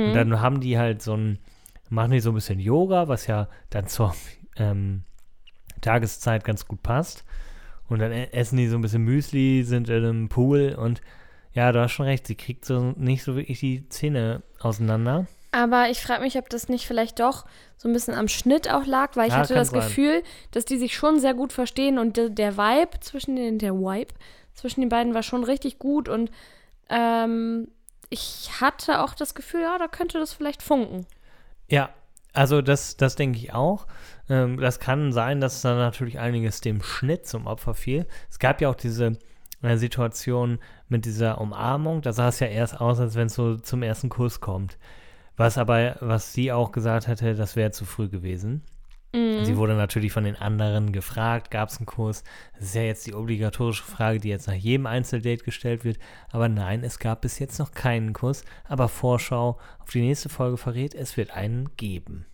Und 0.07 0.13
dann 0.13 0.39
haben 0.39 0.61
die 0.61 0.77
halt 0.77 1.01
so 1.01 1.13
ein, 1.15 1.39
machen 1.89 2.11
die 2.11 2.21
so 2.21 2.31
ein 2.31 2.35
bisschen 2.35 2.59
Yoga, 2.59 3.09
was 3.09 3.27
ja 3.27 3.49
dann 3.69 3.87
zur 3.87 4.15
ähm, 4.55 5.03
Tageszeit 5.81 6.43
ganz 6.45 6.65
gut 6.65 6.81
passt. 6.83 7.25
Und 7.89 7.99
dann 7.99 8.11
e- 8.11 8.29
essen 8.31 8.57
die 8.57 8.67
so 8.67 8.77
ein 8.77 8.81
bisschen 8.81 9.03
Müsli, 9.03 9.63
sind 9.63 9.89
in 9.89 10.03
einem 10.05 10.29
Pool 10.29 10.75
und 10.77 11.01
ja, 11.57 11.71
du 11.71 11.81
hast 11.81 11.91
schon 11.91 12.05
recht, 12.05 12.27
sie 12.27 12.35
kriegt 12.35 12.65
so 12.65 12.93
nicht 12.97 13.23
so 13.23 13.35
wirklich 13.35 13.59
die 13.59 13.89
Zähne 13.89 14.43
auseinander. 14.59 15.25
Aber 15.51 15.89
ich 15.89 16.01
frage 16.01 16.21
mich, 16.21 16.37
ob 16.37 16.49
das 16.49 16.69
nicht 16.69 16.85
vielleicht 16.85 17.19
doch 17.19 17.45
so 17.77 17.87
ein 17.89 17.93
bisschen 17.93 18.13
am 18.13 18.27
Schnitt 18.27 18.69
auch 18.71 18.85
lag, 18.85 19.15
weil 19.15 19.27
ich 19.27 19.33
Ja, 19.33 19.39
hatte 19.39 19.55
das 19.55 19.69
sein. 19.69 19.79
Gefühl, 19.79 20.23
dass 20.51 20.65
die 20.65 20.77
sich 20.77 20.95
schon 20.95 21.19
sehr 21.19 21.33
gut 21.33 21.53
verstehen 21.53 21.97
und 21.97 22.17
der, 22.17 22.29
der 22.29 22.57
Vibe 22.57 22.99
zwischen 22.99 23.35
den, 23.35 23.57
der 23.57 23.73
Vibe 23.73 24.13
zwischen 24.53 24.81
den 24.81 24.89
beiden 24.89 25.13
war 25.13 25.23
schon 25.23 25.43
richtig 25.43 25.79
gut 25.79 26.09
und 26.09 26.31
ähm, 26.89 27.69
ich 28.09 28.49
hatte 28.61 29.01
auch 29.01 29.13
das 29.15 29.35
Gefühl, 29.35 29.61
ja, 29.61 29.77
da 29.77 29.87
könnte 29.87 30.19
das 30.19 30.33
vielleicht 30.33 30.61
funken. 30.61 31.05
Ja, 31.69 31.89
also 32.33 32.61
das, 32.61 32.97
das 32.97 33.15
denke 33.15 33.37
ich 33.39 33.53
auch. 33.53 33.87
Ähm, 34.29 34.57
das 34.59 34.79
kann 34.79 35.11
sein, 35.11 35.41
dass 35.41 35.61
dann 35.61 35.77
natürlich 35.77 36.19
einiges 36.19 36.61
dem 36.61 36.81
Schnitt 36.83 37.27
zum 37.27 37.47
Opfer 37.47 37.73
fiel. 37.73 38.05
Es 38.29 38.39
gab 38.39 38.61
ja 38.61 38.69
auch 38.69 38.75
diese 38.75 39.17
äh, 39.61 39.77
Situation 39.77 40.59
mit 40.89 41.05
dieser 41.05 41.39
Umarmung. 41.39 42.01
Da 42.01 42.13
sah 42.13 42.29
es 42.29 42.39
ja 42.39 42.47
erst 42.47 42.79
aus, 42.79 42.99
als 42.99 43.15
wenn 43.15 43.27
es 43.27 43.33
so 43.33 43.57
zum 43.57 43.83
ersten 43.83 44.09
Kuss 44.09 44.39
kommt. 44.39 44.77
Was 45.35 45.57
aber, 45.57 45.97
was 45.99 46.33
sie 46.33 46.51
auch 46.51 46.71
gesagt 46.71 47.07
hatte, 47.07 47.35
das 47.35 47.55
wäre 47.55 47.71
zu 47.71 47.85
früh 47.85 48.09
gewesen. 48.09 48.63
Sie 49.13 49.57
wurde 49.57 49.75
natürlich 49.75 50.11
von 50.11 50.25
den 50.25 50.35
anderen 50.35 50.91
gefragt, 50.91 51.49
gab 51.49 51.69
es 51.69 51.77
einen 51.77 51.85
Kurs? 51.85 52.23
Das 52.53 52.65
ist 52.65 52.75
ja 52.75 52.81
jetzt 52.81 53.07
die 53.07 53.15
obligatorische 53.15 53.83
Frage, 53.83 54.19
die 54.19 54.29
jetzt 54.29 54.47
nach 54.47 54.53
jedem 54.53 54.85
Einzeldate 54.85 55.43
gestellt 55.43 55.85
wird. 55.85 55.97
Aber 56.29 56.49
nein, 56.49 56.83
es 56.83 56.99
gab 56.99 57.21
bis 57.21 57.39
jetzt 57.39 57.57
noch 57.57 57.71
keinen 57.71 58.13
Kuss. 58.13 58.43
Aber 58.65 58.89
Vorschau 58.89 59.57
auf 59.79 59.89
die 59.91 60.01
nächste 60.01 60.29
Folge 60.29 60.57
verrät, 60.57 60.93
es 60.93 61.17
wird 61.17 61.31
einen 61.31 61.75
geben. 61.77 62.25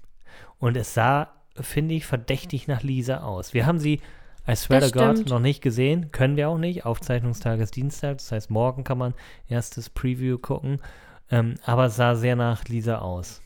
Und 0.57 0.75
es 0.75 0.93
sah, 0.93 1.31
finde 1.55 1.93
ich, 1.93 2.05
verdächtig 2.05 2.67
nach 2.67 2.81
Lisa 2.81 3.17
aus. 3.17 3.53
Wir 3.53 3.65
haben 3.65 3.79
sie, 3.79 4.01
I 4.47 4.55
swear 4.55 4.81
Das 4.81 4.91
to 4.91 4.99
God, 4.99 5.15
stimmt. 5.17 5.29
noch 5.29 5.39
nicht 5.39 5.61
gesehen. 5.61 6.11
Können 6.11 6.35
wir 6.35 6.49
auch 6.49 6.57
nicht. 6.57 6.85
Aufzeichnungstag 6.85 7.59
ist 7.59 7.75
Dienstag. 7.75 8.17
Das 8.17 8.31
heißt, 8.31 8.49
morgen 8.49 8.83
kann 8.83 8.97
man 8.97 9.13
erstes 9.47 9.89
Preview 9.89 10.37
gucken. 10.37 10.81
Ähm, 11.31 11.55
aber 11.65 11.85
es 11.85 11.95
sah 11.95 12.15
sehr 12.15 12.35
nach 12.35 12.65
Lisa 12.65 12.97
aus. 12.99 13.41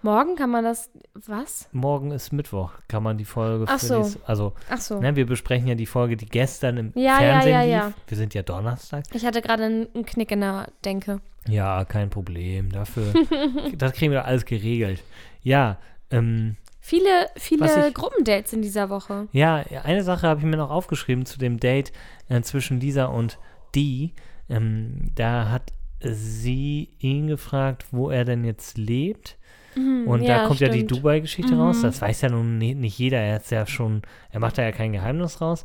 Morgen 0.00 0.34
kann 0.34 0.50
man 0.50 0.64
das, 0.64 0.90
was? 1.26 1.68
Morgen 1.72 2.10
ist 2.10 2.32
Mittwoch, 2.32 2.72
kann 2.88 3.02
man 3.02 3.18
die 3.18 3.26
Folge 3.26 3.66
Ach 3.68 3.78
für 3.78 3.86
so. 3.86 3.98
nächste- 3.98 4.20
also 4.26 4.54
Ach 4.70 4.80
so. 4.80 4.98
Ne, 4.98 5.14
wir 5.14 5.26
besprechen 5.26 5.68
ja 5.68 5.74
die 5.74 5.86
Folge, 5.86 6.16
die 6.16 6.24
gestern 6.26 6.78
im 6.78 6.92
Ja, 6.96 7.18
Fernsehen 7.18 7.52
ja, 7.52 7.62
lief. 7.62 7.70
ja. 7.72 7.92
Wir 8.06 8.16
sind 8.16 8.32
ja 8.32 8.42
Donnerstag. 8.42 9.04
Ich 9.12 9.26
hatte 9.26 9.42
gerade 9.42 9.64
einen, 9.64 10.06
Knick 10.06 10.30
in 10.32 10.40
der 10.40 10.68
Denke. 10.84 11.20
Ja, 11.46 11.84
kein 11.84 12.08
Problem. 12.08 12.72
Dafür, 12.72 13.12
das 13.76 13.92
kriegen 13.92 14.12
wir 14.12 14.20
doch 14.20 14.26
alles 14.26 14.46
geregelt. 14.46 15.02
Ja, 15.42 15.76
ähm, 16.10 16.56
Viele, 16.88 17.28
viele 17.36 17.88
ich- 17.88 17.94
Gruppendates 17.94 18.52
in 18.54 18.62
dieser 18.62 18.88
Woche. 18.88 19.28
ja, 19.32 19.56
eine 19.84 20.02
Sache 20.02 20.26
habe 20.26 20.40
ich 20.40 20.46
mir 20.46 20.56
noch 20.56 20.70
aufgeschrieben 20.70 21.26
zu 21.26 21.38
dem 21.38 21.60
Date 21.60 21.92
äh, 22.28 22.40
zwischen 22.42 22.80
Lisa 22.80 23.04
und 23.06 23.38
Dee. 23.74 24.12
Ähm, 24.48 25.10
da 25.14 25.50
hat 25.50 25.72
sie 26.00 26.88
ihn 26.98 27.26
gefragt, 27.26 27.86
wo 27.90 28.08
er 28.10 28.24
denn 28.24 28.44
jetzt 28.44 28.78
lebt. 28.78 29.36
Und 29.76 30.06
Mhm, 30.20 30.22
ja, 30.22 30.38
da 30.42 30.46
kommt 30.46 30.60
ja 30.60 30.68
die 30.68 30.78
stimmt. 30.78 30.90
Mhm. 30.92 30.96
Dubai-Geschichte 30.96 31.56
raus. 31.56 31.82
Das 31.82 32.00
weiß 32.00 32.22
ja 32.22 32.30
nun 32.30 32.58
ni- 32.58 32.74
nicht 32.74 32.98
jeder. 32.98 33.18
Er 33.18 33.34
hat's 33.36 33.50
ja 33.50 33.66
schon, 33.66 34.02
er 34.30 34.40
macht 34.40 34.56
da 34.58 34.62
ja 34.62 34.72
kein 34.72 34.92
Geheimnis 34.92 35.40
raus. 35.40 35.64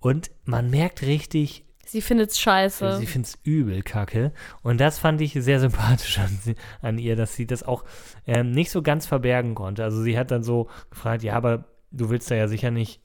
Und 0.00 0.30
man 0.44 0.70
merkt 0.70 1.02
richtig, 1.02 1.64
Sie 1.84 2.00
findet's 2.00 2.40
scheiße. 2.40 2.98
Sie 2.98 3.06
findet 3.06 3.34
es 3.34 3.38
übel 3.42 3.82
kacke. 3.82 4.32
Und 4.62 4.80
das 4.80 4.98
fand 4.98 5.20
ich 5.20 5.32
sehr 5.32 5.60
sympathisch 5.60 6.18
an, 6.18 6.38
sie, 6.42 6.56
an 6.80 6.98
ihr, 6.98 7.16
dass 7.16 7.34
sie 7.34 7.46
das 7.46 7.62
auch 7.62 7.84
ähm, 8.26 8.50
nicht 8.52 8.70
so 8.70 8.82
ganz 8.82 9.06
verbergen 9.06 9.54
konnte. 9.54 9.84
Also 9.84 10.02
sie 10.02 10.18
hat 10.18 10.30
dann 10.30 10.42
so 10.42 10.68
gefragt, 10.90 11.22
ja, 11.22 11.34
aber 11.34 11.64
du 11.90 12.08
willst 12.10 12.30
da 12.30 12.34
ja 12.34 12.48
sicher 12.48 12.70
nicht 12.70 13.00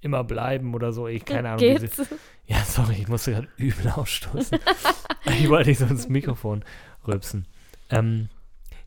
immer 0.00 0.24
bleiben 0.24 0.74
oder 0.74 0.92
so. 0.92 1.08
Ich 1.08 1.24
keine 1.24 1.50
Ahnung. 1.50 1.60
wie 1.60 1.78
Geht's? 1.78 1.96
Sie, 1.96 2.04
ja, 2.46 2.62
sorry, 2.64 2.96
ich 2.98 3.08
musste 3.08 3.32
gerade 3.32 3.48
übel 3.56 3.90
ausstoßen. 3.90 4.58
ich 5.26 5.48
wollte 5.48 5.70
nicht 5.70 5.78
so 5.78 5.86
ins 5.86 6.08
Mikrofon 6.08 6.64
rülpsen. 7.06 7.46
Ähm, 7.90 8.28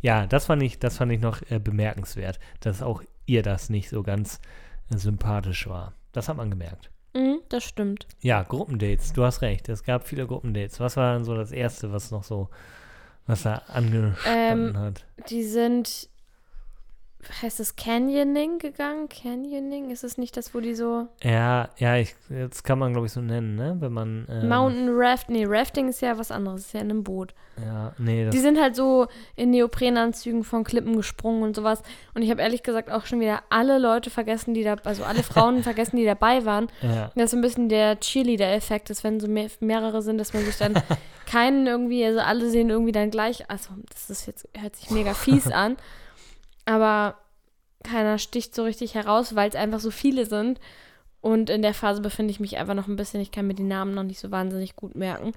ja, 0.01 0.27
das 0.27 0.45
fand 0.45 0.61
ich, 0.61 0.79
das 0.79 0.97
fand 0.97 1.11
ich 1.11 1.19
noch 1.19 1.41
äh, 1.49 1.59
bemerkenswert, 1.59 2.39
dass 2.59 2.81
auch 2.81 3.03
ihr 3.25 3.43
das 3.43 3.69
nicht 3.69 3.89
so 3.89 4.03
ganz 4.03 4.39
äh, 4.91 4.97
sympathisch 4.97 5.67
war. 5.67 5.93
Das 6.11 6.29
hat 6.29 6.37
man 6.37 6.49
gemerkt. 6.49 6.91
Mhm, 7.17 7.39
das 7.49 7.63
stimmt. 7.63 8.05
Ja, 8.21 8.43
Gruppendates, 8.43 9.11
du 9.13 9.23
hast 9.23 9.41
recht. 9.41 9.69
Es 9.69 9.83
gab 9.83 10.07
viele 10.07 10.27
Gruppendates. 10.27 10.79
Was 10.79 10.97
war 10.97 11.13
dann 11.13 11.23
so 11.23 11.35
das 11.35 11.51
erste, 11.51 11.91
was 11.91 12.11
noch 12.11 12.23
so, 12.23 12.49
was 13.25 13.43
da 13.43 13.63
angestanden 13.67 14.75
Ähm, 14.75 14.77
hat? 14.77 15.05
Die 15.29 15.43
sind, 15.43 16.09
heißt 17.41 17.59
es 17.59 17.75
Canyoning 17.75 18.57
gegangen? 18.59 19.09
Canyoning? 19.09 19.89
Ist 19.91 20.03
es 20.03 20.17
nicht 20.17 20.37
das, 20.37 20.53
wo 20.53 20.59
die 20.59 20.75
so 20.75 21.07
Ja, 21.23 21.69
ja, 21.77 21.97
ich, 21.97 22.15
jetzt 22.29 22.63
kann 22.63 22.79
man, 22.79 22.93
glaube 22.93 23.07
ich, 23.07 23.11
so 23.13 23.21
nennen, 23.21 23.55
ne? 23.55 23.75
Wenn 23.79 23.91
man. 23.91 24.27
Ähm, 24.29 24.47
Mountain 24.47 24.89
Raft, 24.91 25.29
nee, 25.29 25.45
Rafting 25.47 25.89
ist 25.89 26.01
ja 26.01 26.17
was 26.17 26.31
anderes, 26.31 26.61
ist 26.61 26.73
ja 26.73 26.79
in 26.81 26.89
einem 26.91 27.03
Boot. 27.03 27.33
Ja, 27.63 27.93
nee, 27.97 28.29
Die 28.29 28.37
sind 28.37 28.59
halt 28.61 28.75
so 28.75 29.07
in 29.35 29.49
Neoprenanzügen 29.49 30.43
von 30.43 30.63
Klippen 30.63 30.95
gesprungen 30.95 31.43
und 31.43 31.55
sowas. 31.55 31.81
Und 32.13 32.21
ich 32.21 32.29
habe 32.29 32.41
ehrlich 32.41 32.61
gesagt 32.63 32.91
auch 32.91 33.05
schon 33.05 33.19
wieder 33.19 33.41
alle 33.49 33.79
Leute 33.79 34.09
vergessen, 34.09 34.53
die 34.53 34.63
da, 34.63 34.75
also 34.83 35.03
alle 35.03 35.23
Frauen 35.23 35.63
vergessen, 35.63 35.97
die 35.97 36.05
dabei 36.05 36.45
waren. 36.45 36.67
ja, 36.81 37.11
Das 37.15 37.25
ist 37.25 37.31
so 37.31 37.37
ein 37.37 37.41
bisschen 37.41 37.67
der 37.67 37.99
Cheerleader-Effekt, 37.99 38.89
dass 38.89 39.03
wenn 39.03 39.19
so 39.19 39.27
mehr, 39.27 39.47
mehrere 39.59 40.01
sind, 40.01 40.17
dass 40.19 40.33
man 40.33 40.45
sich 40.45 40.57
dann 40.57 40.75
keinen 41.25 41.67
irgendwie, 41.67 42.05
also 42.05 42.19
alle 42.19 42.49
sehen 42.49 42.69
irgendwie 42.69 42.91
dann 42.91 43.09
gleich, 43.11 43.49
also 43.49 43.71
das 43.91 44.09
ist 44.09 44.27
jetzt, 44.27 44.47
hört 44.57 44.75
sich 44.75 44.91
mega 44.91 45.13
fies 45.13 45.47
an, 45.51 45.77
aber 46.67 47.15
keiner 47.83 48.17
sticht 48.17 48.53
so 48.53 48.63
richtig 48.63 48.93
heraus, 48.95 49.35
weil 49.35 49.49
es 49.49 49.55
einfach 49.55 49.79
so 49.79 49.91
viele 49.91 50.25
sind. 50.25 50.59
Und 51.21 51.49
in 51.49 51.61
der 51.61 51.73
Phase 51.73 52.01
befinde 52.01 52.31
ich 52.31 52.39
mich 52.39 52.57
einfach 52.57 52.75
noch 52.75 52.87
ein 52.87 52.95
bisschen, 52.95 53.21
ich 53.21 53.31
kann 53.31 53.47
mir 53.47 53.55
die 53.55 53.63
Namen 53.63 53.93
noch 53.93 54.03
nicht 54.03 54.19
so 54.19 54.31
wahnsinnig 54.31 54.75
gut 54.75 54.95
merken. 54.95 55.33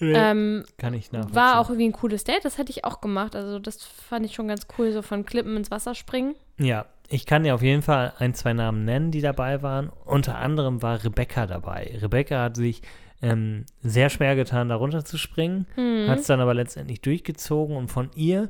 Ähm, 0.00 0.64
kann 0.78 0.94
ich 0.94 1.12
nachvollziehen. 1.12 1.36
war 1.36 1.60
auch 1.60 1.68
irgendwie 1.68 1.88
ein 1.88 1.92
cooles 1.92 2.24
Date, 2.24 2.42
das 2.44 2.56
hätte 2.56 2.70
ich 2.70 2.84
auch 2.84 3.02
gemacht. 3.02 3.36
Also 3.36 3.58
das 3.58 3.84
fand 3.84 4.24
ich 4.24 4.34
schon 4.34 4.48
ganz 4.48 4.66
cool, 4.78 4.92
so 4.92 5.02
von 5.02 5.26
Klippen 5.26 5.56
ins 5.56 5.70
Wasser 5.70 5.94
springen. 5.94 6.34
Ja, 6.58 6.86
ich 7.08 7.26
kann 7.26 7.42
dir 7.42 7.54
auf 7.54 7.62
jeden 7.62 7.82
Fall 7.82 8.14
ein, 8.18 8.32
zwei 8.32 8.54
Namen 8.54 8.84
nennen, 8.86 9.10
die 9.10 9.20
dabei 9.20 9.62
waren. 9.62 9.90
Unter 10.06 10.38
anderem 10.38 10.80
war 10.80 11.04
Rebecca 11.04 11.46
dabei. 11.46 11.98
Rebecca 12.00 12.44
hat 12.44 12.56
sich 12.56 12.80
ähm, 13.20 13.66
sehr 13.82 14.08
schwer 14.08 14.36
getan, 14.36 14.70
da 14.70 14.76
runterzuspringen, 14.76 15.66
hat 16.08 16.20
es 16.20 16.26
dann 16.26 16.40
aber 16.40 16.54
letztendlich 16.54 17.02
durchgezogen 17.02 17.76
und 17.76 17.88
von 17.88 18.10
ihr 18.14 18.48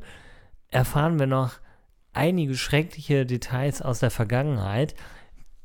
erfahren 0.70 1.18
wir 1.18 1.26
noch 1.26 1.54
einige 2.12 2.56
schreckliche 2.56 3.26
Details 3.26 3.82
aus 3.82 4.00
der 4.00 4.10
Vergangenheit, 4.10 4.94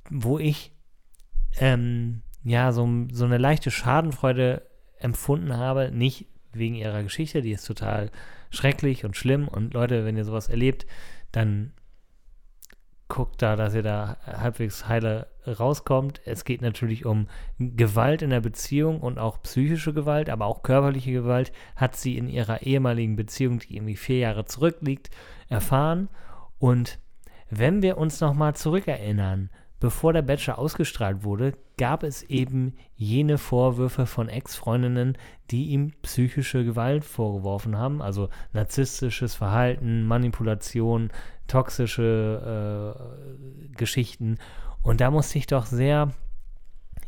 wo 0.09 0.39
ich 0.39 0.72
ähm, 1.59 2.22
ja 2.43 2.72
so, 2.72 2.88
so 3.11 3.26
eine 3.26 3.38
leichte 3.38 3.72
Schadenfreude 3.72 4.63
empfunden 4.99 5.57
habe, 5.57 5.91
nicht 5.91 6.28
wegen 6.53 6.76
ihrer 6.76 7.03
Geschichte, 7.03 7.41
die 7.41 7.51
ist 7.51 7.65
total 7.65 8.11
schrecklich 8.49 9.05
und 9.05 9.17
schlimm. 9.17 9.47
Und 9.47 9.74
Leute, 9.74 10.05
wenn 10.05 10.17
ihr 10.17 10.26
sowas 10.26 10.47
erlebt, 10.47 10.86
dann 11.32 11.74
guckt 13.07 13.41
da, 13.41 13.55
dass 13.55 13.76
ihr 13.76 13.84
da 13.84 14.17
halbwegs 14.26 14.88
heile 14.88 15.28
rauskommt. 15.45 16.22
Es 16.26 16.43
geht 16.43 16.61
natürlich 16.61 17.05
um 17.05 17.28
Gewalt 17.59 18.22
in 18.22 18.32
der 18.32 18.41
Beziehung 18.41 18.99
und 18.99 19.19
auch 19.19 19.41
psychische 19.43 19.93
Gewalt, 19.93 20.30
aber 20.30 20.45
auch 20.45 20.63
körperliche 20.63 21.11
Gewalt 21.11 21.51
hat 21.76 21.95
sie 21.95 22.17
in 22.17 22.28
ihrer 22.28 22.63
ehemaligen 22.63 23.15
Beziehung, 23.15 23.59
die 23.59 23.76
irgendwie 23.76 23.95
vier 23.95 24.19
Jahre 24.19 24.45
zurückliegt, 24.45 25.11
erfahren. 25.49 26.09
Und 26.60 26.99
wenn 27.49 27.82
wir 27.82 27.97
uns 27.97 28.22
nochmal 28.22 28.56
zurückerinnern, 28.56 29.49
bevor 29.80 30.14
der 30.14 30.22
Bachelor 30.22 30.58
ausgestrahlt 30.58 31.24
wurde, 31.24 31.53
gab 31.78 32.03
es 32.03 32.24
eben 32.24 32.76
jene 32.95 33.38
Vorwürfe 33.38 34.06
von 34.06 34.30
Ex-Freundinnen, 34.30 35.18
die 35.51 35.68
ihm 35.68 35.91
psychische 36.01 36.64
Gewalt 36.64 37.03
vorgeworfen 37.03 37.78
haben, 37.78 38.01
also 38.01 38.30
narzisstisches 38.53 39.36
Verhalten, 39.36 40.06
Manipulation, 40.06 41.12
toxische 41.47 42.95
äh, 42.95 43.76
Geschichten. 43.76 44.38
Und 44.82 45.01
da 45.01 45.12
musste 45.12 45.38
ich 45.38 45.47
doch 45.47 45.66
sehr, 45.66 46.14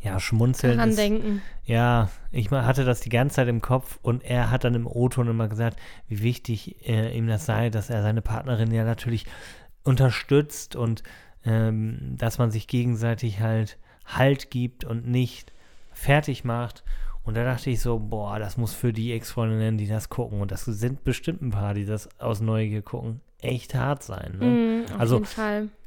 ja, 0.02 0.20
schmunzeln. 0.20 0.76
Daran 0.76 0.90
ist- 0.90 0.98
denken. 0.98 1.42
ja, 1.64 2.08
ich 2.30 2.50
hatte 2.50 2.84
das 2.84 3.00
die 3.00 3.08
ganze 3.08 3.36
Zeit 3.36 3.48
im 3.48 3.60
Kopf 3.60 3.98
und 4.02 4.22
er 4.24 4.50
hat 4.50 4.64
dann 4.64 4.74
im 4.74 4.86
O-Ton 4.86 5.28
immer 5.28 5.48
gesagt, 5.48 5.78
wie 6.08 6.22
wichtig 6.22 6.76
äh, 6.88 7.16
ihm 7.16 7.26
das 7.26 7.46
sei, 7.46 7.70
dass 7.70 7.90
er 7.90 8.02
seine 8.02 8.22
Partnerin 8.22 8.72
ja 8.72 8.84
natürlich 8.84 9.26
unterstützt 9.84 10.76
und 10.76 11.02
ähm, 11.44 12.14
dass 12.18 12.38
man 12.38 12.50
sich 12.50 12.66
gegenseitig 12.68 13.40
halt 13.40 13.78
Halt 14.06 14.50
gibt 14.50 14.84
und 14.86 15.06
nicht 15.06 15.52
fertig 15.92 16.42
macht. 16.42 16.82
Und 17.24 17.36
da 17.36 17.44
dachte 17.44 17.68
ich 17.68 17.82
so, 17.82 17.98
boah, 17.98 18.38
das 18.38 18.56
muss 18.56 18.72
für 18.72 18.90
die 18.94 19.12
Ex-Freundinnen, 19.12 19.76
die 19.76 19.86
das 19.86 20.08
gucken, 20.08 20.40
und 20.40 20.50
das 20.50 20.64
sind 20.64 21.04
bestimmt 21.04 21.42
ein 21.42 21.50
paar, 21.50 21.74
die 21.74 21.84
das 21.84 22.08
aus 22.18 22.40
Neugier 22.40 22.80
gucken, 22.80 23.20
echt 23.42 23.74
hart 23.74 24.02
sein. 24.02 24.38
Ne? 24.40 24.84
Auf 24.94 24.98
Also- 25.00 25.22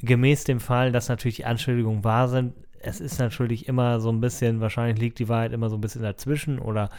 gemäß 0.04 0.44
dem 0.44 0.60
Fall, 0.60 0.92
dass 0.92 1.10
natürlich 1.10 1.38
die 1.38 1.46
Anschuldigungen 1.46 2.04
wahr 2.04 2.30
sind, 2.30 2.54
es 2.84 3.00
ist 3.02 3.20
natürlich 3.20 3.68
immer 3.68 4.00
so 4.00 4.10
ein 4.12 4.22
bisschen, 4.22 4.60
wahrscheinlich 4.62 5.00
liegt 5.00 5.20
die 5.20 5.30
Wahrheit 5.30 5.52
immer 5.54 5.70
so 5.70 5.78
ein 5.78 5.82
bisschen 5.82 6.02
dazwischen 6.02 6.60
oder 6.60 6.90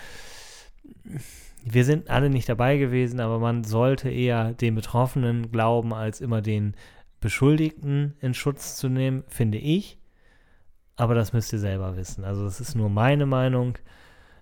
wir 1.64 1.84
sind 1.84 2.10
alle 2.10 2.28
nicht 2.30 2.48
dabei 2.48 2.76
gewesen, 2.76 3.20
aber 3.20 3.38
man 3.38 3.64
sollte 3.64 4.10
eher 4.10 4.52
den 4.52 4.74
Betroffenen 4.74 5.50
glauben, 5.52 5.94
als 5.94 6.20
immer 6.20 6.42
den 6.42 6.74
Beschuldigten 7.20 8.14
in 8.20 8.34
Schutz 8.34 8.76
zu 8.76 8.88
nehmen, 8.88 9.22
finde 9.28 9.58
ich. 9.58 9.98
Aber 10.96 11.14
das 11.14 11.32
müsst 11.32 11.52
ihr 11.52 11.58
selber 11.60 11.96
wissen. 11.96 12.24
Also 12.24 12.44
das 12.44 12.60
ist 12.60 12.74
nur 12.74 12.88
meine 12.90 13.26
Meinung. 13.26 13.78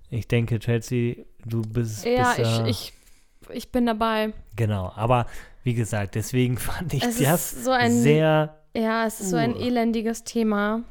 Ich 0.09 0.29
denke, 0.29 0.59
Chelsea, 0.59 1.17
du 1.45 1.63
bist, 1.63 2.05
Ja, 2.05 2.33
bist 2.35 2.39
da- 2.39 2.67
ich, 2.67 2.93
ich, 3.51 3.57
ich 3.57 3.73
bin 3.73 3.87
dabei. 3.87 4.33
genau. 4.57 4.91
Aber 4.97 5.27
wie 5.63 5.75
gesagt, 5.75 6.15
deswegen 6.15 6.57
fand 6.59 6.95
ich 6.95 7.03
Es 7.05 7.19
das 7.19 7.65
so 7.65 7.71
ein- 7.71 7.93
sehr 7.93 8.57
Ja, 8.75 9.07
es 9.07 9.21
ist 9.21 9.31
so 9.31 9.37
ein 9.37 9.55
Uh. 9.55 9.61
elendiges 9.61 10.25
Thema. 10.25 10.83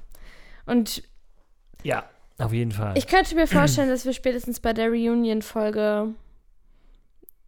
Und 0.69 1.03
Ja, 1.83 2.05
auf 2.37 2.53
jeden 2.53 2.71
Fall. 2.71 2.97
ich 2.97 3.07
könnte 3.07 3.35
mir 3.35 3.47
vorstellen, 3.47 3.89
dass 3.89 4.05
wir 4.05 4.13
spätestens 4.13 4.59
bei 4.59 4.73
der 4.73 4.89
Reunion-Folge 4.89 6.13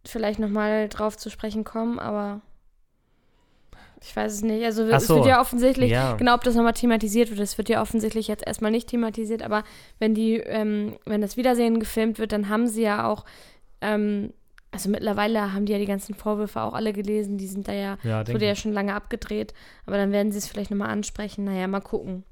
vielleicht 0.04 0.38
nochmal 0.38 0.88
drauf 0.88 1.16
zu 1.16 1.30
sprechen 1.30 1.64
kommen, 1.64 1.98
aber 1.98 2.40
ich 4.02 4.14
weiß 4.14 4.32
es 4.32 4.42
nicht. 4.42 4.64
Also 4.64 4.82
es 4.84 5.06
so. 5.06 5.16
wird 5.16 5.26
ja 5.26 5.40
offensichtlich, 5.40 5.90
ja. 5.90 6.14
genau, 6.14 6.34
ob 6.34 6.42
das 6.42 6.56
nochmal 6.56 6.72
thematisiert 6.72 7.30
wird, 7.30 7.38
das 7.38 7.56
wird 7.56 7.68
ja 7.68 7.80
offensichtlich 7.80 8.26
jetzt 8.26 8.44
erstmal 8.46 8.72
nicht 8.72 8.88
thematisiert, 8.88 9.42
aber 9.42 9.62
wenn 9.98 10.14
die, 10.14 10.36
ähm, 10.38 10.96
wenn 11.06 11.20
das 11.20 11.36
Wiedersehen 11.36 11.78
gefilmt 11.78 12.18
wird, 12.18 12.32
dann 12.32 12.48
haben 12.48 12.66
sie 12.66 12.82
ja 12.82 13.08
auch, 13.08 13.24
ähm, 13.80 14.32
also 14.72 14.88
mittlerweile 14.88 15.52
haben 15.52 15.66
die 15.66 15.72
ja 15.72 15.78
die 15.78 15.86
ganzen 15.86 16.14
Vorwürfe 16.14 16.60
auch 16.62 16.74
alle 16.74 16.92
gelesen, 16.92 17.38
die 17.38 17.46
sind 17.46 17.68
da 17.68 17.72
ja, 17.72 17.98
ja, 18.02 18.26
wurde 18.26 18.46
ja 18.46 18.56
schon 18.56 18.72
lange 18.72 18.94
abgedreht, 18.94 19.54
aber 19.86 19.96
dann 19.96 20.10
werden 20.10 20.32
sie 20.32 20.38
es 20.38 20.48
vielleicht 20.48 20.70
nochmal 20.70 20.90
ansprechen. 20.90 21.44
Naja, 21.44 21.68
mal 21.68 21.80
gucken. 21.80 22.24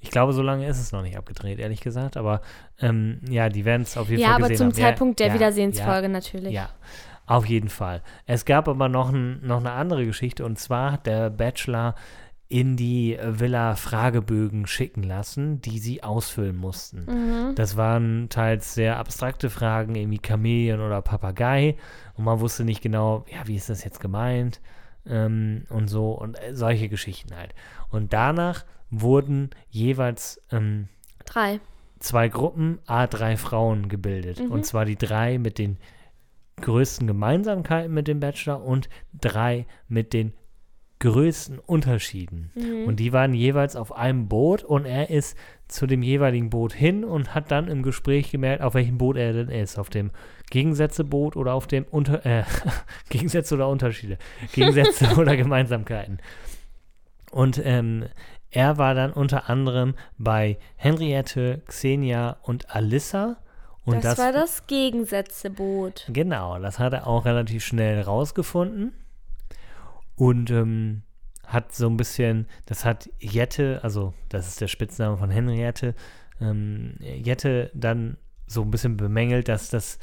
Ich 0.00 0.10
glaube, 0.10 0.32
so 0.32 0.42
lange 0.42 0.66
ist 0.66 0.80
es 0.80 0.92
noch 0.92 1.02
nicht 1.02 1.16
abgedreht, 1.16 1.58
ehrlich 1.58 1.80
gesagt. 1.80 2.16
Aber 2.16 2.42
ähm, 2.80 3.20
ja, 3.28 3.48
die 3.48 3.64
werden 3.64 3.82
es 3.82 3.96
auf 3.96 4.08
jeden 4.08 4.20
Ja, 4.20 4.28
Fall 4.28 4.36
aber 4.36 4.48
gesehen 4.48 4.56
zum 4.56 4.66
haben. 4.66 4.90
Zeitpunkt 4.90 5.20
ja, 5.20 5.26
der 5.26 5.34
ja, 5.34 5.40
Wiedersehensfolge 5.40 6.08
natürlich. 6.08 6.52
Ja, 6.52 6.62
ja, 6.62 6.70
auf 7.26 7.46
jeden 7.46 7.68
Fall. 7.68 8.02
Es 8.26 8.44
gab 8.44 8.68
aber 8.68 8.88
noch, 8.88 9.12
ein, 9.12 9.46
noch 9.46 9.60
eine 9.60 9.72
andere 9.72 10.04
Geschichte 10.04 10.44
und 10.44 10.58
zwar 10.58 10.92
hat 10.92 11.06
der 11.06 11.30
Bachelor 11.30 11.94
in 12.52 12.76
die 12.76 13.18
Villa 13.22 13.76
Fragebögen 13.76 14.66
schicken 14.66 15.04
lassen, 15.04 15.62
die 15.62 15.78
sie 15.78 16.02
ausfüllen 16.02 16.56
mussten. 16.56 17.06
Mhm. 17.06 17.54
Das 17.54 17.78
waren 17.78 18.28
teils 18.28 18.74
sehr 18.74 18.98
abstrakte 18.98 19.48
Fragen, 19.48 19.94
irgendwie 19.94 20.20
Chamäleon 20.22 20.80
oder 20.80 21.00
Papagei. 21.00 21.76
Und 22.14 22.24
man 22.24 22.40
wusste 22.40 22.64
nicht 22.64 22.82
genau, 22.82 23.24
ja, 23.32 23.46
wie 23.46 23.56
ist 23.56 23.70
das 23.70 23.84
jetzt 23.84 24.00
gemeint? 24.00 24.60
Ähm, 25.06 25.64
und 25.70 25.88
so 25.88 26.10
und 26.10 26.34
äh, 26.42 26.54
solche 26.54 26.90
Geschichten 26.90 27.34
halt. 27.34 27.54
Und 27.88 28.12
danach 28.12 28.66
wurden 28.92 29.50
jeweils 29.70 30.40
ähm, 30.52 30.88
Drei. 31.24 31.58
zwei 31.98 32.28
Gruppen, 32.28 32.78
A, 32.86 33.08
drei 33.08 33.36
Frauen 33.36 33.88
gebildet. 33.88 34.40
Mhm. 34.40 34.52
Und 34.52 34.66
zwar 34.66 34.84
die 34.84 34.96
drei 34.96 35.38
mit 35.38 35.58
den 35.58 35.78
größten 36.60 37.06
Gemeinsamkeiten 37.06 37.92
mit 37.92 38.06
dem 38.06 38.20
Bachelor 38.20 38.62
und 38.62 38.88
drei 39.18 39.66
mit 39.88 40.12
den 40.12 40.34
größten 41.00 41.58
Unterschieden. 41.58 42.52
Mhm. 42.54 42.84
Und 42.84 43.00
die 43.00 43.12
waren 43.12 43.34
jeweils 43.34 43.74
auf 43.74 43.96
einem 43.96 44.28
Boot 44.28 44.62
und 44.62 44.84
er 44.84 45.10
ist 45.10 45.36
zu 45.66 45.86
dem 45.86 46.02
jeweiligen 46.02 46.50
Boot 46.50 46.72
hin 46.72 47.02
und 47.02 47.34
hat 47.34 47.50
dann 47.50 47.66
im 47.66 47.82
Gespräch 47.82 48.30
gemerkt, 48.30 48.62
auf 48.62 48.74
welchem 48.74 48.98
Boot 48.98 49.16
er 49.16 49.32
denn 49.32 49.48
ist. 49.48 49.78
Auf 49.78 49.90
dem 49.90 50.12
Gegensätzeboot 50.50 51.34
oder 51.34 51.54
auf 51.54 51.66
dem 51.66 51.84
Unter 51.90 52.24
äh, 52.24 52.44
Gegensätze 53.08 53.54
oder 53.54 53.68
Unterschiede. 53.68 54.18
Gegensätze 54.52 55.08
oder 55.16 55.36
Gemeinsamkeiten. 55.36 56.18
Und 57.32 57.60
ähm, 57.64 58.04
er 58.52 58.78
war 58.78 58.94
dann 58.94 59.12
unter 59.12 59.48
anderem 59.48 59.94
bei 60.18 60.58
Henriette, 60.76 61.62
Xenia 61.66 62.36
und 62.42 62.74
Alissa. 62.74 63.38
Und 63.84 64.04
das, 64.04 64.18
war 64.18 64.30
das 64.30 64.66
Gegensätzeboot. 64.68 66.08
Genau, 66.12 66.58
das 66.60 66.78
hat 66.78 66.92
er 66.92 67.06
auch 67.06 67.24
relativ 67.24 67.64
schnell 67.64 68.00
rausgefunden. 68.02 68.92
Und 70.14 70.50
ähm, 70.50 71.02
hat 71.44 71.74
so 71.74 71.88
ein 71.88 71.96
bisschen, 71.96 72.46
das 72.66 72.84
hat 72.84 73.10
Jette, 73.18 73.80
also 73.82 74.14
das 74.28 74.46
ist 74.46 74.60
der 74.60 74.68
Spitzname 74.68 75.16
von 75.16 75.30
Henriette, 75.30 75.94
ähm, 76.40 76.94
Jette 77.00 77.70
dann 77.74 78.18
so 78.46 78.62
ein 78.62 78.70
bisschen 78.70 78.96
bemängelt, 78.96 79.48
dass 79.48 79.70
das 79.70 79.98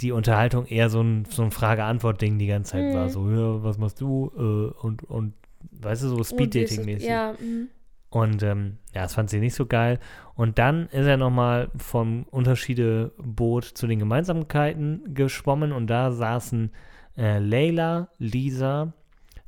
die 0.00 0.12
Unterhaltung 0.12 0.66
eher 0.66 0.90
so 0.90 1.00
ein, 1.00 1.24
so 1.24 1.42
ein 1.42 1.52
Frage-Antwort-Ding 1.52 2.38
die 2.38 2.48
ganze 2.48 2.72
Zeit 2.72 2.90
Mhm. 2.90 2.94
war. 2.94 3.08
So, 3.08 3.30
ja, 3.30 3.62
was 3.62 3.78
machst 3.78 4.00
du? 4.00 4.30
Äh, 4.36 4.78
und, 4.84 5.04
und, 5.04 5.32
weißt 5.70 6.02
du, 6.02 6.08
so 6.08 6.24
Speed-Dating-mäßig. 6.24 7.08
Ja, 7.08 7.34
mhm. 7.38 7.68
Und 8.08 8.42
ähm, 8.42 8.78
ja, 8.94 9.02
das 9.02 9.14
fand 9.14 9.30
sie 9.30 9.40
nicht 9.40 9.54
so 9.54 9.66
geil. 9.66 9.98
Und 10.34 10.58
dann 10.58 10.86
ist 10.88 11.06
er 11.06 11.16
nochmal 11.16 11.70
vom 11.76 12.24
Unterschiede-Boot 12.30 13.64
zu 13.64 13.86
den 13.86 13.98
Gemeinsamkeiten 13.98 15.14
geschwommen 15.14 15.72
und 15.72 15.88
da 15.88 16.12
saßen 16.12 16.70
äh, 17.16 17.38
Leila, 17.38 18.08
Lisa, 18.18 18.92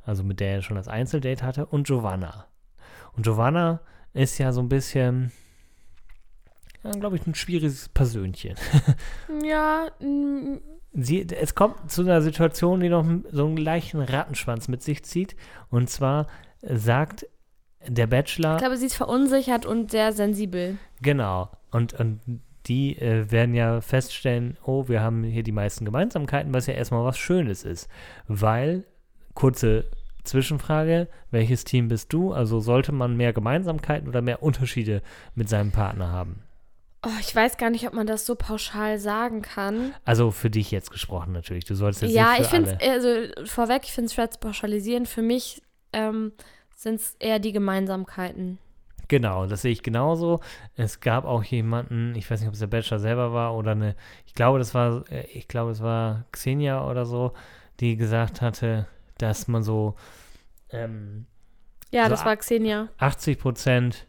also 0.05 0.23
mit 0.23 0.39
der 0.39 0.55
er 0.55 0.61
schon 0.61 0.75
das 0.75 0.87
Einzeldate 0.87 1.45
hatte, 1.45 1.65
und 1.65 1.87
Giovanna. 1.87 2.47
Und 3.15 3.23
Giovanna 3.23 3.81
ist 4.13 4.37
ja 4.37 4.51
so 4.51 4.61
ein 4.61 4.69
bisschen, 4.69 5.31
ja, 6.83 6.91
glaube 6.91 7.15
ich, 7.15 7.25
ein 7.25 7.35
schwieriges 7.35 7.89
Persönchen. 7.89 8.55
ja 9.43 9.87
Sie, 10.91 11.27
es 11.29 11.53
kommt 11.53 11.91
zu 11.91 12.01
einer 12.01 12.21
Situation, 12.21 12.79
die 12.79 12.89
noch 12.89 13.05
so 13.31 13.45
einen 13.45 13.57
leichten 13.57 14.01
Rattenschwanz 14.01 14.67
mit 14.67 14.81
sich 14.81 15.03
zieht. 15.03 15.35
Und 15.69 15.89
zwar 15.89 16.25
sagt 16.61 17.27
der 17.87 18.07
Bachelor. 18.07 18.55
ich 18.55 18.61
glaube, 18.61 18.77
sie 18.77 18.87
ist 18.87 18.95
verunsichert 18.95 19.65
und 19.65 19.91
sehr 19.91 20.11
sensibel. 20.11 20.77
Genau. 21.01 21.49
Und, 21.71 21.93
und 21.93 22.19
die 22.65 22.97
äh, 22.97 23.31
werden 23.31 23.55
ja 23.55 23.81
feststellen, 23.81 24.57
oh, 24.63 24.87
wir 24.87 25.01
haben 25.01 25.23
hier 25.23 25.43
die 25.43 25.51
meisten 25.51 25.85
Gemeinsamkeiten, 25.85 26.53
was 26.53 26.67
ja 26.67 26.73
erstmal 26.73 27.03
was 27.05 27.17
Schönes 27.17 27.63
ist. 27.63 27.89
Weil, 28.27 28.85
kurze 29.33 29.85
Zwischenfrage, 30.23 31.07
welches 31.31 31.63
Team 31.63 31.87
bist 31.87 32.13
du? 32.13 32.33
Also 32.33 32.59
sollte 32.59 32.91
man 32.91 33.17
mehr 33.17 33.33
Gemeinsamkeiten 33.33 34.07
oder 34.07 34.21
mehr 34.21 34.43
Unterschiede 34.43 35.01
mit 35.33 35.49
seinem 35.49 35.71
Partner 35.71 36.11
haben? 36.11 36.43
Oh, 37.05 37.19
ich 37.21 37.33
weiß 37.33 37.57
gar 37.57 37.69
nicht, 37.69 37.87
ob 37.87 37.93
man 37.93 38.07
das 38.07 38.25
so 38.25 38.35
pauschal 38.35 38.99
sagen 38.99 39.41
kann. 39.41 39.93
Also 40.03 40.31
für 40.31 40.49
dich 40.49 40.69
jetzt 40.69 40.91
gesprochen 40.91 41.31
natürlich. 41.31 41.63
Du 41.63 41.73
sollst 41.73 42.01
jetzt 42.01 42.11
ja, 42.11 42.31
nicht 42.31 42.41
ich 42.41 42.47
für 42.47 42.55
finde 42.55 42.77
alle. 42.81 42.97
es, 42.97 43.05
also 43.05 43.45
vorweg, 43.45 43.83
ich 43.85 43.93
finde 43.93 44.11
zu 44.11 44.39
pauschalisieren. 44.39 45.05
Für 45.05 45.21
mich 45.21 45.61
ähm, 45.93 46.33
sind 46.79 46.95
es 46.95 47.15
eher 47.19 47.39
die 47.39 47.51
Gemeinsamkeiten. 47.51 48.57
Genau, 49.09 49.47
das 49.47 49.63
sehe 49.63 49.71
ich 49.71 49.83
genauso. 49.83 50.39
Es 50.75 51.01
gab 51.01 51.25
auch 51.25 51.43
jemanden, 51.43 52.15
ich 52.15 52.29
weiß 52.29 52.39
nicht, 52.39 52.47
ob 52.47 52.53
es 52.53 52.59
der 52.59 52.67
Bachelor 52.67 52.99
selber 52.99 53.33
war 53.33 53.55
oder 53.55 53.71
eine, 53.71 53.95
ich 54.25 54.33
glaube, 54.33 54.59
das 54.59 54.73
war, 54.73 55.03
äh, 55.11 55.25
ich 55.33 55.47
glaube, 55.47 55.71
es 55.71 55.81
war 55.81 56.25
Xenia 56.31 56.87
oder 56.89 57.05
so, 57.05 57.33
die 57.79 57.97
gesagt 57.97 58.41
hatte, 58.41 58.87
dass 59.17 59.47
man 59.47 59.61
so 59.63 59.95
ähm, 60.69 61.25
Ja, 61.91 62.05
So 62.05 62.11
das 62.11 62.23
war 62.23 62.37
Xenia. 62.37 62.87
80 62.97 63.39
Prozent 63.39 64.07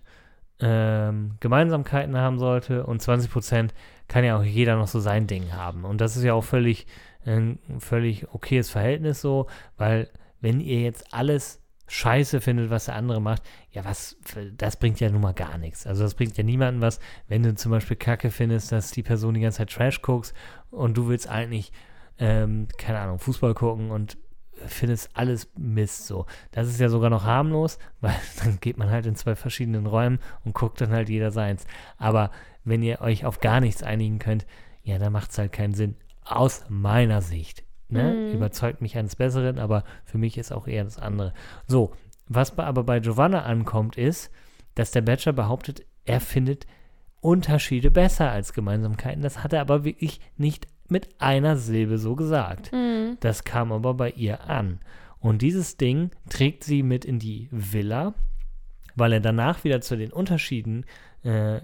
ähm, 0.60 1.36
Gemeinsamkeiten 1.40 2.16
haben 2.16 2.38
sollte 2.38 2.84
und 2.86 3.02
20% 3.02 3.70
kann 4.06 4.24
ja 4.24 4.38
auch 4.38 4.44
jeder 4.44 4.76
noch 4.76 4.88
so 4.88 5.00
sein 5.00 5.26
Ding 5.26 5.54
haben. 5.54 5.84
Und 5.84 6.00
das 6.00 6.16
ist 6.16 6.22
ja 6.22 6.34
auch 6.34 6.44
völlig 6.44 6.86
ein 7.24 7.58
völlig 7.78 8.32
okayes 8.32 8.70
Verhältnis 8.70 9.20
so, 9.20 9.46
weil 9.76 10.08
wenn 10.40 10.60
ihr 10.60 10.82
jetzt 10.82 11.12
alles 11.12 11.59
scheiße 11.90 12.40
findet, 12.40 12.70
was 12.70 12.84
der 12.84 12.94
andere 12.94 13.20
macht, 13.20 13.42
ja, 13.72 13.84
was, 13.84 14.16
das 14.56 14.78
bringt 14.78 15.00
ja 15.00 15.10
nun 15.10 15.20
mal 15.20 15.34
gar 15.34 15.58
nichts. 15.58 15.88
Also 15.88 16.04
das 16.04 16.14
bringt 16.14 16.36
ja 16.38 16.44
niemandem 16.44 16.80
was, 16.80 17.00
wenn 17.26 17.42
du 17.42 17.54
zum 17.56 17.72
Beispiel 17.72 17.96
Kacke 17.96 18.30
findest, 18.30 18.70
dass 18.70 18.92
die 18.92 19.02
Person 19.02 19.34
die 19.34 19.40
ganze 19.40 19.58
Zeit 19.58 19.70
Trash 19.70 20.00
guckst 20.00 20.32
und 20.70 20.96
du 20.96 21.08
willst 21.08 21.28
eigentlich, 21.28 21.72
ähm, 22.18 22.68
keine 22.78 23.00
Ahnung, 23.00 23.18
Fußball 23.18 23.54
gucken 23.54 23.90
und 23.90 24.18
findest 24.66 25.10
alles 25.14 25.50
Mist 25.56 26.06
so. 26.06 26.26
Das 26.52 26.68
ist 26.68 26.78
ja 26.78 26.88
sogar 26.88 27.10
noch 27.10 27.24
harmlos, 27.24 27.78
weil 28.00 28.14
dann 28.44 28.60
geht 28.60 28.78
man 28.78 28.90
halt 28.90 29.06
in 29.06 29.16
zwei 29.16 29.34
verschiedenen 29.34 29.86
Räumen 29.86 30.20
und 30.44 30.54
guckt 30.54 30.80
dann 30.80 30.90
halt 30.90 31.08
jeder 31.08 31.32
seins. 31.32 31.66
Aber 31.96 32.30
wenn 32.62 32.82
ihr 32.84 33.00
euch 33.00 33.24
auf 33.24 33.40
gar 33.40 33.60
nichts 33.60 33.82
einigen 33.82 34.20
könnt, 34.20 34.46
ja, 34.84 34.98
dann 34.98 35.12
macht 35.12 35.32
es 35.32 35.38
halt 35.38 35.50
keinen 35.50 35.74
Sinn. 35.74 35.96
Aus 36.24 36.64
meiner 36.68 37.20
Sicht. 37.20 37.64
Ne? 37.92 38.14
Mhm. 38.14 38.34
Überzeugt 38.34 38.80
mich 38.80 38.96
eines 38.96 39.16
Besseren, 39.16 39.58
aber 39.58 39.84
für 40.04 40.18
mich 40.18 40.38
ist 40.38 40.52
auch 40.52 40.66
eher 40.66 40.84
das 40.84 40.98
andere. 40.98 41.32
So, 41.66 41.92
was 42.28 42.58
aber 42.58 42.84
bei 42.84 43.00
Giovanna 43.00 43.42
ankommt, 43.42 43.96
ist, 43.96 44.30
dass 44.74 44.92
der 44.92 45.02
Bachelor 45.02 45.32
behauptet, 45.32 45.84
er 46.04 46.20
findet 46.20 46.66
Unterschiede 47.20 47.90
besser 47.90 48.30
als 48.30 48.52
Gemeinsamkeiten. 48.52 49.22
Das 49.22 49.42
hat 49.42 49.52
er 49.52 49.60
aber 49.60 49.84
wirklich 49.84 50.20
nicht 50.36 50.68
mit 50.88 51.08
einer 51.20 51.56
Silbe 51.56 51.98
so 51.98 52.16
gesagt. 52.16 52.72
Mhm. 52.72 53.16
Das 53.20 53.44
kam 53.44 53.72
aber 53.72 53.94
bei 53.94 54.10
ihr 54.10 54.48
an. 54.48 54.80
Und 55.18 55.42
dieses 55.42 55.76
Ding 55.76 56.10
trägt 56.28 56.64
sie 56.64 56.82
mit 56.82 57.04
in 57.04 57.18
die 57.18 57.48
Villa, 57.50 58.14
weil 58.96 59.12
er 59.12 59.20
danach 59.20 59.64
wieder 59.64 59.80
zu 59.80 59.96
den 59.96 60.12
Unterschieden 60.12 60.84
äh, 61.22 61.60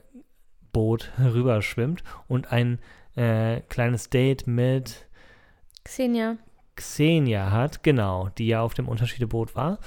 Boot 0.72 1.10
rüberschwimmt 1.18 2.04
und 2.28 2.52
ein 2.52 2.78
äh, 3.16 3.60
kleines 3.62 4.10
Date 4.10 4.46
mit 4.46 5.05
Xenia. 5.86 6.36
Xenia 6.74 7.52
hat, 7.52 7.82
genau, 7.82 8.28
die 8.36 8.48
ja 8.48 8.60
auf 8.60 8.74
dem 8.74 8.88
Unterschiedeboot 8.88 9.54
war. 9.54 9.78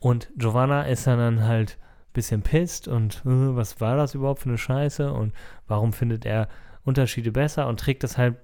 Und 0.00 0.30
Giovanna 0.36 0.82
ist 0.82 1.06
dann, 1.06 1.44
halt 1.44 1.78
ein 1.78 2.12
bisschen 2.12 2.42
pisst 2.42 2.88
und 2.88 3.22
äh, 3.24 3.56
was 3.56 3.80
war 3.80 3.96
das 3.96 4.14
überhaupt 4.14 4.40
für 4.40 4.48
eine 4.48 4.58
Scheiße 4.58 5.12
und 5.12 5.32
warum 5.68 5.92
findet 5.92 6.24
er 6.24 6.48
Unterschiede 6.84 7.30
besser 7.30 7.66
und 7.66 7.78
trägt 7.78 8.02
das 8.04 8.18
halt 8.18 8.36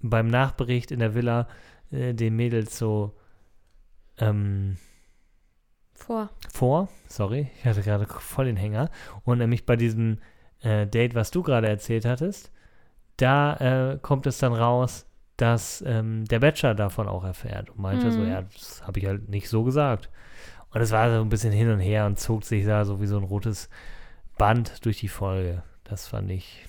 beim 0.00 0.28
Nachbericht 0.28 0.90
in 0.90 1.00
der 1.00 1.14
Villa 1.14 1.48
äh, 1.90 2.14
den 2.14 2.36
Mädels 2.36 2.78
so 2.78 3.16
ähm, 4.18 4.76
Vor. 5.94 6.30
vor. 6.52 6.88
Sorry, 7.08 7.50
ich 7.58 7.64
hatte 7.64 7.82
gerade 7.82 8.06
voll 8.06 8.44
den 8.44 8.56
Hänger. 8.56 8.90
Und 9.24 9.38
nämlich 9.38 9.66
bei 9.66 9.76
diesem 9.76 10.18
äh, 10.60 10.86
Date, 10.86 11.14
was 11.14 11.30
du 11.30 11.42
gerade 11.42 11.68
erzählt 11.68 12.04
hattest, 12.04 12.52
da 13.16 13.56
äh, 13.94 13.98
kommt 14.00 14.26
es 14.26 14.38
dann 14.38 14.52
raus, 14.52 15.05
dass 15.36 15.82
ähm, 15.86 16.24
der 16.26 16.40
Bachelor 16.40 16.74
davon 16.74 17.08
auch 17.08 17.24
erfährt 17.24 17.70
und 17.70 17.78
meinte 17.78 18.10
so, 18.10 18.20
Mhm. 18.20 18.28
ja, 18.28 18.42
das 18.42 18.82
habe 18.86 18.98
ich 19.00 19.06
halt 19.06 19.28
nicht 19.28 19.48
so 19.48 19.62
gesagt. 19.64 20.08
Und 20.72 20.80
es 20.80 20.90
war 20.92 21.14
so 21.14 21.20
ein 21.20 21.28
bisschen 21.28 21.52
hin 21.52 21.70
und 21.70 21.80
her 21.80 22.06
und 22.06 22.18
zog 22.18 22.44
sich 22.44 22.64
da 22.64 22.84
so 22.84 23.00
wie 23.00 23.06
so 23.06 23.16
ein 23.16 23.24
rotes 23.24 23.68
Band 24.38 24.84
durch 24.84 24.98
die 24.98 25.08
Folge. 25.08 25.62
Das 25.84 26.08
fand 26.08 26.30
ich 26.30 26.64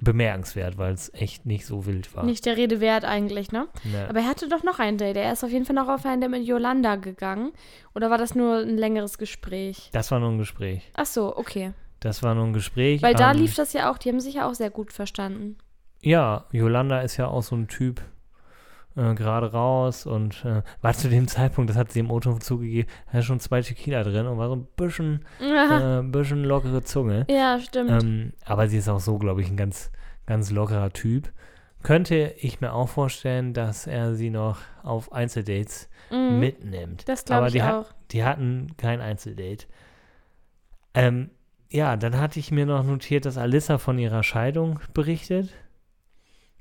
bemerkenswert, 0.00 0.78
weil 0.78 0.92
es 0.92 1.12
echt 1.14 1.44
nicht 1.44 1.66
so 1.66 1.84
wild 1.86 2.14
war. 2.14 2.24
Nicht 2.24 2.46
der 2.46 2.56
Rede 2.56 2.80
wert 2.80 3.04
eigentlich, 3.04 3.50
ne? 3.50 3.66
Ne. 3.84 4.06
Aber 4.08 4.20
er 4.20 4.28
hatte 4.28 4.48
doch 4.48 4.62
noch 4.62 4.78
ein 4.78 4.96
Date. 4.96 5.16
Er 5.16 5.32
ist 5.32 5.42
auf 5.42 5.50
jeden 5.50 5.64
Fall 5.64 5.74
noch 5.74 5.88
auf 5.88 6.06
ein 6.06 6.20
Date 6.20 6.30
mit 6.30 6.44
Yolanda 6.46 6.96
gegangen. 6.96 7.52
Oder 7.94 8.08
war 8.10 8.18
das 8.18 8.34
nur 8.36 8.58
ein 8.58 8.76
längeres 8.76 9.18
Gespräch? 9.18 9.90
das 9.92 10.10
war 10.12 10.20
nur 10.20 10.30
ein 10.30 10.38
Gespräch. 10.38 10.82
Ach 10.94 11.06
so, 11.06 11.36
okay. 11.36 11.72
Das 12.00 12.22
war 12.22 12.34
nur 12.36 12.44
ein 12.44 12.52
Gespräch. 12.52 13.02
Weil 13.02 13.14
da 13.14 13.32
ähm, 13.32 13.38
lief 13.38 13.56
das 13.56 13.72
ja 13.72 13.90
auch, 13.90 13.98
die 13.98 14.08
haben 14.10 14.20
sich 14.20 14.34
ja 14.34 14.48
auch 14.48 14.54
sehr 14.54 14.70
gut 14.70 14.92
verstanden. 14.92 15.56
Ja, 16.02 16.44
Yolanda 16.52 17.00
ist 17.00 17.16
ja 17.16 17.26
auch 17.28 17.42
so 17.42 17.56
ein 17.56 17.66
Typ, 17.68 18.00
äh, 18.96 19.14
gerade 19.14 19.50
raus 19.52 20.06
und 20.06 20.44
äh, 20.44 20.62
war 20.80 20.92
zu 20.94 21.08
dem 21.08 21.26
Zeitpunkt, 21.28 21.70
das 21.70 21.76
hat 21.76 21.90
sie 21.92 22.00
im 22.00 22.10
Auto 22.10 22.38
zugegeben, 22.38 22.88
hatte 23.08 23.22
schon 23.24 23.40
zwei 23.40 23.62
Tequila 23.62 24.04
drin 24.04 24.26
und 24.26 24.38
war 24.38 24.48
so 24.48 24.56
ein 24.56 24.66
bisschen, 24.76 25.24
äh, 25.40 26.02
bisschen 26.02 26.44
lockere 26.44 26.82
Zunge. 26.82 27.26
ja, 27.28 27.58
stimmt. 27.60 27.90
Ähm, 27.90 28.32
aber 28.44 28.68
sie 28.68 28.78
ist 28.78 28.88
auch 28.88 29.00
so, 29.00 29.18
glaube 29.18 29.40
ich, 29.42 29.48
ein 29.50 29.56
ganz, 29.56 29.90
ganz 30.26 30.50
lockerer 30.50 30.92
Typ. 30.92 31.32
Könnte 31.82 32.34
ich 32.38 32.60
mir 32.60 32.72
auch 32.72 32.88
vorstellen, 32.88 33.54
dass 33.54 33.86
er 33.86 34.14
sie 34.14 34.30
noch 34.30 34.58
auf 34.82 35.12
Einzeldates 35.12 35.88
Mhm. 36.10 36.40
mitnimmt. 36.40 37.08
Das 37.08 37.24
glaube 37.24 37.38
Aber 37.38 37.46
ich 37.48 37.52
die, 37.52 37.62
auch. 37.62 37.66
hat, 37.66 37.94
die 38.12 38.24
hatten 38.24 38.68
kein 38.78 39.00
Einzeldate. 39.00 39.66
Ähm, 40.94 41.30
ja, 41.70 41.96
dann 41.96 42.18
hatte 42.18 42.38
ich 42.40 42.50
mir 42.50 42.66
noch 42.66 42.82
notiert, 42.84 43.26
dass 43.26 43.36
Alissa 43.36 43.78
von 43.78 43.98
ihrer 43.98 44.22
Scheidung 44.22 44.80
berichtet. 44.94 45.50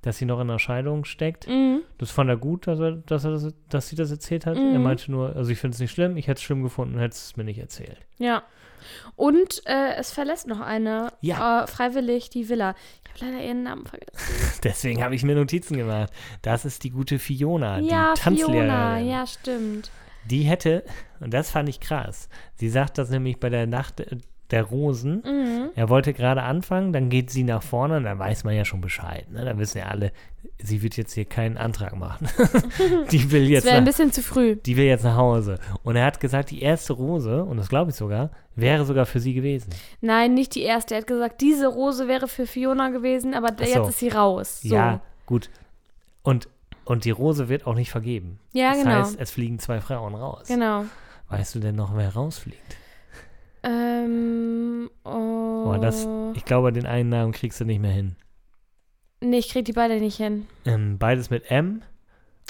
Dass 0.04 0.18
sie 0.18 0.26
noch 0.26 0.40
in 0.40 0.48
der 0.48 0.60
Scheidung 0.60 1.06
steckt. 1.06 1.48
Mhm. 1.48 1.82
Das 1.98 2.12
fand 2.12 2.30
er 2.30 2.38
gut, 2.38 2.68
dass, 2.68 2.80
er, 2.80 2.92
dass, 2.94 3.26
er 3.26 3.32
das, 3.32 3.54
dass 3.70 3.90
sie 3.90 3.96
das 3.96 4.12
erzählt 4.12 4.46
hat. 4.46 4.56
Er 4.56 4.62
Mhm. 4.62 4.84
meinte 4.84 5.12
nur, 5.12 5.36
also 5.36 5.52
ich 5.52 5.58
finde 5.60 5.76
es 5.76 5.80
nicht 5.82 5.92
schlimm, 5.92 6.18
ich 6.18 6.28
hätte 6.28 6.38
es 6.40 6.44
schlimm 6.44 6.64
gefunden, 6.64 7.00
hätte 7.00 7.16
es 7.16 7.36
mir 7.36 7.44
nicht 7.44 7.60
erzählt. 7.60 7.98
Ja. 8.20 8.44
Und 9.16 9.64
äh, 9.66 9.96
es 9.98 10.12
verlässt 10.12 10.48
noch 10.48 10.62
eine 10.62 11.12
Ja. 11.22 11.64
äh, 11.64 11.68
freiwillig 11.68 12.30
die 12.30 12.48
Villa. 12.48 12.76
Ich 13.16 13.22
habe 13.24 13.32
leider 13.34 13.44
ihren 13.46 13.64
Namen 13.64 13.86
vergessen. 13.86 14.60
Deswegen 14.64 15.04
habe 15.04 15.16
ich 15.16 15.24
mir 15.24 15.36
Notizen 15.36 15.76
gemacht. 15.78 16.12
Das 16.44 16.64
ist 16.64 16.84
die 16.84 16.92
gute 16.92 17.18
Fiona, 17.20 17.80
ja, 17.80 18.14
die 18.16 18.22
Tanzlehrerin. 18.22 18.62
Fiona. 18.62 19.00
Ja, 19.00 19.26
stimmt. 19.26 19.90
Die 20.26 20.44
hätte, 20.44 20.84
und 21.20 21.34
das 21.34 21.50
fand 21.52 21.70
ich 21.70 21.80
krass, 21.80 22.30
sie 22.56 22.70
sagt 22.70 22.98
das 22.98 23.10
nämlich 23.10 23.40
bei 23.40 23.50
der 23.50 23.66
Nacht 23.66 24.06
der 24.52 24.64
Rosen. 24.64 25.24
Mhm. 25.26 25.70
Er 25.76 25.90
wollte 25.90 26.14
gerade 26.14 26.44
anfangen, 26.44 26.94
dann 26.94 27.10
geht 27.10 27.30
sie 27.30 27.44
nach 27.44 27.64
vorne 27.64 27.98
und 27.98 28.04
dann 28.04 28.18
weiß 28.20 28.44
man 28.44 28.56
ja 28.56 28.66
schon 28.66 28.82
Bescheid. 28.82 29.30
Ne? 29.32 29.44
Dann 29.44 29.60
wissen 29.60 29.80
ja 29.80 29.86
alle, 29.86 30.12
sie 30.60 30.82
wird 30.82 30.96
jetzt 30.98 31.14
hier 31.14 31.26
keinen 31.26 31.58
Antrag 31.58 31.96
machen. 31.96 32.28
die 33.12 33.32
will 33.32 33.44
Das 33.44 33.50
jetzt 33.50 33.66
wäre 33.66 33.78
ein 33.78 33.84
bisschen 33.84 34.12
zu 34.12 34.22
früh. 34.22 34.56
die 34.56 34.78
will 34.78 34.86
jetzt 34.86 35.04
nach 35.04 35.18
Hause. 35.18 35.60
Und 35.84 35.96
er 35.96 36.06
hat 36.06 36.20
gesagt, 36.20 36.52
die 36.52 36.62
erste 36.62 36.94
Rose, 36.94 37.44
und 37.44 37.58
das 37.58 37.70
glaube 37.70 37.92
ich 37.92 37.98
sogar, 37.98 38.32
wäre 38.56 38.86
sogar 38.86 39.06
für 39.06 39.20
sie 39.20 39.34
gewesen. 39.34 39.70
Nein, 40.02 40.34
nicht 40.34 40.56
die 40.56 40.64
erste. 40.64 40.96
Er 40.96 41.02
hat 41.02 41.08
gesagt, 41.08 41.42
diese 41.42 41.68
Rose 41.68 42.08
wäre 42.08 42.28
für 42.28 42.48
Fiona 42.48 42.90
gewesen, 42.90 43.34
aber 43.34 43.50
so. 43.58 43.64
jetzt 43.64 43.90
ist 43.90 44.00
sie 44.00 44.10
raus. 44.10 44.62
So. 44.62 44.74
Ja, 44.74 45.02
gut. 45.26 45.50
Und, 46.24 46.48
und 46.86 47.06
die 47.06 47.12
Rose 47.12 47.50
wird 47.50 47.68
auch 47.68 47.76
nicht 47.76 47.92
vergeben. 47.92 48.40
Ja, 48.54 48.72
das 48.72 48.84
genau. 48.84 48.96
heißt, 48.96 49.20
es 49.20 49.32
fliegen 49.32 49.60
zwei 49.60 49.82
Frauen 49.82 50.16
raus. 50.16 50.48
Genau. 50.48 50.86
Weißt 51.30 51.56
du 51.56 51.60
denn 51.60 51.76
noch, 51.76 51.96
wer 51.96 52.14
rausfliegt? 52.14 52.78
Ähm, 53.68 54.90
oh. 55.04 55.66
Boah, 55.66 55.80
das, 55.80 56.08
ich 56.36 56.46
glaube, 56.46 56.72
den 56.72 56.86
einen 56.86 57.10
Namen 57.10 57.32
kriegst 57.34 57.60
du 57.60 57.66
nicht 57.66 57.82
mehr 57.82 57.92
hin. 57.92 58.16
nee, 59.22 59.38
ich 59.40 59.50
krieg 59.50 59.66
die 59.66 59.74
beide 59.74 60.00
nicht 60.00 60.18
hin. 60.18 60.48
Ähm, 60.66 60.98
beides 60.98 61.30
mit 61.30 61.52
M. 61.52 61.82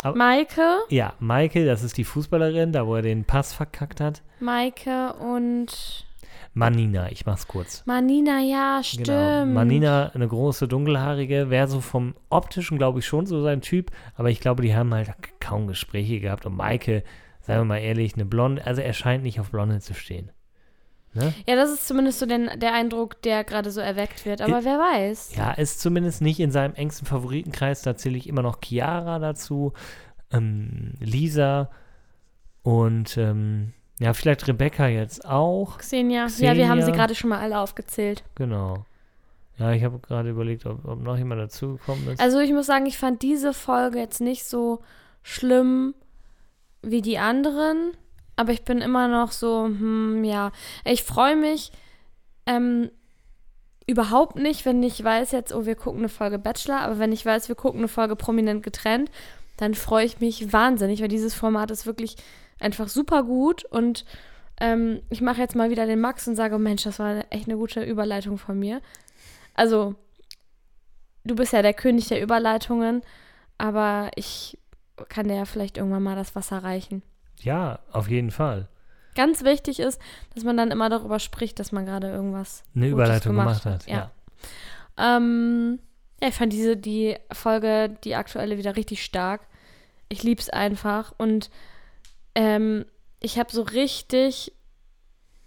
Aber- 0.04 0.16
Maike, 0.16 0.78
Ja, 0.90 1.14
Michael, 1.20 1.66
das 1.66 1.82
ist 1.84 1.98
die 1.98 2.04
Fußballerin, 2.04 2.72
da 2.72 2.86
wo 2.86 2.96
er 2.96 3.02
den 3.02 3.24
Pass 3.26 3.54
verkackt 3.54 4.00
hat. 4.00 4.22
Maike 4.40 5.14
und 5.14 6.06
Manina, 6.54 7.12
ich 7.12 7.26
mach's 7.26 7.48
kurz. 7.48 7.84
Manina, 7.88 8.40
ja, 8.40 8.82
stimmt. 8.84 9.08
Genau. 9.08 9.46
Manina, 9.46 10.12
eine 10.14 10.28
große, 10.28 10.68
dunkelhaarige, 10.68 11.50
wäre 11.50 11.68
so 11.68 11.82
vom 11.82 12.14
optischen, 12.30 12.78
glaube 12.78 13.00
ich, 13.00 13.08
schon 13.08 13.26
so 13.26 13.42
sein 13.42 13.62
Typ, 13.62 13.90
aber 14.16 14.30
ich 14.30 14.40
glaube, 14.40 14.62
die 14.62 14.76
haben 14.76 14.94
halt 14.94 15.12
kaum 15.40 15.66
Gespräche 15.68 16.20
gehabt. 16.20 16.46
Und 16.46 16.56
Maike, 16.56 17.04
seien 17.42 17.60
wir 17.62 17.66
mal 17.66 17.78
ehrlich, 17.78 18.14
eine 18.16 18.26
Blonde, 18.26 18.66
also 18.68 18.82
er 18.82 18.94
scheint 18.94 19.24
nicht 19.24 19.40
auf 19.40 19.50
Blonde 19.52 19.80
zu 19.80 19.94
stehen. 19.96 20.32
Ne? 21.18 21.34
Ja, 21.48 21.56
das 21.56 21.72
ist 21.72 21.88
zumindest 21.88 22.20
so 22.20 22.26
den, 22.26 22.50
der 22.60 22.74
Eindruck, 22.74 23.22
der 23.24 23.44
gerade 23.44 23.72
so 23.72 23.82
erweckt 23.82 24.26
wird. 24.26 24.42
Aber 24.42 24.60
I- 24.62 24.66
wer 24.66 24.78
weiß. 24.80 25.36
Ja, 25.36 25.52
ist 25.52 25.82
zumindest 25.82 26.22
nicht 26.22 26.40
in 26.40 26.52
seinem 26.52 26.76
engsten 26.76 27.08
Favoritenkreis. 27.08 27.82
Da 27.82 27.98
zähle 27.98 28.18
ich 28.18 28.28
immer 28.28 28.42
noch 28.44 28.60
Chiara 28.64 29.20
dazu, 29.20 29.74
ähm, 30.32 30.94
Lisa 31.00 31.70
und 32.64 33.18
ähm, 33.18 33.74
ja, 34.00 34.14
vielleicht 34.14 34.48
Rebecca 34.48 34.88
jetzt 34.88 35.26
auch. 35.26 35.78
Xenia. 35.80 36.28
Ja, 36.38 36.56
wir 36.56 36.70
haben 36.70 36.80
sie 36.82 36.84
Xenia. 36.92 36.96
gerade 36.98 37.16
schon 37.16 37.30
mal 37.30 37.40
alle 37.40 37.60
aufgezählt. 37.60 38.24
Genau. 38.36 38.86
Ja, 39.58 39.72
ich 39.72 39.84
habe 39.84 39.98
gerade 40.00 40.30
überlegt, 40.30 40.66
ob, 40.68 40.86
ob 40.86 41.02
noch 41.02 41.18
jemand 41.18 41.42
dazugekommen 41.42 42.08
ist. 42.10 42.20
Also 42.22 42.40
ich 42.40 42.52
muss 42.52 42.68
sagen, 42.68 42.86
ich 42.86 42.98
fand 43.00 43.24
diese 43.24 43.54
Folge 43.54 43.98
jetzt 43.98 44.22
nicht 44.22 44.46
so 44.46 44.82
schlimm 45.24 45.96
wie 46.84 47.02
die 47.02 47.18
anderen. 47.18 47.94
Aber 48.38 48.54
ich 48.54 48.64
bin 48.64 48.80
immer 48.80 49.08
noch 49.08 49.32
so, 49.34 49.66
hm, 49.66 50.24
ja. 50.24 50.52
Ich 50.86 51.04
freue 51.04 51.36
mich 51.36 51.72
ähm, 52.46 52.90
überhaupt 53.88 54.36
nicht, 54.36 54.66
wenn 54.66 54.82
ich 54.84 55.04
weiß 55.04 55.32
jetzt, 55.32 55.54
oh, 55.54 55.66
wir 55.66 55.76
gucken 55.76 56.02
eine 56.02 56.10
Folge 56.10 56.40
Bachelor. 56.40 56.82
Aber 56.82 57.00
wenn 57.00 57.12
ich 57.12 57.26
weiß, 57.26 57.50
wir 57.50 57.56
gucken 57.56 57.80
eine 57.80 57.88
Folge 57.88 58.16
prominent 58.16 58.64
getrennt, 58.64 59.12
dann 59.58 59.74
freue 59.74 60.06
ich 60.06 60.20
mich 60.20 60.54
wahnsinnig, 60.54 61.02
weil 61.02 61.08
dieses 61.08 61.34
Format 61.34 61.72
ist 61.72 61.86
wirklich 61.86 62.16
einfach 62.60 62.88
super 62.88 63.24
gut. 63.24 63.66
Und 63.66 64.06
ähm, 64.62 65.02
ich 65.10 65.22
mache 65.22 65.42
jetzt 65.42 65.56
mal 65.56 65.72
wieder 65.72 65.88
den 65.88 66.00
Max 66.00 66.28
und 66.28 66.36
sage, 66.36 66.60
Mensch, 66.60 66.84
das 66.84 67.00
war 67.00 67.26
echt 67.32 67.48
eine 67.48 67.58
gute 67.58 67.84
Überleitung 67.84 68.38
von 68.38 68.58
mir. 68.58 68.82
Also, 69.56 69.96
du 71.24 71.36
bist 71.36 71.54
ja 71.54 71.64
der 71.64 71.74
König 71.74 72.08
der 72.08 72.22
Überleitungen, 72.22 73.02
aber 73.58 74.12
ich 74.16 74.60
kann 75.10 75.28
dir 75.28 75.36
ja 75.36 75.46
vielleicht 75.46 75.78
irgendwann 75.78 76.04
mal 76.04 76.16
das 76.16 76.36
Wasser 76.36 76.64
reichen. 76.64 77.02
Ja, 77.42 77.80
auf 77.92 78.10
jeden 78.10 78.32
Fall. 78.32 78.68
ganz 79.16 79.44
wichtig 79.44 79.80
ist, 79.80 80.00
dass 80.36 80.44
man 80.44 80.58
dann 80.58 80.72
immer 80.72 80.90
darüber 80.90 81.20
spricht, 81.20 81.60
dass 81.60 81.72
man 81.72 81.86
gerade 81.86 82.10
irgendwas 82.10 82.64
Eine 82.76 82.92
Gutes 82.92 82.94
Überleitung 82.94 83.36
gemacht, 83.36 83.66
hat. 83.66 83.88
Ja. 83.88 84.12
Ja. 84.98 85.18
Ähm, 85.18 85.80
ja, 86.22 86.30
ich 86.30 86.36
fand 86.36 86.54
diese, 86.54 86.78
die 86.78 87.16
Folge, 87.32 87.96
die 88.04 88.16
aktuelle, 88.16 88.58
wieder 88.58 88.76
richtig 88.76 89.04
stark. 89.04 89.42
Ich 90.10 90.24
lieb's 90.24 90.50
einfach. 90.50 91.14
Und 91.18 91.50
ähm, 92.36 92.86
ich 93.20 93.38
habe 93.38 93.52
so 93.52 93.62
richtig 93.62 94.54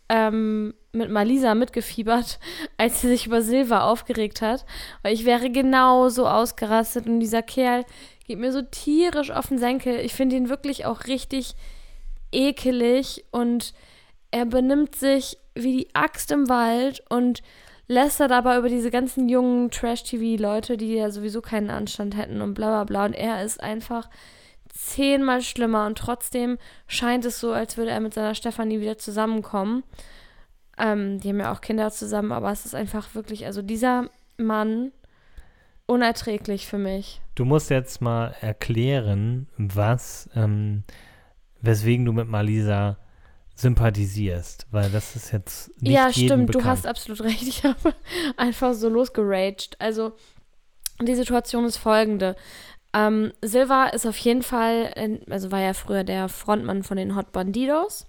ähm, 0.09 0.74
mit 0.93 1.11
Malisa 1.11 1.55
mitgefiebert, 1.55 2.38
als 2.76 3.01
sie 3.01 3.09
sich 3.09 3.26
über 3.26 3.43
Silva 3.43 3.82
aufgeregt 3.82 4.43
hat. 4.43 4.64
Weil 5.03 5.14
ich 5.14 5.24
wäre 5.24 5.51
genauso 5.51 6.28
ausgerastet 6.28 7.07
und 7.07 7.20
dieser 7.20 7.43
Kerl 7.43 7.84
geht 8.26 8.38
mir 8.38 8.53
so 8.53 8.62
tierisch 8.62 9.30
auf 9.30 9.49
den 9.49 9.59
Senkel. 9.59 9.99
Ich 10.01 10.14
finde 10.14 10.36
ihn 10.36 10.49
wirklich 10.49 10.86
auch 10.86 11.07
richtig 11.07 11.57
ekelig 12.32 13.24
und 13.30 13.74
er 14.30 14.46
benimmt 14.46 14.94
sich 14.94 15.38
wie 15.54 15.78
die 15.78 15.94
Axt 15.94 16.30
im 16.30 16.48
Wald 16.48 17.02
und 17.08 17.42
lästert 17.88 18.30
aber 18.30 18.56
über 18.56 18.68
diese 18.68 18.90
ganzen 18.90 19.28
jungen 19.28 19.70
Trash-TV-Leute, 19.70 20.76
die 20.76 20.94
ja 20.94 21.10
sowieso 21.10 21.40
keinen 21.40 21.70
Anstand 21.70 22.16
hätten 22.16 22.40
und 22.40 22.54
bla 22.54 22.68
bla 22.68 22.84
bla. 22.84 23.04
Und 23.06 23.14
er 23.14 23.42
ist 23.42 23.60
einfach 23.60 24.08
zehnmal 24.68 25.42
schlimmer 25.42 25.86
und 25.86 25.98
trotzdem 25.98 26.58
scheint 26.86 27.24
es 27.24 27.40
so, 27.40 27.52
als 27.52 27.76
würde 27.76 27.90
er 27.90 28.00
mit 28.00 28.14
seiner 28.14 28.36
Stefanie 28.36 28.80
wieder 28.80 28.96
zusammenkommen. 28.96 29.82
Ähm, 30.78 31.18
die 31.20 31.30
haben 31.30 31.40
ja 31.40 31.52
auch 31.52 31.60
Kinder 31.60 31.90
zusammen, 31.90 32.30
aber 32.30 32.52
es 32.52 32.64
ist 32.64 32.74
einfach 32.74 33.14
wirklich, 33.14 33.46
also 33.46 33.60
dieser 33.60 34.08
Mann 34.38 34.92
unerträglich 35.86 36.68
für 36.68 36.78
mich. 36.78 37.20
Du 37.34 37.44
musst 37.44 37.70
jetzt 37.70 38.00
mal 38.00 38.34
erklären, 38.40 39.48
was, 39.56 40.30
ähm, 40.36 40.84
weswegen 41.62 42.04
du 42.04 42.12
mit 42.12 42.28
Malisa 42.28 42.96
sympathisierst, 43.54 44.66
weil 44.70 44.90
das 44.90 45.16
ist 45.16 45.32
jetzt 45.32 45.82
nicht 45.82 45.92
ja, 45.92 46.11
stimmt, 46.12 46.46
bekannt. 46.46 46.54
du 46.54 46.64
hast 46.64 46.86
absolut 46.86 47.20
recht. 47.24 47.42
Ich 47.42 47.64
habe 47.64 47.94
einfach 48.36 48.72
so 48.74 48.88
losgeraged. 48.88 49.76
Also, 49.78 50.12
die 51.00 51.14
Situation 51.14 51.64
ist 51.64 51.76
folgende. 51.76 52.36
Ähm, 52.92 53.32
Silva 53.42 53.86
ist 53.86 54.06
auf 54.06 54.16
jeden 54.16 54.42
Fall, 54.42 54.92
in, 54.96 55.20
also 55.30 55.52
war 55.52 55.61
ja 55.61 55.74
früher 55.74 56.04
der 56.04 56.28
Frontmann 56.28 56.82
von 56.82 56.96
den 56.96 57.16
Hot 57.16 57.32
Bandidos. 57.32 58.06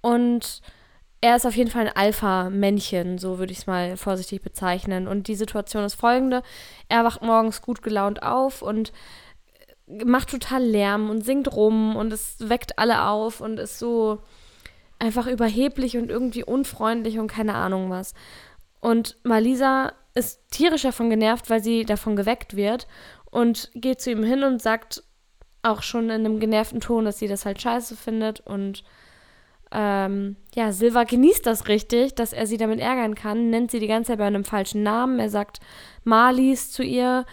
Und 0.00 0.62
er 1.20 1.36
ist 1.36 1.46
auf 1.46 1.56
jeden 1.56 1.70
Fall 1.70 1.88
ein 1.88 1.96
Alpha-Männchen, 1.96 3.18
so 3.18 3.38
würde 3.38 3.52
ich 3.52 3.58
es 3.58 3.66
mal 3.66 3.96
vorsichtig 3.96 4.40
bezeichnen. 4.40 5.08
Und 5.08 5.26
die 5.26 5.34
Situation 5.34 5.84
ist 5.84 5.94
folgende: 5.94 6.42
Er 6.88 7.04
wacht 7.04 7.22
morgens 7.22 7.60
gut 7.60 7.82
gelaunt 7.82 8.22
auf 8.22 8.62
und 8.62 8.92
macht 10.04 10.30
total 10.30 10.62
Lärm 10.62 11.10
und 11.10 11.24
singt 11.24 11.52
rum 11.52 11.96
und 11.96 12.12
es 12.12 12.36
weckt 12.40 12.78
alle 12.78 13.04
auf 13.04 13.40
und 13.40 13.58
ist 13.58 13.78
so 13.78 14.18
einfach 14.98 15.26
überheblich 15.26 15.96
und 15.96 16.10
irgendwie 16.10 16.44
unfreundlich 16.44 17.18
und 17.18 17.28
keine 17.28 17.54
Ahnung 17.54 17.90
was. 17.90 18.14
Und 18.80 19.16
Malisa 19.22 19.92
ist 20.14 20.50
tierisch 20.50 20.82
davon 20.82 21.10
genervt, 21.10 21.50
weil 21.50 21.62
sie 21.62 21.84
davon 21.84 22.16
geweckt 22.16 22.56
wird 22.56 22.86
und 23.30 23.70
geht 23.74 24.00
zu 24.00 24.10
ihm 24.10 24.24
hin 24.24 24.42
und 24.42 24.60
sagt 24.60 25.02
auch 25.62 25.82
schon 25.82 26.04
in 26.04 26.24
einem 26.24 26.40
genervten 26.40 26.80
Ton, 26.80 27.04
dass 27.04 27.18
sie 27.18 27.28
das 27.28 27.44
halt 27.44 27.60
scheiße 27.60 27.96
findet 27.96 28.40
und 28.40 28.84
ähm, 29.70 30.36
ja, 30.54 30.72
Silva 30.72 31.04
genießt 31.04 31.44
das 31.44 31.68
richtig, 31.68 32.14
dass 32.14 32.32
er 32.32 32.46
sie 32.46 32.56
damit 32.56 32.80
ärgern 32.80 33.14
kann, 33.14 33.50
nennt 33.50 33.70
sie 33.70 33.80
die 33.80 33.86
ganze 33.86 34.12
Zeit 34.12 34.18
bei 34.18 34.26
einem 34.26 34.44
falschen 34.44 34.82
Namen. 34.82 35.18
Er 35.18 35.28
sagt 35.28 35.60
Marlies 36.04 36.70
zu 36.70 36.82
ihr 36.82 37.26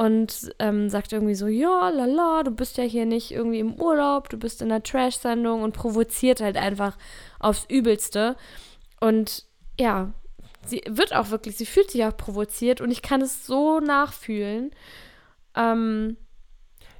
und 0.00 0.54
ähm, 0.58 0.88
sagt 0.88 1.12
irgendwie 1.12 1.34
so, 1.34 1.46
ja, 1.46 1.90
lala, 1.90 2.42
du 2.42 2.50
bist 2.50 2.78
ja 2.78 2.84
hier 2.84 3.04
nicht 3.04 3.32
irgendwie 3.32 3.58
im 3.58 3.74
Urlaub, 3.74 4.30
du 4.30 4.38
bist 4.38 4.62
in 4.62 4.72
einer 4.72 4.82
Trash-Sendung 4.82 5.60
und 5.60 5.74
provoziert 5.74 6.40
halt 6.40 6.56
einfach 6.56 6.96
aufs 7.38 7.66
Übelste. 7.68 8.36
Und 8.98 9.44
ja, 9.78 10.10
sie 10.64 10.82
wird 10.88 11.14
auch 11.14 11.28
wirklich, 11.28 11.58
sie 11.58 11.66
fühlt 11.66 11.90
sich 11.90 12.02
auch 12.06 12.16
provoziert 12.16 12.80
und 12.80 12.90
ich 12.90 13.02
kann 13.02 13.20
es 13.20 13.44
so 13.44 13.80
nachfühlen. 13.80 14.70
Ähm, 15.54 16.16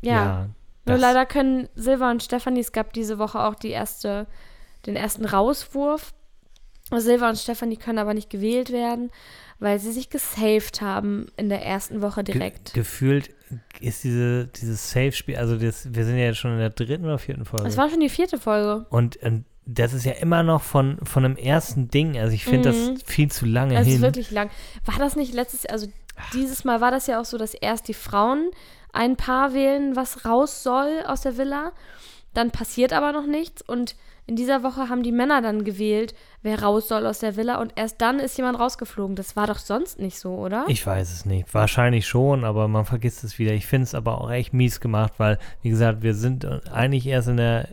ja, 0.03 0.13
ja 0.13 0.49
nur 0.85 0.99
leider 0.99 1.25
können 1.25 1.71
Silva 1.75 2.11
und 2.11 2.23
Stefanie, 2.23 2.61
es 2.61 2.73
gab 2.73 2.93
diese 2.93 3.19
Woche 3.19 3.43
auch 3.43 3.55
die 3.55 3.71
erste, 3.71 4.27
den 4.85 4.97
ersten 4.97 5.25
Rauswurf. 5.25 6.13
Silva 6.95 7.31
und 7.31 7.39
Stefanie 7.39 7.79
können 7.79 7.99
aber 7.99 8.13
nicht 8.13 8.29
gewählt 8.29 8.71
werden, 8.71 9.11
weil 9.61 9.79
sie 9.79 9.93
sich 9.93 10.11
gesaved 10.11 10.81
haben 10.81 11.27
in 11.37 11.49
der 11.49 11.65
ersten 11.65 12.03
Woche 12.03 12.25
direkt. 12.25 12.73
Ge 12.75 12.83
gefühlt 12.83 13.31
ist 13.81 14.05
diese, 14.05 14.47
dieses 14.49 14.91
Safe-Spiel, 14.91 15.37
also 15.37 15.57
das, 15.57 15.93
wir 15.95 16.05
sind 16.05 16.17
ja 16.19 16.25
jetzt 16.25 16.39
schon 16.39 16.53
in 16.53 16.59
der 16.59 16.71
dritten 16.71 17.05
oder 17.05 17.19
vierten 17.19 17.45
Folge. 17.45 17.67
Es 17.69 17.77
war 17.77 17.89
schon 17.91 18.01
die 18.01 18.09
vierte 18.09 18.39
Folge. 18.39 18.87
und, 18.91 19.17
und 19.19 19.45
das 19.67 19.93
ist 19.93 20.05
ja 20.05 20.13
immer 20.13 20.43
noch 20.43 20.63
von, 20.63 20.99
von 21.05 21.25
einem 21.25 21.37
ersten 21.37 21.89
Ding. 21.89 22.19
Also 22.19 22.35
ich 22.35 22.45
finde 22.45 22.73
Mhm. 22.73 22.95
das 22.95 23.03
viel 23.05 23.31
zu 23.31 23.47
lange 23.47 23.75
Es 23.79 23.87
ist 23.87 23.93
hin. 23.95 24.03
wirklich 24.03 24.31
lang. 24.33 24.51
War 24.85 24.99
das 24.99 25.15
nicht 25.15 25.33
letztes, 25.35 25.65
also 25.67 25.87
dieses 26.35 26.65
Mal 26.65 26.81
war 26.81 26.91
das 26.91 27.07
ja 27.07 27.21
auch 27.21 27.25
so, 27.25 27.39
dass 27.39 27.55
erst 27.55 27.87
die 27.89 27.95
Frauen 27.95 28.51
ein 28.93 29.17
Paar 29.17 29.53
wählen, 29.55 29.95
was 29.95 30.25
raus 30.25 30.63
soll 30.65 31.03
aus 31.07 31.21
der 31.21 31.37
Villa. 31.37 31.73
Dann 32.35 32.51
passiert 32.51 32.93
aber 32.93 33.13
noch 33.13 33.27
nichts 33.27 33.63
und 33.63 33.95
in 34.31 34.37
dieser 34.37 34.63
Woche 34.63 34.89
haben 34.89 35.03
die 35.03 35.11
Männer 35.11 35.43
dann 35.43 35.65
gewählt, 35.65 36.15
wer 36.43 36.63
raus 36.63 36.87
soll 36.87 37.05
aus 37.05 37.19
der 37.19 37.35
Villa 37.35 37.61
und 37.61 37.73
erst 37.75 38.01
dann 38.01 38.21
ist 38.21 38.39
jemand 38.39 38.61
rausgeflogen. 38.61 39.17
Das 39.17 39.35
war 39.35 39.49
doch 39.49 39.59
sonst 39.59 39.99
nicht 39.99 40.21
so, 40.21 40.37
oder? 40.37 40.67
Ich 40.69 40.87
weiß 40.87 41.13
es 41.13 41.25
nicht. 41.25 41.53
Wahrscheinlich 41.53 42.07
schon, 42.07 42.45
aber 42.45 42.69
man 42.69 42.85
vergisst 42.85 43.25
es 43.25 43.41
wieder. 43.41 43.53
Ich 43.55 43.67
finde 43.67 43.87
es 43.87 43.95
aber 43.97 44.21
auch 44.21 44.31
echt 44.31 44.53
mies 44.53 44.79
gemacht, 44.79 45.15
weil, 45.19 45.37
wie 45.63 45.71
gesagt, 45.71 46.03
wir 46.03 46.15
sind 46.15 46.47
eigentlich 46.71 47.09
erst 47.09 47.27
in 47.27 47.39
der 47.39 47.71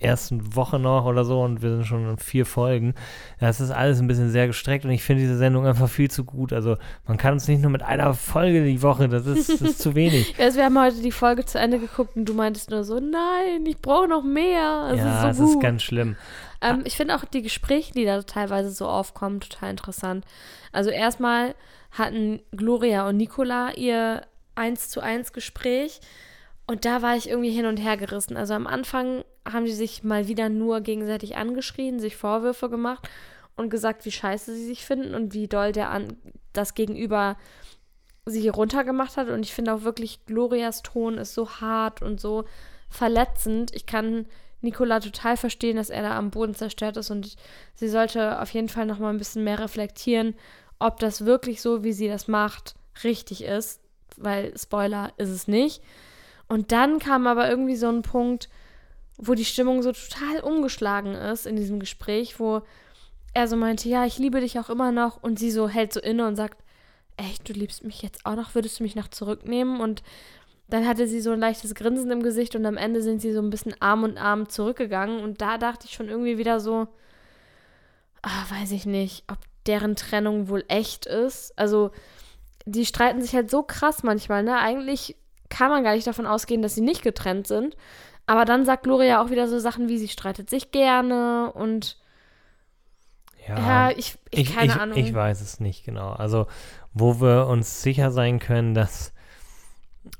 ersten 0.00 0.54
Woche 0.54 0.78
noch 0.78 1.04
oder 1.04 1.24
so 1.24 1.42
und 1.42 1.62
wir 1.62 1.70
sind 1.70 1.86
schon 1.86 2.08
in 2.08 2.18
vier 2.18 2.46
Folgen. 2.46 2.94
Das 3.40 3.60
ist 3.60 3.70
alles 3.70 4.00
ein 4.00 4.06
bisschen 4.06 4.30
sehr 4.30 4.46
gestreckt 4.46 4.84
und 4.84 4.90
ich 4.90 5.02
finde 5.02 5.22
diese 5.22 5.36
Sendung 5.36 5.66
einfach 5.66 5.88
viel 5.88 6.10
zu 6.10 6.24
gut. 6.24 6.52
Also 6.52 6.76
man 7.06 7.16
kann 7.16 7.32
uns 7.32 7.48
nicht 7.48 7.62
nur 7.62 7.70
mit 7.70 7.82
einer 7.82 8.14
Folge 8.14 8.64
die 8.64 8.82
Woche, 8.82 9.08
das 9.08 9.26
ist, 9.26 9.48
das 9.48 9.60
ist 9.60 9.78
zu 9.80 9.94
wenig. 9.94 10.34
Also 10.48 10.58
wir 10.58 10.64
haben 10.64 10.80
heute 10.80 11.02
die 11.02 11.12
Folge 11.12 11.44
zu 11.44 11.58
Ende 11.58 11.78
geguckt 11.78 12.16
und 12.16 12.24
du 12.24 12.32
meintest 12.32 12.70
nur 12.70 12.84
so, 12.84 13.00
nein, 13.00 13.66
ich 13.66 13.78
brauche 13.78 14.08
noch 14.08 14.22
mehr. 14.22 14.90
Es 14.92 14.98
ja, 14.98 15.30
ist 15.30 15.36
so 15.36 15.44
es 15.44 15.50
gut. 15.50 15.56
ist 15.56 15.62
ganz 15.62 15.82
schlimm. 15.82 16.16
Ähm, 16.60 16.82
ich 16.84 16.96
finde 16.96 17.16
auch 17.16 17.24
die 17.24 17.42
Gespräche, 17.42 17.92
die 17.92 18.04
da 18.04 18.22
teilweise 18.22 18.70
so 18.70 18.86
aufkommen, 18.86 19.40
total 19.40 19.70
interessant. 19.70 20.24
Also 20.72 20.90
erstmal 20.90 21.54
hatten 21.90 22.40
Gloria 22.52 23.08
und 23.08 23.16
Nicola 23.16 23.72
ihr 23.74 24.22
eins 24.54 24.88
zu 24.88 25.00
eins 25.00 25.32
Gespräch 25.32 26.00
und 26.68 26.84
da 26.84 27.00
war 27.00 27.16
ich 27.16 27.30
irgendwie 27.30 27.50
hin 27.50 27.64
und 27.64 27.78
her 27.78 27.96
gerissen. 27.96 28.36
Also 28.36 28.52
am 28.52 28.66
Anfang 28.66 29.24
haben 29.50 29.64
die 29.64 29.72
sich 29.72 30.04
mal 30.04 30.28
wieder 30.28 30.50
nur 30.50 30.82
gegenseitig 30.82 31.34
angeschrien, 31.34 31.98
sich 31.98 32.14
Vorwürfe 32.14 32.68
gemacht 32.68 33.08
und 33.56 33.70
gesagt, 33.70 34.04
wie 34.04 34.12
scheiße 34.12 34.54
sie 34.54 34.66
sich 34.66 34.84
finden 34.84 35.14
und 35.14 35.32
wie 35.32 35.48
doll 35.48 35.72
der 35.72 35.88
an 35.88 36.18
das 36.52 36.74
Gegenüber 36.74 37.38
sie 38.26 38.48
runtergemacht 38.48 39.16
hat. 39.16 39.30
Und 39.30 39.46
ich 39.46 39.54
finde 39.54 39.72
auch 39.72 39.82
wirklich, 39.82 40.26
Glorias 40.26 40.82
Ton 40.82 41.16
ist 41.16 41.32
so 41.32 41.48
hart 41.52 42.02
und 42.02 42.20
so 42.20 42.44
verletzend. 42.90 43.74
Ich 43.74 43.86
kann 43.86 44.26
Nicola 44.60 45.00
total 45.00 45.38
verstehen, 45.38 45.76
dass 45.78 45.88
er 45.88 46.02
da 46.02 46.18
am 46.18 46.30
Boden 46.30 46.54
zerstört 46.54 46.98
ist 46.98 47.10
und 47.10 47.36
sie 47.76 47.88
sollte 47.88 48.42
auf 48.42 48.50
jeden 48.50 48.68
Fall 48.68 48.84
noch 48.84 48.98
mal 48.98 49.08
ein 49.08 49.18
bisschen 49.18 49.42
mehr 49.42 49.58
reflektieren, 49.58 50.34
ob 50.78 51.00
das 51.00 51.24
wirklich 51.24 51.62
so, 51.62 51.82
wie 51.82 51.94
sie 51.94 52.08
das 52.08 52.28
macht, 52.28 52.74
richtig 53.04 53.42
ist, 53.42 53.80
weil 54.18 54.52
Spoiler 54.58 55.14
ist 55.16 55.30
es 55.30 55.48
nicht. 55.48 55.82
Und 56.48 56.72
dann 56.72 56.98
kam 56.98 57.26
aber 57.26 57.48
irgendwie 57.48 57.76
so 57.76 57.88
ein 57.88 58.02
Punkt, 58.02 58.48
wo 59.18 59.34
die 59.34 59.44
Stimmung 59.44 59.82
so 59.82 59.92
total 59.92 60.40
umgeschlagen 60.40 61.14
ist 61.14 61.46
in 61.46 61.56
diesem 61.56 61.80
Gespräch, 61.80 62.40
wo 62.40 62.62
er 63.34 63.48
so 63.48 63.56
meinte, 63.56 63.88
ja, 63.88 64.06
ich 64.06 64.18
liebe 64.18 64.40
dich 64.40 64.58
auch 64.58 64.70
immer 64.70 64.92
noch 64.92 65.22
und 65.22 65.38
sie 65.38 65.50
so 65.50 65.68
hält 65.68 65.92
so 65.92 66.00
inne 66.00 66.26
und 66.26 66.36
sagt, 66.36 66.62
echt, 67.16 67.48
du 67.48 67.52
liebst 67.52 67.84
mich 67.84 68.00
jetzt 68.02 68.24
auch 68.24 68.36
noch, 68.36 68.54
würdest 68.54 68.78
du 68.78 68.84
mich 68.84 68.96
noch 68.96 69.08
zurücknehmen? 69.08 69.80
Und 69.80 70.02
dann 70.68 70.86
hatte 70.86 71.06
sie 71.08 71.20
so 71.20 71.32
ein 71.32 71.40
leichtes 71.40 71.74
Grinsen 71.74 72.10
im 72.10 72.22
Gesicht 72.22 72.54
und 72.54 72.64
am 72.64 72.76
Ende 72.76 73.02
sind 73.02 73.20
sie 73.20 73.32
so 73.32 73.40
ein 73.40 73.50
bisschen 73.50 73.74
Arm 73.80 74.04
und 74.04 74.18
Arm 74.18 74.48
zurückgegangen 74.48 75.20
und 75.20 75.40
da 75.40 75.58
dachte 75.58 75.86
ich 75.86 75.94
schon 75.94 76.08
irgendwie 76.08 76.38
wieder 76.38 76.60
so, 76.60 76.88
ah, 78.22 78.44
weiß 78.50 78.72
ich 78.72 78.86
nicht, 78.86 79.24
ob 79.28 79.38
deren 79.66 79.96
Trennung 79.96 80.48
wohl 80.48 80.64
echt 80.68 81.06
ist. 81.06 81.58
Also 81.58 81.90
die 82.66 82.86
streiten 82.86 83.22
sich 83.22 83.34
halt 83.34 83.50
so 83.50 83.62
krass 83.62 84.02
manchmal, 84.02 84.42
ne? 84.42 84.58
Eigentlich 84.58 85.16
kann 85.48 85.70
man 85.70 85.84
gar 85.84 85.94
nicht 85.94 86.06
davon 86.06 86.26
ausgehen, 86.26 86.62
dass 86.62 86.74
sie 86.74 86.80
nicht 86.80 87.02
getrennt 87.02 87.46
sind. 87.46 87.76
Aber 88.26 88.44
dann 88.44 88.64
sagt 88.64 88.82
Gloria 88.84 89.22
auch 89.22 89.30
wieder 89.30 89.48
so 89.48 89.58
Sachen 89.58 89.88
wie, 89.88 89.98
sie 89.98 90.08
streitet 90.08 90.50
sich 90.50 90.70
gerne 90.70 91.50
und 91.52 91.96
ja, 93.48 93.90
ich, 93.90 94.18
ich, 94.30 94.40
ich, 94.40 94.54
keine 94.54 94.72
ich, 94.72 94.78
Ahnung. 94.78 94.98
ich 94.98 95.14
weiß 95.14 95.40
es 95.40 95.60
nicht 95.60 95.84
genau. 95.84 96.10
Also, 96.10 96.46
wo 96.92 97.20
wir 97.20 97.46
uns 97.46 97.82
sicher 97.82 98.10
sein 98.10 98.38
können, 98.38 98.74
dass 98.74 99.14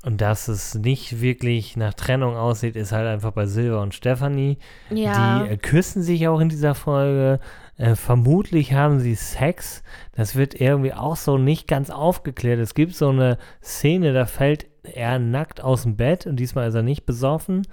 und 0.03 0.21
dass 0.21 0.47
es 0.47 0.75
nicht 0.75 1.21
wirklich 1.21 1.75
nach 1.75 1.93
Trennung 1.93 2.35
aussieht, 2.35 2.75
ist 2.75 2.91
halt 2.91 3.07
einfach 3.07 3.31
bei 3.31 3.47
Silva 3.47 3.81
und 3.81 3.93
Stefanie. 3.93 4.57
ja. 4.89 5.43
Die 5.43 5.49
äh, 5.51 5.57
küssen 5.57 6.03
sich 6.03 6.27
auch 6.27 6.39
in 6.39 6.49
dieser 6.49 6.75
Folge. 6.75 7.39
Äh, 7.77 7.95
vermutlich 7.95 8.73
haben 8.73 8.99
sie 8.99 9.15
Sex. 9.15 9.83
Das 10.15 10.35
wird 10.35 10.59
irgendwie 10.59 10.93
auch 10.93 11.15
so 11.15 11.37
nicht 11.37 11.67
ganz 11.67 11.89
aufgeklärt. 11.89 12.59
Es 12.59 12.75
gibt 12.75 12.95
so 12.95 13.09
eine 13.09 13.37
Szene, 13.63 14.13
da 14.13 14.25
fällt 14.25 14.67
er 14.83 15.19
nackt 15.19 15.61
aus 15.63 15.83
dem 15.83 15.95
Bett 15.97 16.25
und 16.25 16.35
diesmal 16.37 16.67
ist 16.69 16.75
er 16.75 16.83
nicht 16.83 17.05
besoffen. 17.05 17.67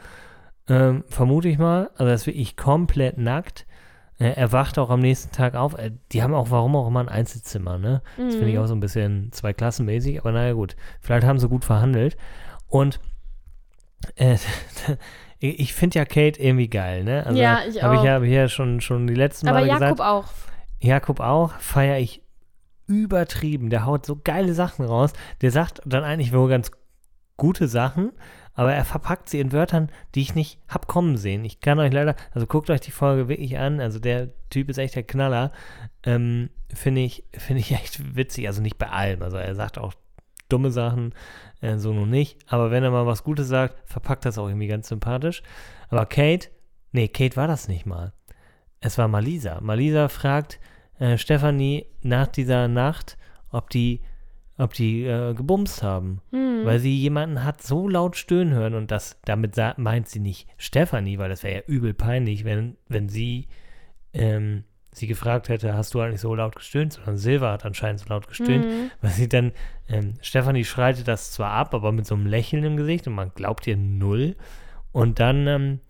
ähm, 0.69 1.05
vermute 1.09 1.49
ich 1.49 1.59
mal. 1.59 1.91
Also 1.95 2.07
er 2.07 2.15
ist 2.15 2.27
wirklich 2.27 2.57
komplett 2.57 3.19
nackt. 3.19 3.67
Äh, 4.19 4.31
er 4.31 4.51
wacht 4.53 4.79
auch 4.79 4.91
am 4.91 4.99
nächsten 5.01 5.31
Tag 5.31 5.55
auf. 5.55 5.75
Äh, 5.79 5.93
die 6.13 6.23
haben 6.25 6.35
auch, 6.35 6.51
warum 6.51 6.75
auch 6.75 6.89
immer, 6.89 7.01
ein 7.01 7.09
Einzelzimmer, 7.09 7.79
ne? 7.79 8.03
Das 8.17 8.35
finde 8.35 8.49
ich 8.49 8.55
Mhm. 8.57 8.61
auch 8.63 8.67
so 8.67 8.75
ein 8.75 8.81
bisschen 8.81 9.31
zweiklassenmäßig, 9.31 10.19
aber 10.21 10.33
naja, 10.33 10.55
gut. 10.55 10.75
Vielleicht 11.01 11.25
haben 11.27 11.39
sie 11.39 11.49
gut 11.49 11.65
verhandelt. 11.65 12.17
Und 12.67 12.99
äh, 14.17 14.37
ich 15.39 15.73
finde 15.75 15.99
ja 16.01 16.05
Kate 16.05 16.41
irgendwie 16.43 16.69
geil, 16.69 17.05
ne? 17.05 17.25
Also, 17.27 17.39
Ja, 17.41 17.61
ich 17.69 17.81
Habe 17.83 17.95
ich 17.95 18.01
auch. 18.01 18.05
ja 18.05 18.21
hier 18.23 18.49
schon, 18.49 18.81
schon 18.81 19.07
die 19.07 19.15
letzten 19.15 19.47
Aber 19.49 19.59
Male 19.61 19.69
Jakob 19.69 19.89
gesagt. 19.99 20.01
auch. 20.01 20.25
Jakob 20.81 21.21
auch, 21.21 21.53
feiere 21.61 21.99
ich 21.99 22.23
übertrieben. 22.87 23.71
Der 23.71 23.85
haut 23.87 24.07
so 24.07 24.17
geile 24.23 24.55
Sachen 24.55 24.85
raus. 24.85 25.13
Der 25.43 25.51
sagt 25.51 25.81
dann 25.85 26.05
eigentlich 26.05 26.33
wohl 26.33 26.49
ganz 26.49 26.71
gute 27.37 27.69
Sachen, 27.69 28.13
aber 28.55 28.73
er 28.73 28.85
verpackt 28.85 29.29
sie 29.29 29.41
in 29.41 29.53
Wörtern, 29.53 29.91
die 30.15 30.23
ich 30.23 30.35
nicht 30.35 30.59
hab 30.69 30.87
kommen 30.87 31.19
sehen. 31.19 31.45
Ich 31.45 31.61
kann 31.61 31.79
euch 31.79 31.93
leider, 31.93 32.17
also 32.33 32.47
guckt 32.47 32.71
euch 32.71 32.81
die 32.81 32.91
Folge 32.91 33.29
wirklich 33.29 33.59
an. 33.59 33.81
Also 33.81 33.99
der 33.99 34.31
Typ 34.49 34.71
ist 34.71 34.79
echt 34.79 34.95
der 34.95 35.03
Knaller. 35.03 35.53
Ähm, 36.03 36.49
Finde 36.73 37.03
ich, 37.03 37.25
finde 37.33 37.61
ich 37.61 37.73
echt 37.73 38.17
witzig. 38.17 38.47
Also 38.47 38.63
nicht 38.63 38.79
bei 38.79 38.89
allem. 38.89 39.23
Also 39.23 39.37
er 39.37 39.55
sagt 39.55 39.79
auch 39.79 39.93
dumme 40.49 40.71
Sachen, 40.71 41.15
äh, 41.61 41.77
so 41.77 41.93
nun 41.93 42.11
nicht. 42.11 42.39
Aber 42.49 42.71
wenn 42.71 42.83
er 42.83 42.91
mal 42.91 43.07
was 43.07 43.25
Gutes 43.25 43.49
sagt, 43.49 43.77
verpackt 43.89 44.25
das 44.25 44.39
auch 44.39 44.49
irgendwie 44.49 44.69
ganz 44.69 44.89
sympathisch. 44.89 45.43
Aber 45.89 46.07
Kate, 46.07 46.49
nee, 46.93 47.09
Kate 47.09 47.37
war 47.37 47.47
das 47.47 47.69
nicht 47.69 47.87
mal. 47.87 48.13
Es 48.81 48.99
war 48.99 49.09
Malisa. 49.09 49.61
Malisa 49.61 50.09
fragt 50.09 50.59
äh, 50.99 51.19
Stefanie 51.19 51.87
nach 52.03 52.27
dieser 52.27 52.69
Nacht, 52.69 53.19
ob 53.51 53.71
die, 53.71 54.01
ob 54.59 54.73
die 54.75 55.05
äh, 55.05 55.35
gebumst 55.35 55.83
haben. 55.83 56.21
Hm. 56.31 56.65
Weil 56.65 56.79
sie 56.79 56.97
jemanden 56.97 57.45
hat 57.45 57.63
so 57.63 57.89
laut 57.89 58.17
stöhnen 58.17 58.55
hören 58.55 58.75
und 58.75 58.91
das, 58.91 59.21
damit 59.25 59.57
meint 59.77 60.09
sie 60.09 60.21
nicht 60.21 60.49
Stefanie, 60.57 61.19
weil 61.19 61.29
das 61.29 61.43
wäre 61.43 61.57
ja 61.57 61.63
übel 61.67 61.95
peinlich, 61.95 62.45
wenn, 62.45 62.77
wenn 62.89 63.09
sie 63.09 63.49
ähm, 64.13 64.65
sie 64.93 65.07
gefragt 65.07 65.51
hätte, 65.51 65.75
hast 65.75 65.93
du 65.93 66.01
eigentlich 66.01 66.23
so 66.23 66.35
laut 66.35 66.57
gestöhnt, 66.57 66.95
sondern 66.95 67.19
Silva 67.19 67.53
hat 67.53 67.67
anscheinend 67.67 68.01
so 68.01 68.09
laut 68.09 68.29
gestöhnt, 68.29 68.65
Mhm. 68.65 68.91
weil 69.03 69.11
sie 69.11 69.29
dann, 69.29 69.53
ähm, 69.89 70.15
Stefanie 70.23 70.65
schreitet 70.65 71.07
das 71.07 71.33
zwar 71.33 71.51
ab, 71.51 71.75
aber 71.75 71.93
mit 71.93 72.07
so 72.07 72.15
einem 72.15 72.27
Lächeln 72.27 72.65
im 72.65 72.79
Gesicht 72.79 73.07
und 73.07 73.15
man 73.15 73.31
glaubt 73.35 73.67
ihr 73.67 73.77
null 73.77 74.37
und 74.93 75.21
dann 75.21 75.47
ähm, 75.47 75.81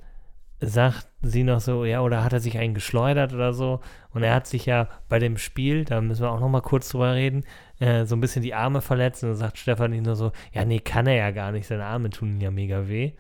sagt 0.61 1.07
sie 1.23 1.45
noch 1.45 1.61
so, 1.61 1.85
ja, 1.85 2.01
oder 2.01 2.25
hat 2.25 2.33
er 2.33 2.41
sich 2.41 2.59
einen 2.59 2.75
geschleudert 2.75 3.33
oder 3.33 3.53
so 3.53 3.81
und 4.11 4.25
er 4.25 4.35
hat 4.35 4.49
sich 4.49 4.67
ja 4.67 4.89
bei 5.09 5.21
dem 5.21 5.37
Spiel, 5.37 5.85
da 5.85 6.01
müssen 6.01 6.23
wir 6.23 6.33
auch 6.33 6.41
noch 6.41 6.49
mal 6.49 6.63
kurz 6.63 6.89
drüber 6.89 7.15
reden, 7.15 7.45
äh, 7.81 8.05
so 8.05 8.17
ein 8.17 8.21
bisschen 8.21 8.43
die 8.43 8.55
Arme 8.55 8.81
verletzt 8.81 9.23
und 9.23 9.31
dann 9.31 9.39
sagt 9.39 9.59
Stefanie 9.59 10.01
nur 10.01 10.17
so, 10.17 10.33
ja, 10.53 10.65
nee, 10.65 10.81
kann 10.81 11.07
er 11.07 11.15
ja 11.15 11.31
gar 11.31 11.53
nicht, 11.53 11.67
seine 11.67 11.85
Arme 11.85 12.11
tun 12.11 12.31
ihm 12.31 12.41
ja 12.41 12.51
mega 12.51 12.89
weh. 12.89 13.13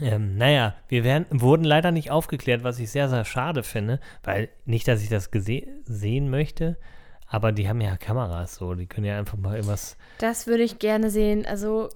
Ähm, 0.00 0.36
naja, 0.36 0.74
wir 0.88 1.04
werden, 1.04 1.26
wurden 1.30 1.64
leider 1.64 1.90
nicht 1.90 2.10
aufgeklärt, 2.10 2.62
was 2.62 2.78
ich 2.78 2.90
sehr, 2.90 3.08
sehr 3.08 3.24
schade 3.24 3.62
finde, 3.62 4.00
weil 4.22 4.48
nicht, 4.64 4.86
dass 4.88 5.02
ich 5.02 5.08
das 5.08 5.30
sehen 5.84 6.30
möchte, 6.30 6.78
aber 7.26 7.52
die 7.52 7.68
haben 7.68 7.80
ja 7.80 7.96
Kameras 7.96 8.56
so, 8.56 8.74
die 8.74 8.86
können 8.86 9.06
ja 9.06 9.18
einfach 9.18 9.36
mal 9.36 9.56
irgendwas, 9.56 9.96
Das 10.18 10.46
würde 10.46 10.62
ich 10.62 10.78
gerne 10.78 11.10
sehen. 11.10 11.44
Also, 11.44 11.88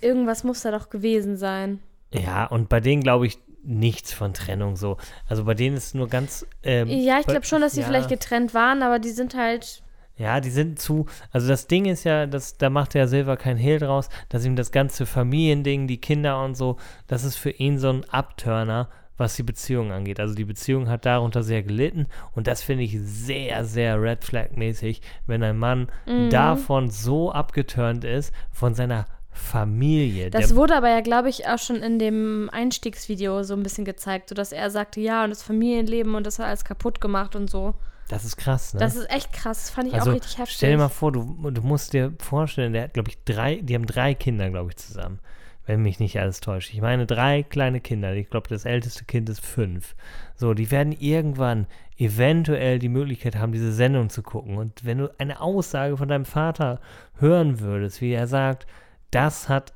irgendwas 0.00 0.44
muss 0.44 0.62
da 0.62 0.70
doch 0.70 0.90
gewesen 0.90 1.36
sein. 1.36 1.80
ja, 2.12 2.44
und 2.44 2.68
bei 2.68 2.80
denen 2.80 3.02
glaube 3.02 3.26
ich 3.26 3.38
nichts 3.66 4.12
von 4.12 4.32
Trennung 4.32 4.76
so. 4.76 4.96
Also 5.28 5.44
bei 5.44 5.54
denen 5.54 5.76
ist 5.76 5.94
nur 5.94 6.08
ganz. 6.08 6.46
Ähm, 6.62 6.88
Ja, 6.88 7.18
ich 7.18 7.26
glaube 7.26 7.44
schon, 7.44 7.60
dass 7.60 7.72
sie 7.72 7.80
ja, 7.80 7.86
vielleicht 7.86 8.08
getrennt 8.08 8.54
waren, 8.54 8.82
aber 8.82 8.98
die 8.98 9.10
sind 9.10 9.34
halt. 9.34 9.82
Ja, 10.18 10.40
die 10.40 10.50
sind 10.50 10.78
zu. 10.78 11.06
Also 11.30 11.46
das 11.48 11.66
Ding 11.66 11.84
ist 11.84 12.04
ja, 12.04 12.26
dass, 12.26 12.56
da 12.56 12.70
macht 12.70 12.94
der 12.94 13.06
Silver 13.06 13.36
kein 13.36 13.56
Hehl 13.58 13.78
draus, 13.78 14.08
dass 14.30 14.44
ihm 14.46 14.56
das 14.56 14.72
ganze 14.72 15.04
Familiending, 15.04 15.86
die 15.86 16.00
Kinder 16.00 16.42
und 16.42 16.56
so, 16.56 16.76
das 17.06 17.22
ist 17.24 17.36
für 17.36 17.50
ihn 17.50 17.78
so 17.78 17.90
ein 17.90 18.04
Abturner, 18.08 18.88
was 19.18 19.36
die 19.36 19.42
Beziehung 19.42 19.92
angeht. 19.92 20.18
Also 20.20 20.34
die 20.34 20.44
Beziehung 20.44 20.88
hat 20.88 21.04
darunter 21.06 21.42
sehr 21.42 21.62
gelitten 21.62 22.06
und 22.34 22.46
das 22.46 22.62
finde 22.62 22.84
ich 22.84 22.98
sehr, 23.00 23.64
sehr 23.64 24.00
Red 24.00 24.24
Flag-mäßig, 24.24 25.00
wenn 25.26 25.42
ein 25.42 25.58
Mann 25.58 25.88
Mhm. 26.06 26.30
davon 26.30 26.90
so 26.90 27.30
abgeturnt 27.32 28.04
ist, 28.04 28.32
von 28.52 28.74
seiner 28.74 29.06
Familie. 29.30 30.30
Das 30.30 30.54
wurde 30.56 30.76
aber 30.76 30.88
ja, 30.88 31.00
glaube 31.00 31.28
ich, 31.28 31.46
auch 31.46 31.58
schon 31.58 31.76
in 31.76 31.98
dem 31.98 32.48
Einstiegsvideo 32.52 33.42
so 33.42 33.54
ein 33.54 33.62
bisschen 33.62 33.84
gezeigt, 33.84 34.30
sodass 34.30 34.52
er 34.52 34.70
sagte, 34.70 35.00
ja, 35.00 35.24
und 35.24 35.30
das 35.30 35.42
Familienleben 35.42 36.14
und 36.14 36.26
das 36.26 36.38
hat 36.38 36.46
alles 36.46 36.64
kaputt 36.64 37.00
gemacht 37.00 37.36
und 37.36 37.50
so. 37.50 37.74
Das 38.08 38.24
ist 38.24 38.36
krass, 38.36 38.74
ne? 38.74 38.80
Das 38.80 38.94
ist 38.94 39.10
echt 39.10 39.32
krass. 39.32 39.64
Das 39.64 39.70
fand 39.70 39.88
ich 39.88 39.94
also 39.94 40.10
auch 40.10 40.14
richtig 40.14 40.38
heftig. 40.38 40.56
stell 40.56 40.72
dir 40.72 40.78
mal 40.78 40.88
vor, 40.88 41.12
du, 41.12 41.50
du 41.50 41.62
musst 41.62 41.92
dir 41.92 42.12
vorstellen, 42.18 42.72
der 42.72 42.84
hat, 42.84 42.94
glaube 42.94 43.10
ich, 43.10 43.22
drei, 43.24 43.56
die 43.56 43.74
haben 43.74 43.86
drei 43.86 44.14
Kinder, 44.14 44.48
glaube 44.50 44.70
ich, 44.70 44.76
zusammen. 44.76 45.18
Wenn 45.64 45.82
mich 45.82 45.98
nicht 45.98 46.20
alles 46.20 46.38
täuscht. 46.38 46.72
Ich 46.72 46.80
meine, 46.80 47.06
drei 47.06 47.42
kleine 47.42 47.80
Kinder. 47.80 48.14
Ich 48.14 48.30
glaube, 48.30 48.48
das 48.48 48.64
älteste 48.64 49.04
Kind 49.04 49.28
ist 49.28 49.44
fünf. 49.44 49.96
So, 50.36 50.54
die 50.54 50.70
werden 50.70 50.92
irgendwann 50.92 51.66
eventuell 51.98 52.78
die 52.78 52.88
Möglichkeit 52.88 53.34
haben, 53.34 53.50
diese 53.50 53.72
Sendung 53.72 54.08
zu 54.08 54.22
gucken. 54.22 54.58
Und 54.58 54.84
wenn 54.84 54.98
du 54.98 55.10
eine 55.18 55.40
Aussage 55.40 55.96
von 55.96 56.08
deinem 56.08 56.24
Vater 56.24 56.80
hören 57.16 57.58
würdest, 57.58 58.00
wie 58.00 58.12
er 58.12 58.28
sagt, 58.28 58.68
das 59.10 59.48
hat 59.48 59.72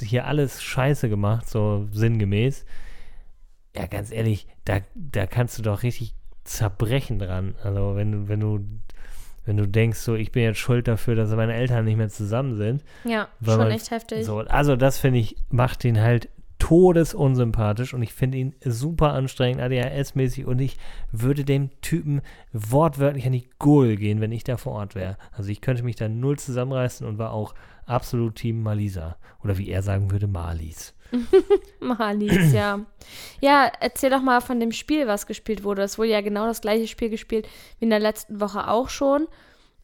hier 0.00 0.26
alles 0.26 0.62
scheiße 0.62 1.08
gemacht, 1.08 1.48
so 1.48 1.88
sinngemäß, 1.90 2.64
ja, 3.74 3.86
ganz 3.86 4.12
ehrlich, 4.12 4.46
da, 4.64 4.78
da 4.94 5.26
kannst 5.26 5.58
du 5.58 5.62
doch 5.62 5.82
richtig 5.82 6.14
zerbrechen 6.46 7.18
dran. 7.18 7.54
Also 7.62 7.94
wenn 7.96 8.12
du, 8.12 8.28
wenn 8.28 8.40
du, 8.40 8.60
wenn 9.44 9.56
du 9.56 9.66
denkst, 9.68 9.98
so 9.98 10.14
ich 10.14 10.32
bin 10.32 10.42
jetzt 10.42 10.58
schuld 10.58 10.88
dafür, 10.88 11.14
dass 11.14 11.30
meine 11.30 11.54
Eltern 11.54 11.84
nicht 11.84 11.96
mehr 11.96 12.08
zusammen 12.08 12.56
sind. 12.56 12.82
ja, 13.04 13.28
schon 13.44 13.58
man- 13.58 13.70
echt 13.70 13.90
heftig. 13.90 14.24
So, 14.24 14.38
also 14.40 14.76
das 14.76 14.98
finde 14.98 15.18
ich, 15.20 15.36
macht 15.50 15.84
ihn 15.84 16.00
halt 16.00 16.28
todesunsympathisch 16.58 17.92
und 17.92 18.02
ich 18.02 18.12
finde 18.14 18.38
ihn 18.38 18.54
super 18.64 19.12
anstrengend, 19.12 19.60
ADHS-mäßig 19.60 20.46
und 20.46 20.58
ich 20.60 20.78
würde 21.12 21.44
dem 21.44 21.70
Typen 21.82 22.22
wortwörtlich 22.52 23.26
an 23.26 23.32
die 23.32 23.48
Gurgel 23.58 23.96
gehen, 23.96 24.20
wenn 24.20 24.32
ich 24.32 24.44
da 24.44 24.56
vor 24.56 24.72
Ort 24.72 24.94
wäre. 24.94 25.16
Also 25.32 25.50
ich 25.50 25.60
könnte 25.60 25.82
mich 25.82 25.96
da 25.96 26.08
null 26.08 26.38
zusammenreißen 26.38 27.06
und 27.06 27.18
war 27.18 27.32
auch 27.32 27.54
absolut 27.84 28.36
Team 28.36 28.62
Malisa. 28.62 29.16
Oder 29.44 29.58
wie 29.58 29.68
er 29.68 29.82
sagen 29.82 30.10
würde, 30.10 30.26
Malis. 30.26 30.94
Malis, 31.80 32.52
ja. 32.52 32.80
Ja, 33.40 33.70
erzähl 33.80 34.10
doch 34.10 34.22
mal 34.22 34.40
von 34.40 34.60
dem 34.60 34.72
Spiel, 34.72 35.06
was 35.06 35.26
gespielt 35.26 35.64
wurde. 35.64 35.82
Es 35.82 35.98
wurde 35.98 36.10
ja 36.10 36.20
genau 36.20 36.46
das 36.46 36.60
gleiche 36.60 36.88
Spiel 36.88 37.10
gespielt 37.10 37.48
wie 37.78 37.84
in 37.84 37.90
der 37.90 38.00
letzten 38.00 38.40
Woche 38.40 38.68
auch 38.68 38.88
schon. 38.88 39.28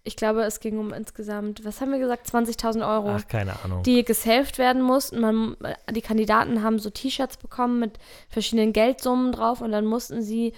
Ich 0.04 0.16
glaube, 0.16 0.42
es 0.42 0.58
ging 0.58 0.78
um 0.78 0.92
insgesamt, 0.92 1.64
was 1.64 1.80
haben 1.80 1.92
wir 1.92 2.00
gesagt, 2.00 2.26
20.000 2.28 2.88
Euro. 2.88 3.10
Ach, 3.10 3.28
keine 3.28 3.62
Ahnung. 3.64 3.84
die 3.84 4.04
gesaved 4.04 4.58
werden 4.58 4.82
mussten. 4.82 5.20
Man, 5.20 5.56
die 5.92 6.02
Kandidaten 6.02 6.62
haben 6.62 6.80
so 6.80 6.90
T-Shirts 6.90 7.36
bekommen 7.36 7.78
mit 7.78 7.98
verschiedenen 8.28 8.72
Geldsummen 8.72 9.30
drauf 9.30 9.60
und 9.60 9.70
dann 9.70 9.86
mussten 9.86 10.20
sie 10.22 10.54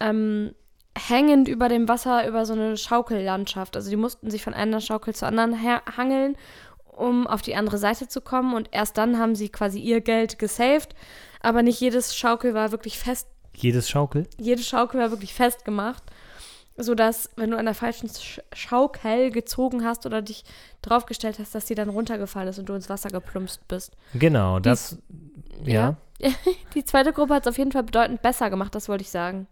ähm, 0.00 0.54
hängend 0.96 1.48
über 1.48 1.68
dem 1.68 1.88
Wasser 1.88 2.26
über 2.26 2.46
so 2.46 2.54
eine 2.54 2.76
Schaukellandschaft. 2.76 3.76
Also 3.76 3.90
die 3.90 3.96
mussten 3.96 4.30
sich 4.30 4.42
von 4.42 4.54
einer 4.54 4.80
Schaukel 4.80 5.14
zur 5.14 5.28
anderen 5.28 5.62
hangeln, 5.62 6.36
um 6.96 7.26
auf 7.26 7.42
die 7.42 7.54
andere 7.54 7.78
Seite 7.78 8.08
zu 8.08 8.20
kommen 8.20 8.54
und 8.54 8.68
erst 8.72 8.96
dann 8.98 9.18
haben 9.18 9.34
sie 9.36 9.48
quasi 9.48 9.78
ihr 9.78 10.00
Geld 10.00 10.38
gesaved. 10.38 10.94
Aber 11.40 11.62
nicht 11.62 11.80
jedes 11.80 12.16
Schaukel 12.16 12.54
war 12.54 12.72
wirklich 12.72 12.98
fest, 12.98 13.28
Jedes 13.54 13.88
Schaukel? 13.88 14.26
jede 14.38 14.62
Schaukel 14.62 15.00
war 15.00 15.10
wirklich 15.10 15.32
festgemacht. 15.32 16.02
Sodass, 16.78 17.30
wenn 17.36 17.50
du 17.50 17.56
an 17.56 17.64
der 17.64 17.74
falschen 17.74 18.10
Sch 18.10 18.40
Schaukel 18.52 19.30
gezogen 19.30 19.82
hast 19.82 20.04
oder 20.04 20.20
dich 20.20 20.44
draufgestellt 20.82 21.38
hast, 21.38 21.54
dass 21.54 21.64
die 21.64 21.74
dann 21.74 21.88
runtergefallen 21.88 22.48
ist 22.48 22.58
und 22.58 22.68
du 22.68 22.74
ins 22.74 22.90
Wasser 22.90 23.08
geplumpst 23.08 23.66
bist. 23.66 23.96
Genau, 24.12 24.58
das, 24.60 24.98
ja. 25.64 25.96
Die 26.74 26.84
zweite 26.84 27.14
Gruppe 27.14 27.32
hat 27.34 27.46
es 27.46 27.48
auf 27.50 27.56
jeden 27.56 27.72
Fall 27.72 27.82
bedeutend 27.82 28.20
besser 28.20 28.50
gemacht, 28.50 28.74
das 28.74 28.90
wollte 28.90 29.02
ich 29.02 29.10
sagen. 29.10 29.46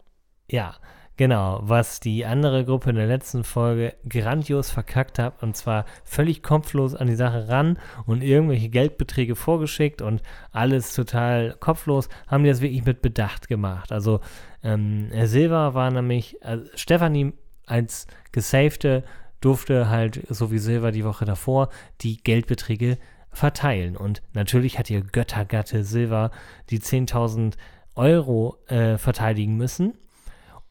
Ja, 0.51 0.75
genau. 1.17 1.61
Was 1.63 2.01
die 2.01 2.25
andere 2.25 2.65
Gruppe 2.65 2.91
in 2.91 2.97
der 2.97 3.07
letzten 3.07 3.45
Folge 3.45 3.95
grandios 4.09 4.71
verkackt 4.71 5.19
hat, 5.19 5.43
und 5.43 5.57
zwar 5.57 5.85
völlig 6.05 6.43
kopflos 6.43 6.95
an 6.95 7.07
die 7.07 7.15
Sache 7.15 7.49
ran 7.49 7.79
und 8.07 8.23
irgendwelche 8.23 8.69
Geldbeträge 8.69 9.37
vorgeschickt 9.37 10.03
und 10.03 10.23
alles 10.53 10.95
total 10.95 11.57
kopflos, 11.61 12.09
haben 12.27 12.45
die 12.45 12.51
das 12.51 12.61
wirklich 12.61 12.85
mit 12.85 13.03
Bedacht 13.03 13.49
gemacht. 13.49 13.93
Also 13.93 14.21
ähm, 14.63 15.11
Silva 15.25 15.75
war 15.75 15.91
nämlich, 15.91 16.43
also 16.43 16.65
Stefanie 16.75 17.33
als 17.67 18.07
Gesavte 18.33 19.05
durfte 19.41 19.91
halt, 19.91 20.23
so 20.31 20.51
wie 20.51 20.59
Silva 20.59 20.91
die 20.91 21.05
Woche 21.05 21.25
davor, 21.25 21.69
die 22.01 22.17
Geldbeträge 22.17 22.99
verteilen. 23.31 23.97
Und 23.97 24.23
natürlich 24.33 24.79
hat 24.79 24.89
ihr 24.91 25.03
Göttergatte 25.03 25.85
Silva 25.85 26.31
die 26.71 26.81
10.000 26.81 27.55
Euro 27.95 28.57
äh, 28.67 28.97
verteidigen 28.97 29.57
müssen. 29.57 29.95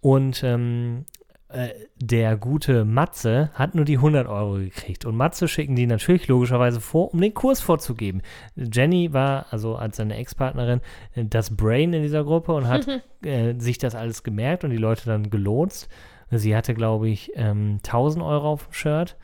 Und 0.04 0.44
ähm, 0.44 1.06
äh, 1.48 1.70
der 1.96 2.36
gute 2.36 2.84
Matze 2.84 3.52
hat 3.54 3.74
nur 3.74 3.86
die 3.86 3.96
100 3.96 4.28
Euro 4.28 4.56
gekriegt. 4.56 5.06
Und 5.06 5.16
Matze 5.16 5.48
schicken 5.48 5.78
die 5.78 5.88
natürlich 5.88 6.28
logischerweise 6.28 6.82
vor, 6.82 7.14
um 7.14 7.22
den 7.22 7.34
Kurs 7.34 7.62
vorzugeben. 7.62 8.22
Jenny 8.58 9.14
war, 9.14 9.46
also 9.52 9.78
als 9.78 9.96
seine 9.96 10.18
Ex-Partnerin, 10.18 10.82
äh, 11.16 11.24
das 11.24 11.56
Brain 11.56 11.94
in 11.94 12.02
dieser 12.02 12.26
Gruppe 12.26 12.54
und 12.54 12.68
hat 12.68 12.86
äh, 13.24 13.58
sich 13.58 13.78
das 13.78 13.96
alles 13.96 14.24
gemerkt 14.24 14.66
und 14.66 14.72
die 14.72 14.78
Leute 14.78 15.06
dann 15.06 15.30
gelotst. 15.30 15.88
Sie 16.32 16.54
hatte, 16.54 16.74
glaube 16.74 17.08
ich, 17.08 17.32
ähm, 17.36 17.78
1000 17.78 18.26
Euro 18.26 18.52
auf 18.52 18.66
dem 18.66 18.74
Shirt. 18.74 19.16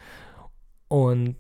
Und 0.88 1.36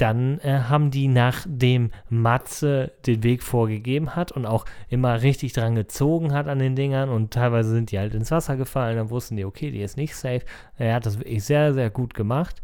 dann 0.00 0.38
äh, 0.40 0.60
haben 0.68 0.90
die, 0.90 1.08
nachdem 1.08 1.90
Matze 2.08 2.92
den 3.06 3.22
Weg 3.22 3.42
vorgegeben 3.42 4.16
hat 4.16 4.32
und 4.32 4.46
auch 4.46 4.64
immer 4.88 5.22
richtig 5.22 5.52
dran 5.52 5.74
gezogen 5.74 6.32
hat 6.32 6.48
an 6.48 6.58
den 6.58 6.74
Dingern 6.74 7.10
und 7.10 7.32
teilweise 7.32 7.70
sind 7.70 7.90
die 7.90 7.98
halt 7.98 8.14
ins 8.14 8.30
Wasser 8.30 8.56
gefallen, 8.56 8.96
dann 8.96 9.10
wussten 9.10 9.36
die, 9.36 9.44
okay, 9.44 9.70
die 9.70 9.82
ist 9.82 9.96
nicht 9.96 10.14
safe. 10.14 10.42
Er 10.78 10.94
hat 10.94 11.06
das 11.06 11.18
wirklich 11.18 11.44
sehr, 11.44 11.74
sehr 11.74 11.90
gut 11.90 12.14
gemacht. 12.14 12.62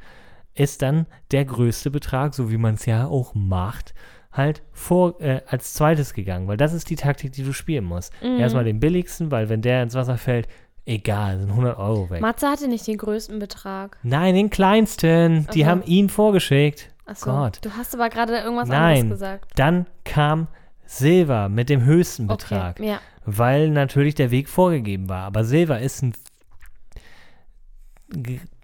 Ist 0.54 0.80
dann 0.80 1.06
der 1.32 1.44
größte 1.44 1.90
Betrag, 1.90 2.34
so 2.34 2.50
wie 2.50 2.56
man 2.56 2.74
es 2.74 2.86
ja 2.86 3.06
auch 3.06 3.34
macht, 3.34 3.94
halt 4.32 4.62
vor, 4.72 5.20
äh, 5.20 5.42
als 5.46 5.74
zweites 5.74 6.14
gegangen, 6.14 6.48
weil 6.48 6.56
das 6.56 6.72
ist 6.72 6.88
die 6.88 6.96
Taktik, 6.96 7.32
die 7.32 7.42
du 7.42 7.52
spielen 7.52 7.84
musst. 7.84 8.12
Mhm. 8.22 8.38
Erstmal 8.38 8.64
den 8.64 8.80
billigsten, 8.80 9.30
weil 9.30 9.48
wenn 9.48 9.62
der 9.62 9.82
ins 9.82 9.94
Wasser 9.94 10.16
fällt, 10.16 10.48
egal, 10.86 11.38
sind 11.40 11.50
100 11.50 11.78
Euro 11.78 12.08
weg. 12.08 12.20
Matze 12.22 12.48
hatte 12.48 12.68
nicht 12.68 12.86
den 12.86 12.96
größten 12.96 13.38
Betrag. 13.38 13.98
Nein, 14.02 14.34
den 14.34 14.50
kleinsten. 14.50 15.46
Die 15.52 15.64
Aha. 15.64 15.70
haben 15.72 15.82
ihn 15.84 16.08
vorgeschickt. 16.08 16.90
Achso, 17.06 17.30
Gott. 17.30 17.58
du 17.64 17.70
hast 17.76 17.94
aber 17.94 18.08
gerade 18.08 18.36
irgendwas 18.38 18.68
Nein. 18.68 19.02
anderes 19.02 19.10
gesagt. 19.20 19.52
Dann 19.58 19.86
kam 20.04 20.48
Silver 20.84 21.48
mit 21.48 21.68
dem 21.70 21.84
höchsten 21.84 22.26
Betrag, 22.26 22.78
Okay, 22.80 22.88
ja. 22.90 22.98
weil 23.24 23.70
natürlich 23.70 24.14
der 24.16 24.30
Weg 24.30 24.48
vorgegeben 24.48 25.08
war. 25.08 25.22
Aber 25.24 25.44
Silver 25.44 25.80
ist 25.80 26.02
ein 26.02 26.12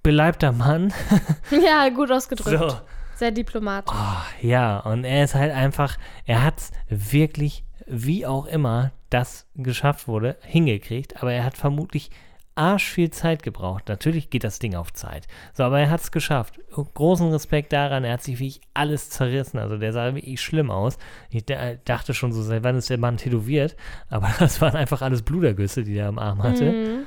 beleibter 0.03 0.53
Mann. 0.53 0.93
ja, 1.51 1.88
gut 1.88 2.11
ausgedrückt. 2.11 2.59
So. 2.59 2.78
Sehr 3.16 3.30
diplomatisch. 3.30 3.95
Oh, 3.97 4.47
ja, 4.47 4.78
und 4.80 5.05
er 5.05 5.24
ist 5.24 5.34
halt 5.34 5.53
einfach, 5.53 5.97
er 6.24 6.43
hat 6.43 6.59
es 6.59 6.70
wirklich, 6.88 7.64
wie 7.86 8.26
auch 8.26 8.47
immer 8.47 8.93
das 9.11 9.47
geschafft 9.55 10.09
wurde, 10.09 10.36
hingekriegt. 10.43 11.22
Aber 11.22 11.32
er 11.32 11.45
hat 11.45 11.57
vermutlich 11.57 12.11
arsch 12.55 12.90
viel 12.90 13.11
Zeit 13.11 13.42
gebraucht. 13.42 13.88
Natürlich 13.88 14.30
geht 14.30 14.44
das 14.44 14.59
Ding 14.59 14.74
auf 14.74 14.92
Zeit. 14.92 15.26
So, 15.55 15.64
aber 15.64 15.80
er 15.80 15.90
hat 15.90 16.00
es 16.00 16.12
geschafft. 16.12 16.61
Großen 16.70 17.30
Respekt 17.30 17.72
daran. 17.72 18.05
Er 18.05 18.14
hat 18.14 18.22
sich 18.22 18.34
wirklich 18.38 18.61
alles 18.74 19.11
zerrissen. 19.11 19.59
Also 19.59 19.78
der 19.78 19.92
sah 19.92 20.14
wirklich 20.14 20.40
schlimm 20.40 20.70
aus. 20.70 20.98
Ich 21.30 21.44
da- 21.46 21.74
dachte 21.84 22.14
schon 22.14 22.32
so, 22.32 22.42
seit 22.42 22.62
wann 22.64 22.76
ist 22.76 22.90
der 22.90 22.98
Mann 22.98 23.16
tätowiert? 23.16 23.76
Aber 24.09 24.30
das 24.38 24.61
waren 24.61 24.76
einfach 24.76 25.03
alles 25.03 25.22
Blutergüsse, 25.22 25.84
die 25.84 25.96
er 25.96 26.09
am 26.09 26.18
Arm 26.18 26.42
hatte. 26.42 26.72
Mhm. 26.72 27.07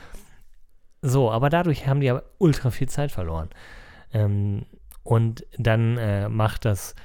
So, 1.02 1.32
aber 1.32 1.50
dadurch 1.50 1.88
haben 1.88 2.00
die 2.00 2.10
aber 2.10 2.24
ultra 2.40 2.72
viel 2.72 2.90
Zeit 2.90 3.12
verloren. 3.12 3.50
Ähm, 4.14 4.66
und 5.04 5.46
dann 5.58 5.98
äh, 5.98 6.30
macht 6.30 6.66
das 6.66 6.96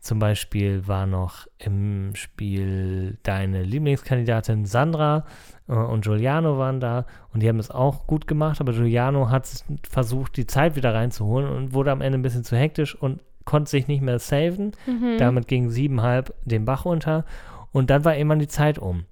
zum 0.00 0.18
Beispiel, 0.18 0.88
war 0.88 1.04
noch 1.06 1.46
im 1.58 2.14
Spiel 2.14 3.18
deine 3.22 3.62
Lieblingskandidatin 3.62 4.64
Sandra 4.64 5.26
und 5.74 6.02
Giuliano 6.02 6.58
waren 6.58 6.80
da 6.80 7.06
und 7.32 7.42
die 7.42 7.48
haben 7.48 7.58
das 7.58 7.70
auch 7.70 8.06
gut 8.06 8.26
gemacht, 8.26 8.60
aber 8.60 8.72
Giuliano 8.72 9.30
hat 9.30 9.48
versucht, 9.88 10.36
die 10.36 10.46
Zeit 10.46 10.74
wieder 10.74 10.94
reinzuholen 10.94 11.48
und 11.48 11.72
wurde 11.72 11.92
am 11.92 12.00
Ende 12.00 12.18
ein 12.18 12.22
bisschen 12.22 12.44
zu 12.44 12.56
hektisch 12.56 12.94
und 12.94 13.20
konnte 13.44 13.70
sich 13.70 13.86
nicht 13.86 14.02
mehr 14.02 14.18
saven. 14.18 14.72
Mhm. 14.86 15.16
Damit 15.18 15.46
ging 15.46 15.70
siebenhalb 15.70 16.34
den 16.44 16.64
Bach 16.64 16.84
runter 16.84 17.24
und 17.72 17.90
dann 17.90 18.04
war 18.04 18.16
irgendwann 18.16 18.40
die 18.40 18.48
Zeit 18.48 18.78
um. 18.78 19.04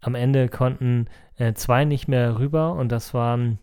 Am 0.00 0.14
Ende 0.14 0.48
konnten 0.48 1.06
äh, 1.36 1.54
zwei 1.54 1.84
nicht 1.84 2.06
mehr 2.06 2.38
rüber 2.38 2.74
und 2.74 2.92
das 2.92 3.12
waren 3.12 3.58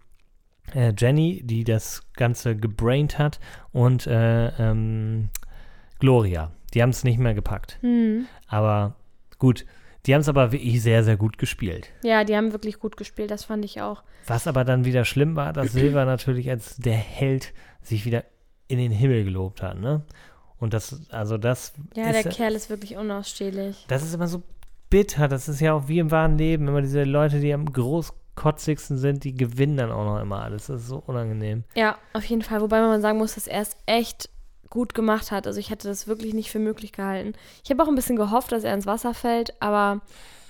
äh, 0.74 0.94
Jenny, 0.98 1.42
die 1.44 1.64
das 1.64 2.04
Ganze 2.14 2.56
gebraint 2.56 3.18
hat 3.18 3.40
und 3.72 4.08
äh, 4.08 4.48
ähm, 4.58 5.30
Gloria. 6.00 6.52
Die 6.74 6.82
haben 6.82 6.90
es 6.90 7.04
nicht 7.04 7.20
mehr 7.20 7.34
gepackt. 7.34 7.78
Hm. 7.82 8.26
Aber 8.48 8.96
gut, 9.40 9.66
die 10.06 10.14
haben 10.14 10.22
es 10.22 10.30
aber 10.30 10.52
wirklich 10.52 10.82
sehr, 10.82 11.04
sehr 11.04 11.18
gut 11.18 11.38
gespielt. 11.38 11.90
Ja, 12.04 12.24
die 12.24 12.36
haben 12.36 12.52
wirklich 12.52 12.80
gut 12.80 12.98
gespielt, 12.98 13.30
das 13.32 13.44
fand 13.46 13.64
ich 13.66 13.82
auch. 13.82 14.04
Was 14.28 14.48
aber 14.48 14.64
dann 14.64 14.86
wieder 14.86 15.06
schlimm 15.06 15.36
war, 15.36 15.54
dass 15.54 15.72
Silver 15.74 16.06
natürlich 16.06 16.50
als 16.50 16.78
der 16.78 16.96
Held 16.96 17.54
sich 17.82 18.06
wieder 18.06 18.24
in 18.68 18.78
den 18.78 18.92
Himmel 18.92 19.24
gelobt 19.26 19.62
hat, 19.62 19.80
ne? 19.80 20.04
Und 20.58 20.74
das, 20.76 21.02
also 21.10 21.38
das 21.40 21.74
Ja, 21.96 22.10
ist, 22.12 22.24
der 22.24 22.32
Kerl 22.32 22.54
ist 22.54 22.70
wirklich 22.70 22.96
unausstehlich. 22.96 23.84
das 23.88 24.04
ist 24.04 24.14
immer 24.14 24.28
so 24.28 24.44
bitter. 24.92 25.28
Das 25.28 25.50
ist 25.50 25.60
ja 25.60 25.74
auch 25.74 25.88
wie 25.88 25.98
im 25.98 26.12
wahren 26.12 26.38
Leben. 26.38 26.68
Immer 26.68 26.82
diese 26.84 27.04
Leute, 27.04 27.40
die 27.40 27.52
am 27.52 27.66
großkotzigsten 27.66 28.98
sind, 29.00 29.24
die 29.24 29.34
gewinnen 29.34 29.78
dann 29.78 29.92
auch 29.92 30.06
noch 30.06 30.22
immer 30.22 30.44
alles. 30.44 30.68
Das 30.68 30.82
ist 30.82 30.88
so 30.88 30.98
unangenehm. 31.08 31.64
Ja, 31.76 31.98
auf 32.14 32.24
jeden 32.26 32.44
Fall. 32.44 32.62
Wobei 32.62 32.80
man 32.80 33.02
sagen 33.02 33.18
muss, 33.18 33.34
dass 33.36 33.48
er 33.48 33.62
es 33.62 33.76
echt 33.88 34.30
gut 34.72 34.96
gemacht 34.96 35.30
hat. 35.32 35.46
Also 35.46 35.60
ich 35.60 35.70
hätte 35.70 35.88
das 35.88 36.08
wirklich 36.08 36.34
nicht 36.34 36.50
für 36.50 36.58
möglich 36.60 36.92
gehalten. 36.94 37.34
Ich 37.64 37.70
habe 37.70 37.84
auch 37.84 37.88
ein 37.88 37.96
bisschen 37.96 38.16
gehofft, 38.16 38.52
dass 38.52 38.64
er 38.64 38.74
ins 38.74 38.88
Wasser 38.88 39.14
fällt, 39.14 39.54
aber 39.62 40.02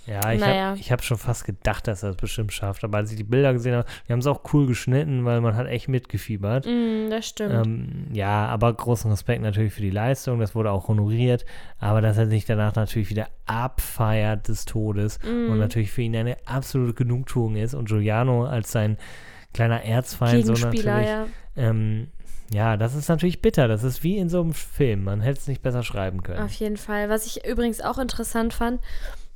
Ja, 0.08 0.34
ich 0.34 0.40
Naja. 0.42 0.72
habe 0.72 0.80
hab 0.80 1.04
schon 1.04 1.18
fast 1.20 1.46
gedacht, 1.46 1.88
dass 1.88 2.02
er 2.02 2.10
es 2.10 2.16
bestimmt 2.16 2.52
schafft. 2.54 2.84
Aber 2.84 2.98
als 2.98 3.12
ich 3.12 3.18
die 3.18 3.24
Bilder 3.24 3.54
gesehen 3.54 3.76
habe, 3.76 3.88
die 4.08 4.12
haben 4.14 4.20
es 4.20 4.26
auch 4.26 4.42
cool 4.52 4.66
geschnitten, 4.66 5.26
weil 5.26 5.42
man 5.42 5.56
hat 5.56 5.68
echt 5.68 5.90
mitgefiebert. 5.90 6.66
mm, 6.66 7.10
das 7.12 7.28
stimmt. 7.28 7.68
Ähm, 7.68 8.08
ja, 8.12 8.48
aber 8.48 8.74
großen 8.74 9.12
Respekt 9.12 9.44
natürlich 9.44 9.74
für 9.74 9.82
die 9.84 9.92
Leistung. 9.92 10.40
Das 10.40 10.56
wurde 10.56 10.72
auch 10.72 10.88
honoriert. 10.88 11.46
Aber 11.80 12.02
dass 12.02 12.18
er 12.18 12.26
sich 12.28 12.46
danach 12.46 12.74
natürlich 12.76 13.12
wieder 13.12 13.28
abfeiert 13.46 14.48
des 14.48 14.66
Todes 14.66 15.20
Mhm. 15.24 15.52
und 15.52 15.60
natürlich 15.60 15.92
für 15.92 16.02
ihn 16.02 16.16
eine 16.16 16.36
absolute 16.46 16.94
Genugtuung 16.96 17.56
ist 17.56 17.74
und 17.76 17.88
Giuliano 17.88 18.46
als 18.46 18.72
sein 18.72 18.98
kleiner 19.54 19.84
Erzfeind 19.84 20.46
so 20.46 20.54
natürlich. 20.54 21.08
ja. 21.08 21.28
Ähm, 21.56 22.08
ja, 22.54 22.78
das 22.78 22.96
ist 22.96 23.08
natürlich 23.10 23.42
bitter. 23.42 23.68
Das 23.68 23.84
ist 23.84 24.04
wie 24.04 24.18
in 24.18 24.30
so 24.30 24.42
einem 24.42 24.54
Film. 24.54 25.06
Man 25.06 25.22
hätte 25.22 25.40
es 25.40 25.48
nicht 25.48 25.62
besser 25.62 25.84
schreiben 25.84 26.24
können. 26.24 26.44
Auf 26.44 26.54
jeden 26.54 26.78
Fall. 26.78 27.10
Was 27.10 27.26
ich 27.26 27.46
übrigens 27.46 27.82
auch 27.82 27.98
interessant 27.98 28.54
fand, 28.54 28.82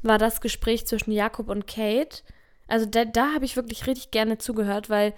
war 0.01 0.17
das 0.17 0.41
Gespräch 0.41 0.85
zwischen 0.85 1.11
Jakob 1.11 1.49
und 1.49 1.67
Kate. 1.67 2.23
Also 2.67 2.85
da, 2.85 3.05
da 3.05 3.33
habe 3.33 3.45
ich 3.45 3.55
wirklich 3.55 3.87
richtig 3.87 4.11
gerne 4.11 4.37
zugehört, 4.37 4.89
weil 4.89 5.13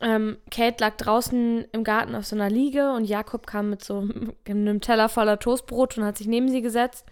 ähm, 0.00 0.38
Kate 0.50 0.82
lag 0.82 0.96
draußen 0.96 1.66
im 1.72 1.84
Garten 1.84 2.14
auf 2.14 2.26
so 2.26 2.36
einer 2.36 2.50
Liege 2.50 2.92
und 2.92 3.04
Jakob 3.04 3.46
kam 3.46 3.70
mit 3.70 3.84
so 3.84 4.08
einem 4.48 4.80
Teller 4.80 5.08
voller 5.08 5.38
Toastbrot 5.38 5.98
und 5.98 6.04
hat 6.04 6.18
sich 6.18 6.26
neben 6.26 6.48
sie 6.48 6.62
gesetzt. 6.62 7.04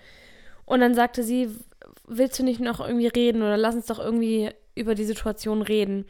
Und 0.65 0.81
dann 0.81 0.95
sagte 0.95 1.23
sie, 1.23 1.51
willst 2.07 2.39
du 2.39 2.45
nicht 2.45 2.61
noch 2.61 2.81
irgendwie 2.81 3.09
reden 3.09 3.43
oder 3.43 3.57
lass 3.57 3.75
uns 3.75 3.87
doch 3.87 3.99
irgendwie 3.99 4.51
über 4.75 4.95
die 4.95 5.05
Situation 5.05 5.63
reden. 5.63 6.07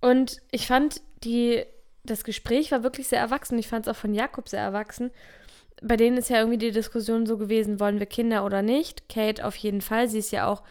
Und 0.00 0.40
ich 0.50 0.66
fand, 0.66 1.00
die, 1.24 1.64
das 2.06 2.24
Gespräch 2.24 2.72
war 2.72 2.82
wirklich 2.82 3.08
sehr 3.08 3.20
erwachsen. 3.20 3.58
Ich 3.58 3.68
fand 3.68 3.86
es 3.86 3.92
auch 3.92 3.98
von 3.98 4.14
Jakob 4.14 4.48
sehr 4.48 4.62
erwachsen 4.62 5.10
bei 5.82 5.96
denen 5.96 6.16
ist 6.16 6.30
ja 6.30 6.38
irgendwie 6.38 6.58
die 6.58 6.70
Diskussion 6.70 7.26
so 7.26 7.36
gewesen, 7.36 7.80
wollen 7.80 7.98
wir 7.98 8.06
Kinder 8.06 8.44
oder 8.44 8.62
nicht? 8.62 9.08
Kate 9.08 9.44
auf 9.44 9.56
jeden 9.56 9.80
Fall. 9.80 10.08
Sie 10.08 10.18
ist 10.18 10.32
ja 10.32 10.46
auch 10.46 10.62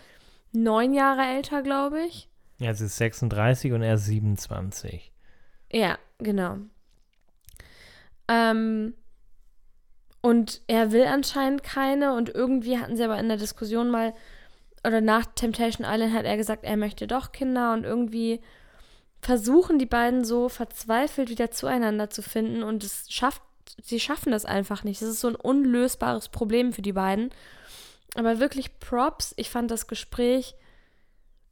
neun 0.51 0.93
Jahre 0.93 1.21
älter, 1.21 1.61
glaube 1.61 2.01
ich. 2.01 2.29
Ja, 2.59 2.73
sie 2.73 2.86
ist 2.86 2.97
36 2.97 3.73
und 3.73 3.81
er 3.81 3.95
ist 3.95 4.05
27. 4.05 5.11
Ja, 5.71 5.97
genau. 6.19 6.57
Ähm, 8.27 8.93
und 10.21 10.61
er 10.67 10.91
will 10.91 11.05
anscheinend 11.05 11.63
keine 11.63 12.15
und 12.15 12.29
irgendwie 12.29 12.79
hatten 12.79 12.95
sie 12.95 13.03
aber 13.03 13.19
in 13.19 13.27
der 13.27 13.38
Diskussion 13.38 13.91
mal, 13.91 14.13
oder 14.86 15.01
nach 15.01 15.25
Temptation 15.36 15.86
Island 15.88 16.13
hat 16.13 16.25
er 16.25 16.38
gesagt, 16.38 16.63
er 16.63 16.77
möchte 16.77 17.05
doch 17.05 17.31
Kinder 17.31 17.73
und 17.73 17.83
irgendwie 17.83 18.39
versuchen 19.26 19.80
die 19.80 19.88
beiden 19.88 20.23
so 20.23 20.49
verzweifelt 20.49 21.30
wieder 21.30 21.49
zueinander 21.49 22.11
zu 22.11 22.21
finden 22.21 22.61
und 22.61 22.84
es 22.84 23.11
schafft, 23.11 23.41
sie 23.82 23.99
schaffen 23.99 24.32
das 24.32 24.45
einfach 24.45 24.84
nicht. 24.84 25.01
Das 25.01 25.09
ist 25.09 25.19
so 25.19 25.30
ein 25.30 25.36
unlösbares 25.36 26.30
Problem 26.30 26.73
für 26.73 26.84
die 26.84 26.93
beiden. 26.93 27.32
Aber 28.13 28.39
wirklich 28.39 28.80
Props, 28.80 29.34
ich 29.36 29.49
fand 29.49 29.71
das 29.71 29.88
Gespräch 29.88 30.53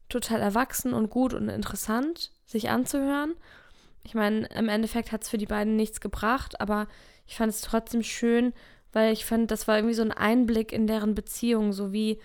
total 0.08 0.40
erwachsen 0.40 0.94
und 0.94 1.10
gut 1.10 1.34
und 1.34 1.50
interessant, 1.50 2.32
sich 2.46 2.70
anzuhören. 2.70 3.34
Ich 4.04 4.14
meine, 4.14 4.46
im 4.50 4.70
Endeffekt 4.70 5.12
hat 5.12 5.24
es 5.24 5.30
für 5.30 5.40
die 5.40 5.48
beiden 5.48 5.76
nichts 5.76 6.00
gebracht, 6.00 6.62
aber 6.62 6.88
ich 7.26 7.38
fand 7.38 7.52
es 7.52 7.62
trotzdem 7.62 8.04
schön, 8.04 8.54
weil 8.92 9.12
ich 9.12 9.26
fand, 9.26 9.50
das 9.50 9.68
war 9.68 9.78
irgendwie 9.78 9.96
so 9.96 10.04
ein 10.04 10.12
Einblick 10.12 10.72
in 10.74 10.86
deren 10.86 11.16
Beziehung, 11.16 11.74
so 11.74 11.92
wie 11.92 12.22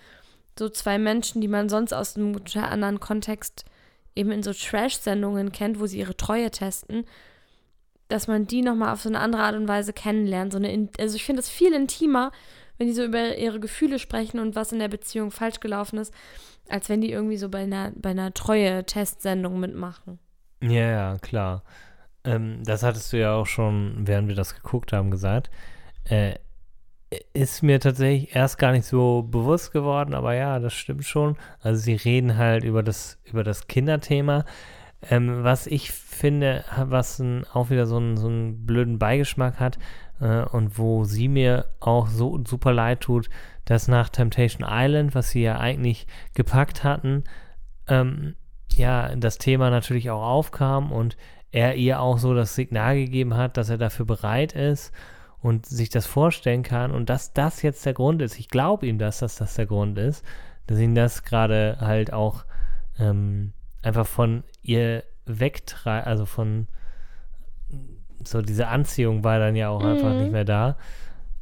so 0.59 0.69
zwei 0.69 0.99
Menschen, 0.99 1.41
die 1.41 1.47
man 1.47 1.69
sonst 1.69 1.91
aus 1.91 2.15
einem 2.15 2.33
total 2.45 2.65
anderen 2.65 2.99
Kontext 2.99 3.65
eben 4.15 4.31
in 4.31 4.43
so 4.43 4.53
Trash-Sendungen 4.53 5.51
kennt, 5.51 5.79
wo 5.79 5.85
sie 5.85 5.99
ihre 5.99 6.17
Treue 6.17 6.51
testen, 6.51 7.05
dass 8.07 8.27
man 8.27 8.47
die 8.47 8.61
nochmal 8.61 8.93
auf 8.93 9.01
so 9.01 9.09
eine 9.09 9.19
andere 9.19 9.43
Art 9.43 9.55
und 9.55 9.67
Weise 9.67 9.93
kennenlernt. 9.93 10.51
So 10.51 10.57
eine, 10.57 10.71
in- 10.71 10.89
also 10.99 11.15
ich 11.15 11.23
finde 11.23 11.41
es 11.41 11.49
viel 11.49 11.73
intimer, 11.73 12.31
wenn 12.77 12.87
die 12.87 12.93
so 12.93 13.03
über 13.03 13.37
ihre 13.37 13.59
Gefühle 13.59 13.99
sprechen 13.99 14.39
und 14.39 14.55
was 14.55 14.71
in 14.71 14.79
der 14.79 14.87
Beziehung 14.87 15.31
falsch 15.31 15.59
gelaufen 15.59 15.99
ist, 15.99 16.13
als 16.69 16.89
wenn 16.89 17.01
die 17.01 17.11
irgendwie 17.11 17.37
so 17.37 17.49
bei 17.49 17.59
einer, 17.63 17.91
bei 17.95 18.09
einer 18.11 18.33
Treue-Testsendung 18.33 19.59
mitmachen. 19.59 20.19
Ja, 20.61 20.89
ja, 20.91 21.17
klar. 21.19 21.63
Ähm, 22.23 22.63
das 22.65 22.83
hattest 22.83 23.13
du 23.13 23.17
ja 23.19 23.33
auch 23.33 23.45
schon, 23.45 24.07
während 24.07 24.27
wir 24.27 24.35
das 24.35 24.55
geguckt 24.55 24.91
haben, 24.93 25.11
gesagt. 25.11 25.49
Äh, 26.05 26.35
ist 27.33 27.63
mir 27.63 27.79
tatsächlich 27.79 28.35
erst 28.35 28.57
gar 28.57 28.71
nicht 28.71 28.85
so 28.85 29.23
bewusst 29.23 29.71
geworden, 29.71 30.13
aber 30.13 30.35
ja, 30.35 30.59
das 30.59 30.73
stimmt 30.73 31.05
schon. 31.05 31.37
Also 31.61 31.81
sie 31.81 31.95
reden 31.95 32.37
halt 32.37 32.63
über 32.63 32.83
das, 32.83 33.19
über 33.25 33.43
das 33.43 33.67
Kinderthema. 33.67 34.45
Ähm, 35.09 35.43
was 35.43 35.65
ich 35.65 35.91
finde, 35.91 36.65
was 36.77 37.19
ein, 37.19 37.45
auch 37.53 37.69
wieder 37.69 37.87
so 37.87 37.97
einen, 37.97 38.17
so 38.17 38.27
einen 38.27 38.65
blöden 38.65 38.99
Beigeschmack 38.99 39.59
hat 39.59 39.79
äh, 40.19 40.43
und 40.43 40.77
wo 40.77 41.03
sie 41.05 41.29
mir 41.29 41.65
auch 41.79 42.07
so 42.07 42.39
super 42.45 42.73
leid 42.73 43.01
tut, 43.01 43.29
dass 43.65 43.87
nach 43.87 44.09
Temptation 44.09 44.67
Island, 44.69 45.15
was 45.15 45.31
sie 45.31 45.41
ja 45.41 45.59
eigentlich 45.59 46.05
gepackt 46.33 46.83
hatten, 46.83 47.23
ähm, 47.87 48.35
ja, 48.75 49.15
das 49.15 49.37
Thema 49.37 49.69
natürlich 49.69 50.09
auch 50.09 50.21
aufkam 50.21 50.91
und 50.91 51.17
er 51.51 51.75
ihr 51.75 52.01
auch 52.01 52.19
so 52.19 52.33
das 52.35 52.55
Signal 52.55 52.97
gegeben 52.97 53.35
hat, 53.35 53.57
dass 53.57 53.69
er 53.69 53.77
dafür 53.77 54.05
bereit 54.05 54.53
ist. 54.53 54.93
Und 55.41 55.65
sich 55.65 55.89
das 55.89 56.05
vorstellen 56.05 56.63
kann 56.63 56.91
und 56.91 57.09
dass 57.09 57.33
das 57.33 57.61
jetzt 57.61 57.85
der 57.85 57.93
Grund 57.93 58.21
ist. 58.21 58.39
Ich 58.39 58.49
glaube 58.49 58.87
ihm, 58.87 58.97
dass 58.97 59.19
das, 59.19 59.35
das 59.35 59.55
der 59.55 59.65
Grund 59.65 59.97
ist, 59.97 60.25
dass 60.67 60.79
ihn 60.79 60.95
das 60.95 61.23
gerade 61.23 61.77
halt 61.79 62.11
auch 62.11 62.45
ähm, 62.99 63.53
einfach 63.81 64.05
von 64.05 64.43
ihr 64.61 65.03
wegtreibt, 65.25 66.07
also 66.07 66.25
von 66.25 66.67
so 68.23 68.41
diese 68.41 68.67
Anziehung 68.67 69.23
war 69.23 69.39
dann 69.39 69.55
ja 69.55 69.69
auch 69.69 69.81
mhm. 69.81 69.87
einfach 69.87 70.13
nicht 70.13 70.31
mehr 70.31 70.45
da. 70.45 70.75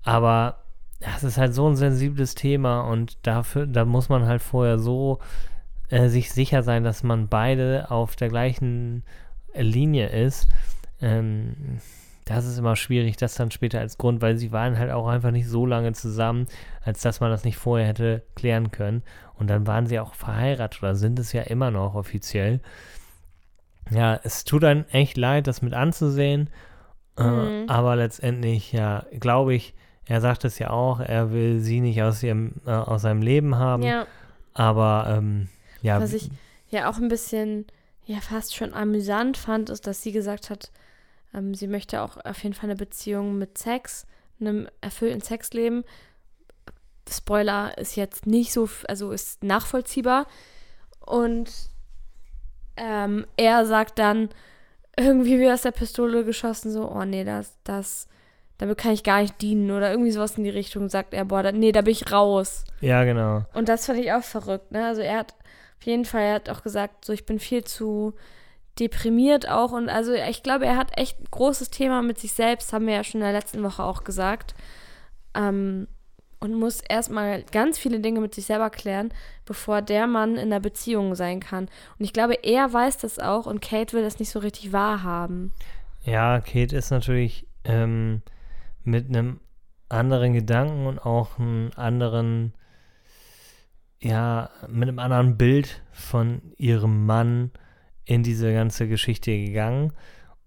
Aber 0.03 0.63
das 0.99 1.23
ist 1.23 1.37
halt 1.37 1.53
so 1.53 1.67
ein 1.67 1.75
sensibles 1.75 2.35
Thema 2.35 2.81
und 2.81 3.17
dafür, 3.25 3.67
da 3.67 3.85
muss 3.85 4.09
man 4.09 4.25
halt 4.25 4.41
vorher 4.41 4.79
so 4.79 5.19
äh, 5.89 6.07
sich 6.07 6.31
sicher 6.31 6.63
sein, 6.63 6.83
dass 6.83 7.03
man 7.03 7.27
beide 7.27 7.89
auf 7.91 8.15
der 8.15 8.29
gleichen 8.29 9.03
Linie 9.53 10.07
ist. 10.09 10.47
Ähm, 11.01 11.79
das 12.27 12.45
ist 12.45 12.57
immer 12.57 12.75
schwierig, 12.75 13.15
das 13.15 13.35
dann 13.35 13.51
später 13.51 13.79
als 13.79 13.97
Grund, 13.97 14.21
weil 14.21 14.37
sie 14.37 14.51
waren 14.51 14.77
halt 14.77 14.91
auch 14.91 15.07
einfach 15.07 15.31
nicht 15.31 15.47
so 15.47 15.65
lange 15.65 15.93
zusammen, 15.93 16.47
als 16.83 17.01
dass 17.01 17.21
man 17.21 17.31
das 17.31 17.45
nicht 17.45 17.55
vorher 17.55 17.87
hätte 17.87 18.23
klären 18.35 18.71
können. 18.71 19.01
Und 19.35 19.49
dann 19.49 19.65
waren 19.65 19.87
sie 19.87 19.99
auch 19.99 20.13
verheiratet 20.13 20.83
oder 20.83 20.95
sind 20.95 21.19
es 21.19 21.31
ja 21.31 21.43
immer 21.43 21.71
noch 21.71 21.95
offiziell. 21.95 22.59
Ja, 23.91 24.19
es 24.23 24.43
tut 24.43 24.65
einem 24.65 24.83
echt 24.91 25.15
leid, 25.15 25.47
das 25.47 25.61
mit 25.61 25.73
anzusehen. 25.73 26.49
Äh, 27.17 27.23
mhm. 27.23 27.67
Äh, 27.67 27.71
aber 27.71 27.95
letztendlich, 27.95 28.73
ja, 28.73 29.05
glaube 29.19 29.55
ich, 29.55 29.73
er 30.05 30.19
sagt 30.19 30.43
es 30.43 30.59
ja 30.59 30.69
auch, 30.69 30.99
er 30.99 31.31
will 31.31 31.59
sie 31.61 31.79
nicht 31.79 32.01
aus, 32.01 32.23
ihrem, 32.23 32.55
äh, 32.65 32.71
aus 32.71 33.03
seinem 33.03 33.21
Leben 33.21 33.55
haben. 33.55 33.83
Ja. 33.83 34.05
Aber, 34.53 35.15
ähm, 35.17 35.47
ja. 35.81 36.01
Was 36.01 36.11
ich 36.11 36.29
ja 36.69 36.89
auch 36.89 36.97
ein 36.97 37.07
bisschen, 37.07 37.65
ja, 38.05 38.19
fast 38.19 38.53
schon 38.53 38.73
amüsant 38.73 39.37
fand, 39.37 39.69
ist, 39.69 39.87
dass 39.87 40.01
sie 40.01 40.11
gesagt 40.11 40.49
hat, 40.49 40.71
ähm, 41.33 41.53
sie 41.53 41.67
möchte 41.67 42.01
auch 42.01 42.17
auf 42.23 42.43
jeden 42.43 42.55
Fall 42.55 42.69
eine 42.69 42.75
Beziehung 42.75 43.37
mit 43.37 43.57
Sex, 43.57 44.05
einem 44.39 44.67
erfüllten 44.81 45.21
Sexleben. 45.21 45.83
Spoiler 47.09 47.77
ist 47.77 47.95
jetzt 47.95 48.25
nicht 48.25 48.51
so, 48.53 48.69
also 48.87 49.11
ist 49.11 49.43
nachvollziehbar. 49.43 50.27
Und 50.99 51.51
ähm, 52.75 53.25
er 53.37 53.65
sagt 53.65 53.97
dann 53.99 54.29
irgendwie 54.97 55.39
wie 55.39 55.51
aus 55.51 55.61
der 55.61 55.71
Pistole 55.71 56.25
geschossen, 56.25 56.71
so, 56.71 56.89
oh 56.89 57.05
nee, 57.05 57.23
das, 57.23 57.55
das, 57.63 58.07
damit 58.57 58.77
kann 58.77 58.91
ich 58.91 59.03
gar 59.03 59.21
nicht 59.21 59.41
dienen 59.41 59.71
oder 59.71 59.91
irgendwie 59.91 60.11
sowas 60.11 60.37
in 60.37 60.43
die 60.43 60.49
Richtung, 60.49 60.89
sagt 60.89 61.13
er, 61.13 61.25
boah, 61.25 61.43
da, 61.43 61.51
nee, 61.51 61.71
da 61.71 61.81
bin 61.81 61.91
ich 61.91 62.11
raus. 62.11 62.65
Ja, 62.81 63.03
genau. 63.03 63.45
Und 63.53 63.69
das 63.69 63.85
fand 63.85 63.99
ich 63.99 64.11
auch 64.11 64.23
verrückt, 64.23 64.71
ne? 64.71 64.85
Also 64.85 65.01
er 65.01 65.19
hat 65.19 65.35
auf 65.79 65.85
jeden 65.85 66.05
Fall, 66.05 66.21
er 66.21 66.35
hat 66.35 66.49
auch 66.49 66.63
gesagt, 66.63 67.05
so, 67.05 67.13
ich 67.13 67.25
bin 67.25 67.39
viel 67.39 67.63
zu 67.63 68.15
deprimiert 68.79 69.49
auch 69.49 69.71
und 69.71 69.89
also 69.89 70.13
ich 70.13 70.43
glaube, 70.43 70.65
er 70.65 70.77
hat 70.77 70.97
echt 70.97 71.19
ein 71.19 71.27
großes 71.31 71.69
Thema 71.69 72.01
mit 72.01 72.19
sich 72.19 72.33
selbst, 72.33 72.73
haben 72.73 72.87
wir 72.87 72.95
ja 72.95 73.03
schon 73.03 73.21
in 73.21 73.25
der 73.25 73.33
letzten 73.33 73.63
Woche 73.63 73.83
auch 73.83 74.03
gesagt. 74.03 74.55
Ähm, 75.33 75.87
und 76.39 76.53
muss 76.53 76.81
erstmal 76.81 77.43
ganz 77.43 77.79
viele 77.79 77.99
Dinge 77.99 78.19
mit 78.19 78.35
sich 78.35 78.45
selber 78.45 78.69
klären, 78.69 79.11
bevor 79.45 79.81
der 79.81 80.07
Mann 80.07 80.35
in 80.35 80.49
der 80.49 80.59
Beziehung 80.59 81.15
sein 81.15 81.39
kann. 81.39 81.65
Und 81.97 82.05
ich 82.05 82.13
glaube, 82.13 82.35
er 82.43 82.71
weiß 82.71 82.99
das 82.99 83.19
auch 83.19 83.47
und 83.47 83.61
Kate 83.61 83.93
will 83.93 84.03
das 84.03 84.19
nicht 84.19 84.29
so 84.29 84.39
richtig 84.39 84.71
wahrhaben. 84.71 85.51
Ja, 86.03 86.39
Kate 86.39 86.75
ist 86.75 86.91
natürlich 86.91 87.47
ähm, 87.63 88.21
mit 88.83 89.07
einem 89.07 89.39
anderen 89.89 90.33
Gedanken 90.33 90.85
und 90.85 90.99
auch 90.99 91.39
einem 91.39 91.71
anderen, 91.75 92.53
ja, 93.99 94.49
mit 94.67 94.87
einem 94.87 94.99
anderen 94.99 95.37
Bild 95.37 95.81
von 95.91 96.41
ihrem 96.57 97.05
Mann 97.05 97.51
in 98.07 98.23
diese 98.23 98.51
ganze 98.51 98.87
Geschichte 98.87 99.31
gegangen. 99.37 99.93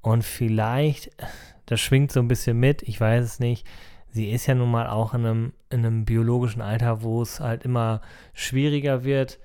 Und 0.00 0.24
vielleicht, 0.24 1.10
das 1.66 1.80
schwingt 1.80 2.10
so 2.10 2.20
ein 2.20 2.28
bisschen 2.28 2.58
mit, 2.58 2.82
ich 2.82 3.00
weiß 3.00 3.24
es 3.24 3.38
nicht, 3.38 3.66
sie 4.08 4.30
ist 4.30 4.46
ja 4.46 4.54
nun 4.54 4.70
mal 4.70 4.88
auch 4.88 5.14
in 5.14 5.26
einem, 5.26 5.52
in 5.68 5.84
einem 5.84 6.04
biologischen 6.04 6.62
Alter, 6.62 7.02
wo 7.02 7.22
es 7.22 7.38
halt 7.38 7.64
immer 7.64 8.00
schwieriger 8.32 9.04
wird 9.04 9.38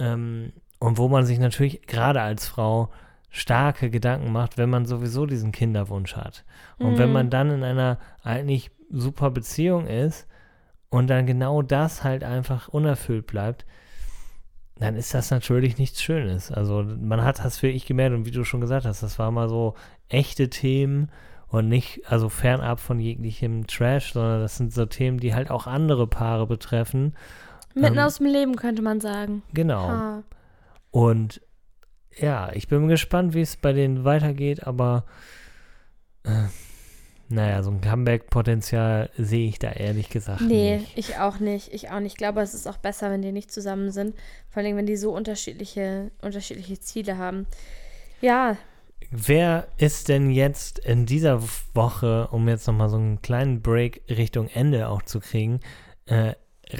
ähm, 0.00 0.52
und 0.78 0.96
wo 0.96 1.08
man 1.08 1.26
sich 1.26 1.38
natürlich 1.38 1.86
gerade 1.86 2.22
als 2.22 2.48
Frau 2.48 2.90
starke 3.28 3.90
Gedanken 3.90 4.32
macht, 4.32 4.58
wenn 4.58 4.70
man 4.70 4.86
sowieso 4.86 5.26
diesen 5.26 5.52
Kinderwunsch 5.52 6.16
hat. 6.16 6.44
Und 6.78 6.94
mhm. 6.94 6.98
wenn 6.98 7.12
man 7.12 7.30
dann 7.30 7.50
in 7.50 7.62
einer 7.62 7.98
eigentlich 8.24 8.70
super 8.90 9.30
Beziehung 9.30 9.86
ist 9.86 10.26
und 10.88 11.08
dann 11.08 11.26
genau 11.26 11.62
das 11.62 12.02
halt 12.02 12.24
einfach 12.24 12.68
unerfüllt 12.68 13.26
bleibt, 13.26 13.66
dann 14.80 14.96
ist 14.96 15.12
das 15.12 15.30
natürlich 15.30 15.76
nichts 15.76 16.02
Schönes. 16.02 16.50
Also 16.50 16.82
man 16.82 17.22
hat 17.22 17.44
das 17.44 17.62
wirklich 17.62 17.84
gemerkt 17.84 18.16
und 18.16 18.24
wie 18.24 18.30
du 18.30 18.44
schon 18.44 18.62
gesagt 18.62 18.86
hast, 18.86 19.02
das 19.02 19.18
war 19.18 19.30
mal 19.30 19.48
so 19.48 19.74
echte 20.08 20.48
Themen 20.48 21.10
und 21.48 21.68
nicht, 21.68 22.02
also 22.10 22.30
fernab 22.30 22.80
von 22.80 22.98
jeglichem 22.98 23.66
Trash, 23.66 24.14
sondern 24.14 24.40
das 24.40 24.56
sind 24.56 24.72
so 24.72 24.86
Themen, 24.86 25.20
die 25.20 25.34
halt 25.34 25.50
auch 25.50 25.66
andere 25.66 26.06
Paare 26.06 26.46
betreffen. 26.46 27.14
Mitten 27.74 27.98
ähm, 27.98 28.04
aus 28.04 28.16
dem 28.16 28.26
Leben 28.26 28.56
könnte 28.56 28.80
man 28.80 29.00
sagen. 29.00 29.42
Genau. 29.52 29.86
Ha. 29.86 30.22
Und 30.90 31.42
ja, 32.16 32.50
ich 32.54 32.66
bin 32.68 32.88
gespannt, 32.88 33.34
wie 33.34 33.42
es 33.42 33.56
bei 33.56 33.72
denen 33.72 34.04
weitergeht, 34.04 34.66
aber 34.66 35.04
äh, 36.24 36.46
naja, 37.30 37.62
so 37.62 37.70
ein 37.70 37.80
Comeback-Potenzial 37.80 39.08
sehe 39.16 39.48
ich 39.48 39.60
da 39.60 39.70
ehrlich 39.70 40.10
gesagt 40.10 40.40
nee, 40.40 40.78
nicht. 40.78 40.88
Nee, 40.88 40.92
ich 40.96 41.18
auch 41.18 41.38
nicht. 41.38 41.72
Ich 41.72 41.90
auch 41.90 42.00
nicht. 42.00 42.12
Ich 42.12 42.18
glaube, 42.18 42.40
es 42.40 42.54
ist 42.54 42.66
auch 42.66 42.76
besser, 42.76 43.10
wenn 43.10 43.22
die 43.22 43.30
nicht 43.30 43.52
zusammen 43.52 43.92
sind. 43.92 44.16
Vor 44.48 44.62
allem, 44.62 44.76
wenn 44.76 44.86
die 44.86 44.96
so 44.96 45.12
unterschiedliche, 45.12 46.10
unterschiedliche 46.22 46.80
Ziele 46.80 47.18
haben. 47.18 47.46
Ja. 48.20 48.56
Wer 49.12 49.68
ist 49.78 50.08
denn 50.08 50.30
jetzt 50.30 50.80
in 50.80 51.06
dieser 51.06 51.40
Woche, 51.72 52.28
um 52.32 52.48
jetzt 52.48 52.66
nochmal 52.66 52.88
so 52.88 52.96
einen 52.96 53.22
kleinen 53.22 53.62
Break 53.62 54.02
Richtung 54.08 54.48
Ende 54.48 54.88
auch 54.88 55.02
zu 55.02 55.20
kriegen, 55.20 55.60
äh, 56.06 56.34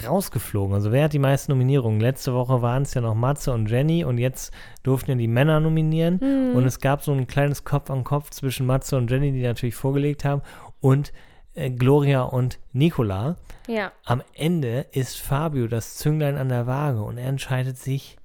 rausgeflogen. 0.06 0.74
Also 0.74 0.92
wer 0.92 1.04
hat 1.04 1.12
die 1.12 1.18
meisten 1.18 1.52
Nominierungen? 1.52 2.00
Letzte 2.00 2.34
Woche 2.34 2.62
waren 2.62 2.82
es 2.82 2.94
ja 2.94 3.00
noch 3.00 3.14
Matze 3.14 3.52
und 3.52 3.70
Jenny 3.70 4.04
und 4.04 4.18
jetzt 4.18 4.52
durften 4.82 5.12
ja 5.12 5.16
die 5.16 5.28
Männer 5.28 5.60
nominieren. 5.60 6.20
Mhm. 6.22 6.56
Und 6.56 6.66
es 6.66 6.80
gab 6.80 7.02
so 7.02 7.12
ein 7.12 7.26
kleines 7.26 7.64
Kopf 7.64 7.90
an 7.90 8.04
Kopf 8.04 8.30
zwischen 8.30 8.66
Matze 8.66 8.96
und 8.96 9.10
Jenny, 9.10 9.32
die 9.32 9.42
natürlich 9.42 9.74
vorgelegt 9.74 10.24
haben, 10.24 10.42
und 10.80 11.12
äh, 11.54 11.70
Gloria 11.70 12.22
und 12.22 12.58
Nicola. 12.72 13.36
Ja. 13.66 13.92
Am 14.04 14.22
Ende 14.34 14.86
ist 14.92 15.18
Fabio 15.18 15.66
das 15.66 15.96
Zünglein 15.96 16.36
an 16.36 16.48
der 16.48 16.66
Waage 16.66 17.02
und 17.02 17.18
er 17.18 17.28
entscheidet 17.28 17.78
sich 17.78 18.16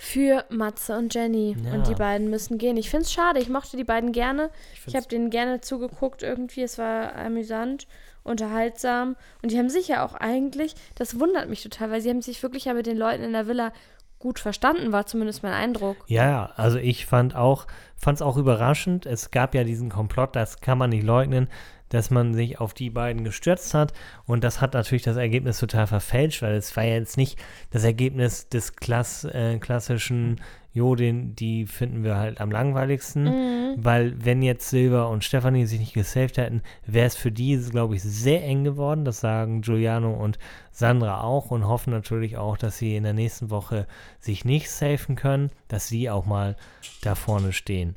für 0.00 0.46
Matze 0.48 0.96
und 0.96 1.14
Jenny. 1.14 1.54
Ja. 1.62 1.74
Und 1.74 1.86
die 1.86 1.94
beiden 1.94 2.30
müssen 2.30 2.56
gehen. 2.56 2.78
Ich 2.78 2.88
finde 2.88 3.04
es 3.04 3.12
schade. 3.12 3.38
Ich 3.38 3.50
mochte 3.50 3.76
die 3.76 3.84
beiden 3.84 4.12
gerne. 4.12 4.50
Ich, 4.72 4.88
ich 4.88 4.96
habe 4.96 5.06
denen 5.06 5.28
gerne 5.28 5.60
zugeguckt 5.60 6.22
irgendwie. 6.22 6.62
Es 6.62 6.78
war 6.78 7.14
amüsant 7.16 7.86
unterhaltsam. 8.22 9.16
Und 9.42 9.52
die 9.52 9.58
haben 9.58 9.70
sich 9.70 9.88
ja 9.88 10.04
auch 10.04 10.14
eigentlich, 10.14 10.74
das 10.94 11.18
wundert 11.18 11.48
mich 11.48 11.62
total, 11.62 11.90
weil 11.90 12.00
sie 12.00 12.10
haben 12.10 12.22
sich 12.22 12.42
wirklich 12.42 12.66
ja 12.66 12.74
mit 12.74 12.86
den 12.86 12.96
Leuten 12.96 13.22
in 13.22 13.32
der 13.32 13.46
Villa 13.46 13.72
gut 14.18 14.38
verstanden, 14.38 14.92
war 14.92 15.06
zumindest 15.06 15.42
mein 15.42 15.54
Eindruck. 15.54 15.96
Ja, 16.06 16.52
also 16.56 16.78
ich 16.78 17.06
fand 17.06 17.34
auch, 17.34 17.66
fand 17.96 18.16
es 18.16 18.22
auch 18.22 18.36
überraschend. 18.36 19.06
Es 19.06 19.30
gab 19.30 19.54
ja 19.54 19.64
diesen 19.64 19.88
Komplott, 19.88 20.36
das 20.36 20.60
kann 20.60 20.78
man 20.78 20.90
nicht 20.90 21.04
leugnen, 21.04 21.48
dass 21.90 22.10
man 22.10 22.34
sich 22.34 22.58
auf 22.58 22.72
die 22.72 22.90
beiden 22.90 23.22
gestürzt 23.22 23.74
hat. 23.74 23.92
Und 24.24 24.42
das 24.42 24.60
hat 24.60 24.74
natürlich 24.74 25.02
das 25.02 25.16
Ergebnis 25.16 25.58
total 25.58 25.86
verfälscht, 25.86 26.40
weil 26.42 26.54
es 26.54 26.74
war 26.76 26.84
ja 26.84 26.94
jetzt 26.94 27.16
nicht 27.16 27.38
das 27.70 27.84
Ergebnis 27.84 28.48
des 28.48 28.76
Klass, 28.76 29.24
äh, 29.24 29.58
klassischen 29.58 30.40
jo, 30.72 30.94
den, 30.94 31.34
die 31.34 31.66
finden 31.66 32.04
wir 32.04 32.16
halt 32.16 32.40
am 32.40 32.50
langweiligsten, 32.50 33.24
mhm. 33.24 33.74
weil 33.76 34.24
wenn 34.24 34.40
jetzt 34.42 34.70
Silber 34.70 35.08
und 35.08 35.24
Stefanie 35.24 35.66
sich 35.66 35.80
nicht 35.80 35.94
gesaved 35.94 36.36
hätten, 36.36 36.62
wäre 36.86 37.06
es 37.06 37.16
für 37.16 37.32
die, 37.32 37.56
glaube 37.56 37.96
ich, 37.96 38.02
sehr 38.02 38.44
eng 38.44 38.62
geworden. 38.62 39.04
Das 39.04 39.20
sagen 39.20 39.62
Giuliano 39.62 40.12
und 40.12 40.38
Sandra 40.70 41.22
auch 41.22 41.50
und 41.50 41.66
hoffen 41.66 41.90
natürlich 41.90 42.36
auch, 42.36 42.56
dass 42.56 42.78
sie 42.78 42.94
in 42.94 43.02
der 43.02 43.14
nächsten 43.14 43.50
Woche 43.50 43.86
sich 44.20 44.44
nicht 44.44 44.70
safen 44.70 45.16
können, 45.16 45.50
dass 45.66 45.88
sie 45.88 46.08
auch 46.08 46.24
mal 46.24 46.56
da 47.02 47.16
vorne 47.16 47.52
stehen. 47.52 47.96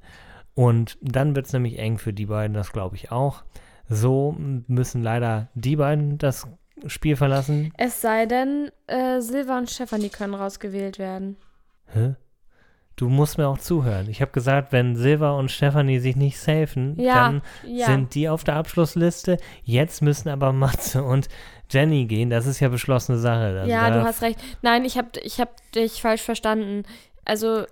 Und 0.56 0.98
dann 1.02 1.36
wird 1.36 1.48
es 1.48 1.54
nämlich 1.54 1.78
eng 1.78 2.00
für 2.00 2.14
die 2.14 2.28
beiden, 2.28 2.56
das 2.56 2.72
glaube 2.72 2.96
ich 2.96 3.12
auch. 3.12 3.44
So 3.90 4.36
müssen 4.38 5.04
leider 5.04 5.50
die 5.56 5.76
beiden 5.76 6.18
das 6.18 6.48
Spiel 6.88 7.16
verlassen. 7.16 7.74
Es 7.78 8.02
sei 8.02 8.26
denn, 8.26 8.72
äh, 8.88 9.22
Silva 9.22 9.58
und 9.58 9.70
Stefanie 9.70 10.10
können 10.10 10.34
rausgewählt 10.34 11.00
werden. 11.00 11.38
Hä? 11.88 12.16
du 12.96 13.10
musst 13.10 13.38
mir 13.38 13.48
auch 13.48 13.58
zuhören. 13.58 14.08
Ich 14.10 14.22
habe 14.22 14.32
gesagt, 14.32 14.72
wenn 14.72 14.96
Silva 14.96 15.32
und 15.32 15.52
Stefanie 15.52 16.00
sich 16.00 16.16
nicht 16.16 16.40
safen, 16.40 17.00
ja, 17.00 17.14
dann 17.16 17.42
ja. 17.66 17.88
sind 17.88 18.14
die 18.16 18.30
auf 18.30 18.44
der 18.44 18.56
Abschlussliste. 18.56 19.38
Jetzt 19.64 20.02
müssen 20.02 20.30
aber 20.30 20.54
Matze 20.54 21.04
und 21.04 21.28
Jenny 21.70 22.06
gehen. 22.06 22.30
Das 22.30 22.46
ist 22.46 22.60
ja 22.60 22.70
beschlossene 22.70 23.18
Sache. 23.18 23.60
Also 23.60 23.72
ja, 23.72 23.90
du 23.90 24.04
hast 24.04 24.22
recht. 24.22 24.40
Nein, 24.62 24.86
ich 24.86 24.98
habe 24.98 25.10
ich 25.24 25.40
hab 25.40 25.50
dich 25.72 26.02
falsch 26.02 26.22
verstanden. 26.22 26.84
Also, 27.26 27.66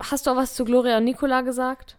hast 0.00 0.26
du 0.26 0.32
auch 0.32 0.36
was 0.36 0.54
zu 0.54 0.64
Gloria 0.64 0.98
und 0.98 1.04
Nicola 1.04 1.42
gesagt? 1.42 1.98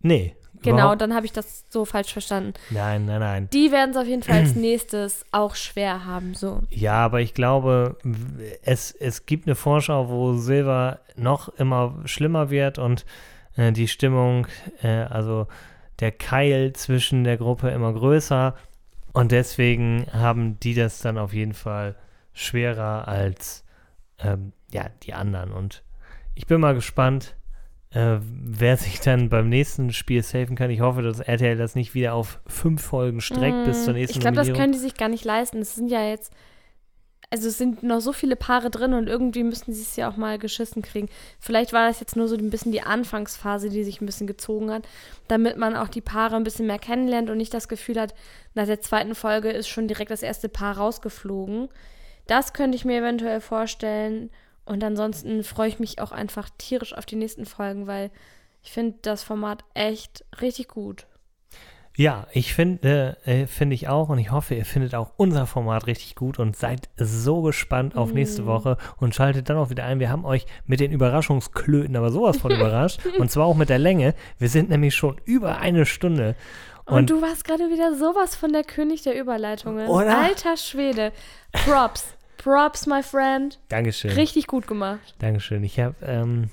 Nee, 0.00 0.36
Genau, 0.62 0.76
Überhaupt? 0.76 1.00
dann 1.00 1.14
habe 1.14 1.26
ich 1.26 1.32
das 1.32 1.64
so 1.68 1.84
falsch 1.84 2.12
verstanden. 2.12 2.54
Nein, 2.70 3.04
nein, 3.06 3.20
nein. 3.20 3.48
Die 3.52 3.72
werden 3.72 3.90
es 3.90 3.96
auf 3.96 4.06
jeden 4.06 4.22
Fall 4.22 4.40
als 4.40 4.54
nächstes 4.56 5.24
auch 5.32 5.54
schwer 5.54 6.04
haben, 6.04 6.34
so. 6.34 6.62
Ja, 6.70 6.94
aber 7.04 7.20
ich 7.20 7.34
glaube, 7.34 7.96
es, 8.62 8.92
es 8.92 9.26
gibt 9.26 9.46
eine 9.46 9.54
Vorschau, 9.54 10.08
wo 10.08 10.34
Silver 10.34 11.00
noch 11.16 11.48
immer 11.50 12.00
schlimmer 12.04 12.50
wird 12.50 12.78
und 12.78 13.04
äh, 13.56 13.72
die 13.72 13.88
Stimmung, 13.88 14.46
äh, 14.82 14.88
also 14.88 15.46
der 16.00 16.12
Keil 16.12 16.72
zwischen 16.74 17.24
der 17.24 17.36
Gruppe 17.36 17.70
immer 17.70 17.92
größer. 17.92 18.54
Und 19.12 19.32
deswegen 19.32 20.06
haben 20.12 20.60
die 20.60 20.74
das 20.74 21.00
dann 21.00 21.16
auf 21.16 21.32
jeden 21.32 21.54
Fall 21.54 21.96
schwerer 22.34 23.08
als 23.08 23.64
ähm, 24.18 24.52
ja, 24.70 24.86
die 25.02 25.14
anderen. 25.14 25.52
Und 25.52 25.82
ich 26.34 26.46
bin 26.46 26.60
mal 26.60 26.74
gespannt, 26.74 27.34
äh, 27.96 28.20
wer 28.20 28.76
sich 28.76 29.00
dann 29.00 29.30
beim 29.30 29.48
nächsten 29.48 29.90
Spiel 29.92 30.22
safen 30.22 30.54
kann. 30.54 30.70
Ich 30.70 30.80
hoffe, 30.80 31.00
dass 31.00 31.20
RTL 31.20 31.56
das 31.56 31.74
nicht 31.74 31.94
wieder 31.94 32.12
auf 32.12 32.40
fünf 32.46 32.82
Folgen 32.82 33.22
streckt 33.22 33.64
bis 33.64 33.84
zur 33.84 33.94
nächsten 33.94 34.18
Mm, 34.18 34.20
Ich 34.20 34.20
glaube, 34.20 34.36
das 34.36 34.52
können 34.52 34.72
die 34.72 34.78
sich 34.78 34.94
gar 34.94 35.08
nicht 35.08 35.24
leisten. 35.24 35.58
Es 35.60 35.74
sind 35.74 35.88
ja 35.88 36.06
jetzt, 36.06 36.30
also 37.30 37.48
es 37.48 37.56
sind 37.56 37.82
noch 37.82 38.00
so 38.00 38.12
viele 38.12 38.36
Paare 38.36 38.68
drin 38.68 38.92
und 38.92 39.08
irgendwie 39.08 39.42
müssten 39.42 39.72
sie 39.72 39.80
es 39.80 39.96
ja 39.96 40.10
auch 40.10 40.18
mal 40.18 40.38
geschissen 40.38 40.82
kriegen. 40.82 41.08
Vielleicht 41.40 41.72
war 41.72 41.88
das 41.88 41.98
jetzt 42.00 42.16
nur 42.16 42.28
so 42.28 42.36
ein 42.36 42.50
bisschen 42.50 42.70
die 42.70 42.82
Anfangsphase, 42.82 43.70
die 43.70 43.82
sich 43.82 44.02
ein 44.02 44.06
bisschen 44.06 44.26
gezogen 44.26 44.70
hat, 44.70 44.86
damit 45.26 45.56
man 45.56 45.74
auch 45.74 45.88
die 45.88 46.02
Paare 46.02 46.36
ein 46.36 46.44
bisschen 46.44 46.66
mehr 46.66 46.78
kennenlernt 46.78 47.30
und 47.30 47.38
nicht 47.38 47.54
das 47.54 47.66
Gefühl 47.66 47.98
hat, 47.98 48.14
nach 48.54 48.66
der 48.66 48.82
zweiten 48.82 49.14
Folge 49.14 49.48
ist 49.50 49.68
schon 49.68 49.88
direkt 49.88 50.10
das 50.10 50.22
erste 50.22 50.50
Paar 50.50 50.76
rausgeflogen. 50.76 51.68
Das 52.26 52.52
könnte 52.52 52.76
ich 52.76 52.84
mir 52.84 52.98
eventuell 52.98 53.40
vorstellen. 53.40 54.28
Und 54.66 54.84
ansonsten 54.84 55.44
freue 55.44 55.68
ich 55.68 55.78
mich 55.78 56.00
auch 56.00 56.12
einfach 56.12 56.50
tierisch 56.58 56.92
auf 56.92 57.06
die 57.06 57.16
nächsten 57.16 57.46
Folgen, 57.46 57.86
weil 57.86 58.10
ich 58.62 58.72
finde 58.72 58.98
das 59.02 59.22
Format 59.22 59.64
echt 59.74 60.24
richtig 60.40 60.68
gut. 60.68 61.06
Ja, 61.98 62.26
ich 62.32 62.52
finde, 62.52 63.16
äh, 63.24 63.46
finde 63.46 63.74
ich 63.74 63.88
auch 63.88 64.10
und 64.10 64.18
ich 64.18 64.30
hoffe, 64.30 64.54
ihr 64.54 64.66
findet 64.66 64.94
auch 64.94 65.12
unser 65.16 65.46
Format 65.46 65.86
richtig 65.86 66.14
gut 66.14 66.38
und 66.38 66.54
seid 66.54 66.90
so 66.96 67.40
gespannt 67.40 67.96
auf 67.96 68.12
nächste 68.12 68.42
Mm. 68.42 68.46
Woche 68.46 68.76
und 68.98 69.14
schaltet 69.14 69.48
dann 69.48 69.56
auch 69.56 69.70
wieder 69.70 69.84
ein. 69.84 69.98
Wir 69.98 70.10
haben 70.10 70.26
euch 70.26 70.44
mit 70.66 70.80
den 70.80 70.92
Überraschungsklöten 70.92 71.96
aber 71.96 72.10
sowas 72.10 72.36
von 72.36 72.50
überrascht 72.54 73.00
und 73.18 73.30
zwar 73.30 73.46
auch 73.46 73.54
mit 73.54 73.70
der 73.70 73.78
Länge. 73.78 74.14
Wir 74.38 74.50
sind 74.50 74.68
nämlich 74.68 74.94
schon 74.94 75.18
über 75.24 75.58
eine 75.58 75.86
Stunde. 75.86 76.34
Und, 76.84 76.98
Und, 76.98 77.10
du 77.10 77.22
warst 77.22 77.44
gerade 77.44 77.70
wieder 77.70 77.94
sowas 77.94 78.36
von 78.36 78.52
der 78.52 78.62
König 78.62 79.02
der 79.02 79.18
Überleitungen. 79.18 79.88
Oder? 79.88 80.18
Alter 80.18 80.56
Schwede. 80.58 81.12
Props. 81.52 82.15
Props, 82.38 82.86
my 82.86 83.02
friend. 83.02 83.58
Dankeschön. 83.68 84.12
Richtig 84.12 84.46
gut 84.46 84.66
gemacht. 84.66 85.14
Dankeschön. 85.18 85.64
Ich 85.64 85.78
habe 85.80 85.94
ähm, 86.02 86.50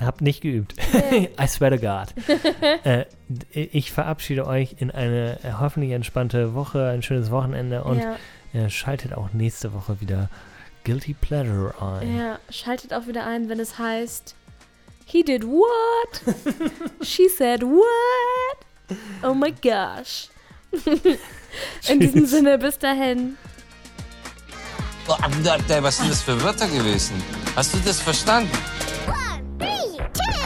hab 0.00 0.20
nicht 0.20 0.40
geübt. 0.40 0.74
I 1.12 1.46
swear 1.46 1.70
to 1.70 1.78
God. 1.78 2.14
äh, 2.84 3.04
ich 3.52 3.92
verabschiede 3.92 4.46
euch 4.46 4.76
in 4.78 4.90
eine 4.90 5.38
äh, 5.42 5.52
hoffentlich 5.58 5.92
entspannte 5.92 6.54
Woche, 6.54 6.88
ein 6.88 7.02
schönes 7.02 7.30
Wochenende 7.30 7.84
und 7.84 7.98
ja, 7.98 8.16
äh, 8.52 8.70
schaltet 8.70 9.14
auch 9.14 9.32
nächste 9.32 9.72
Woche 9.74 10.00
wieder 10.00 10.30
Guilty 10.84 11.14
Pleasure 11.14 11.74
ein. 11.80 12.16
ja, 12.16 12.38
schaltet 12.48 12.94
auch 12.94 13.06
wieder 13.06 13.26
ein, 13.26 13.48
wenn 13.48 13.60
es 13.60 13.78
heißt 13.78 14.34
He 15.10 15.24
did 15.24 15.44
what? 15.44 16.22
She 17.02 17.28
said 17.28 17.64
what? 17.64 18.56
Oh 19.24 19.34
my 19.34 19.50
gosh. 19.50 20.28
In 21.88 21.98
diesem. 21.98 22.26
Sinne, 22.26 22.58
bis 22.58 22.78
dahin. 22.78 23.36
Was 25.06 25.96
sind 25.96 26.10
das 26.10 26.22
für 26.22 26.40
Wörter 26.42 26.68
gewesen? 26.68 27.22
Hast 27.56 27.74
du 27.74 27.78
das 27.78 28.00
verstanden? 28.00 28.50
One, 29.06 29.42
three, 29.58 29.96
two. 30.12 30.39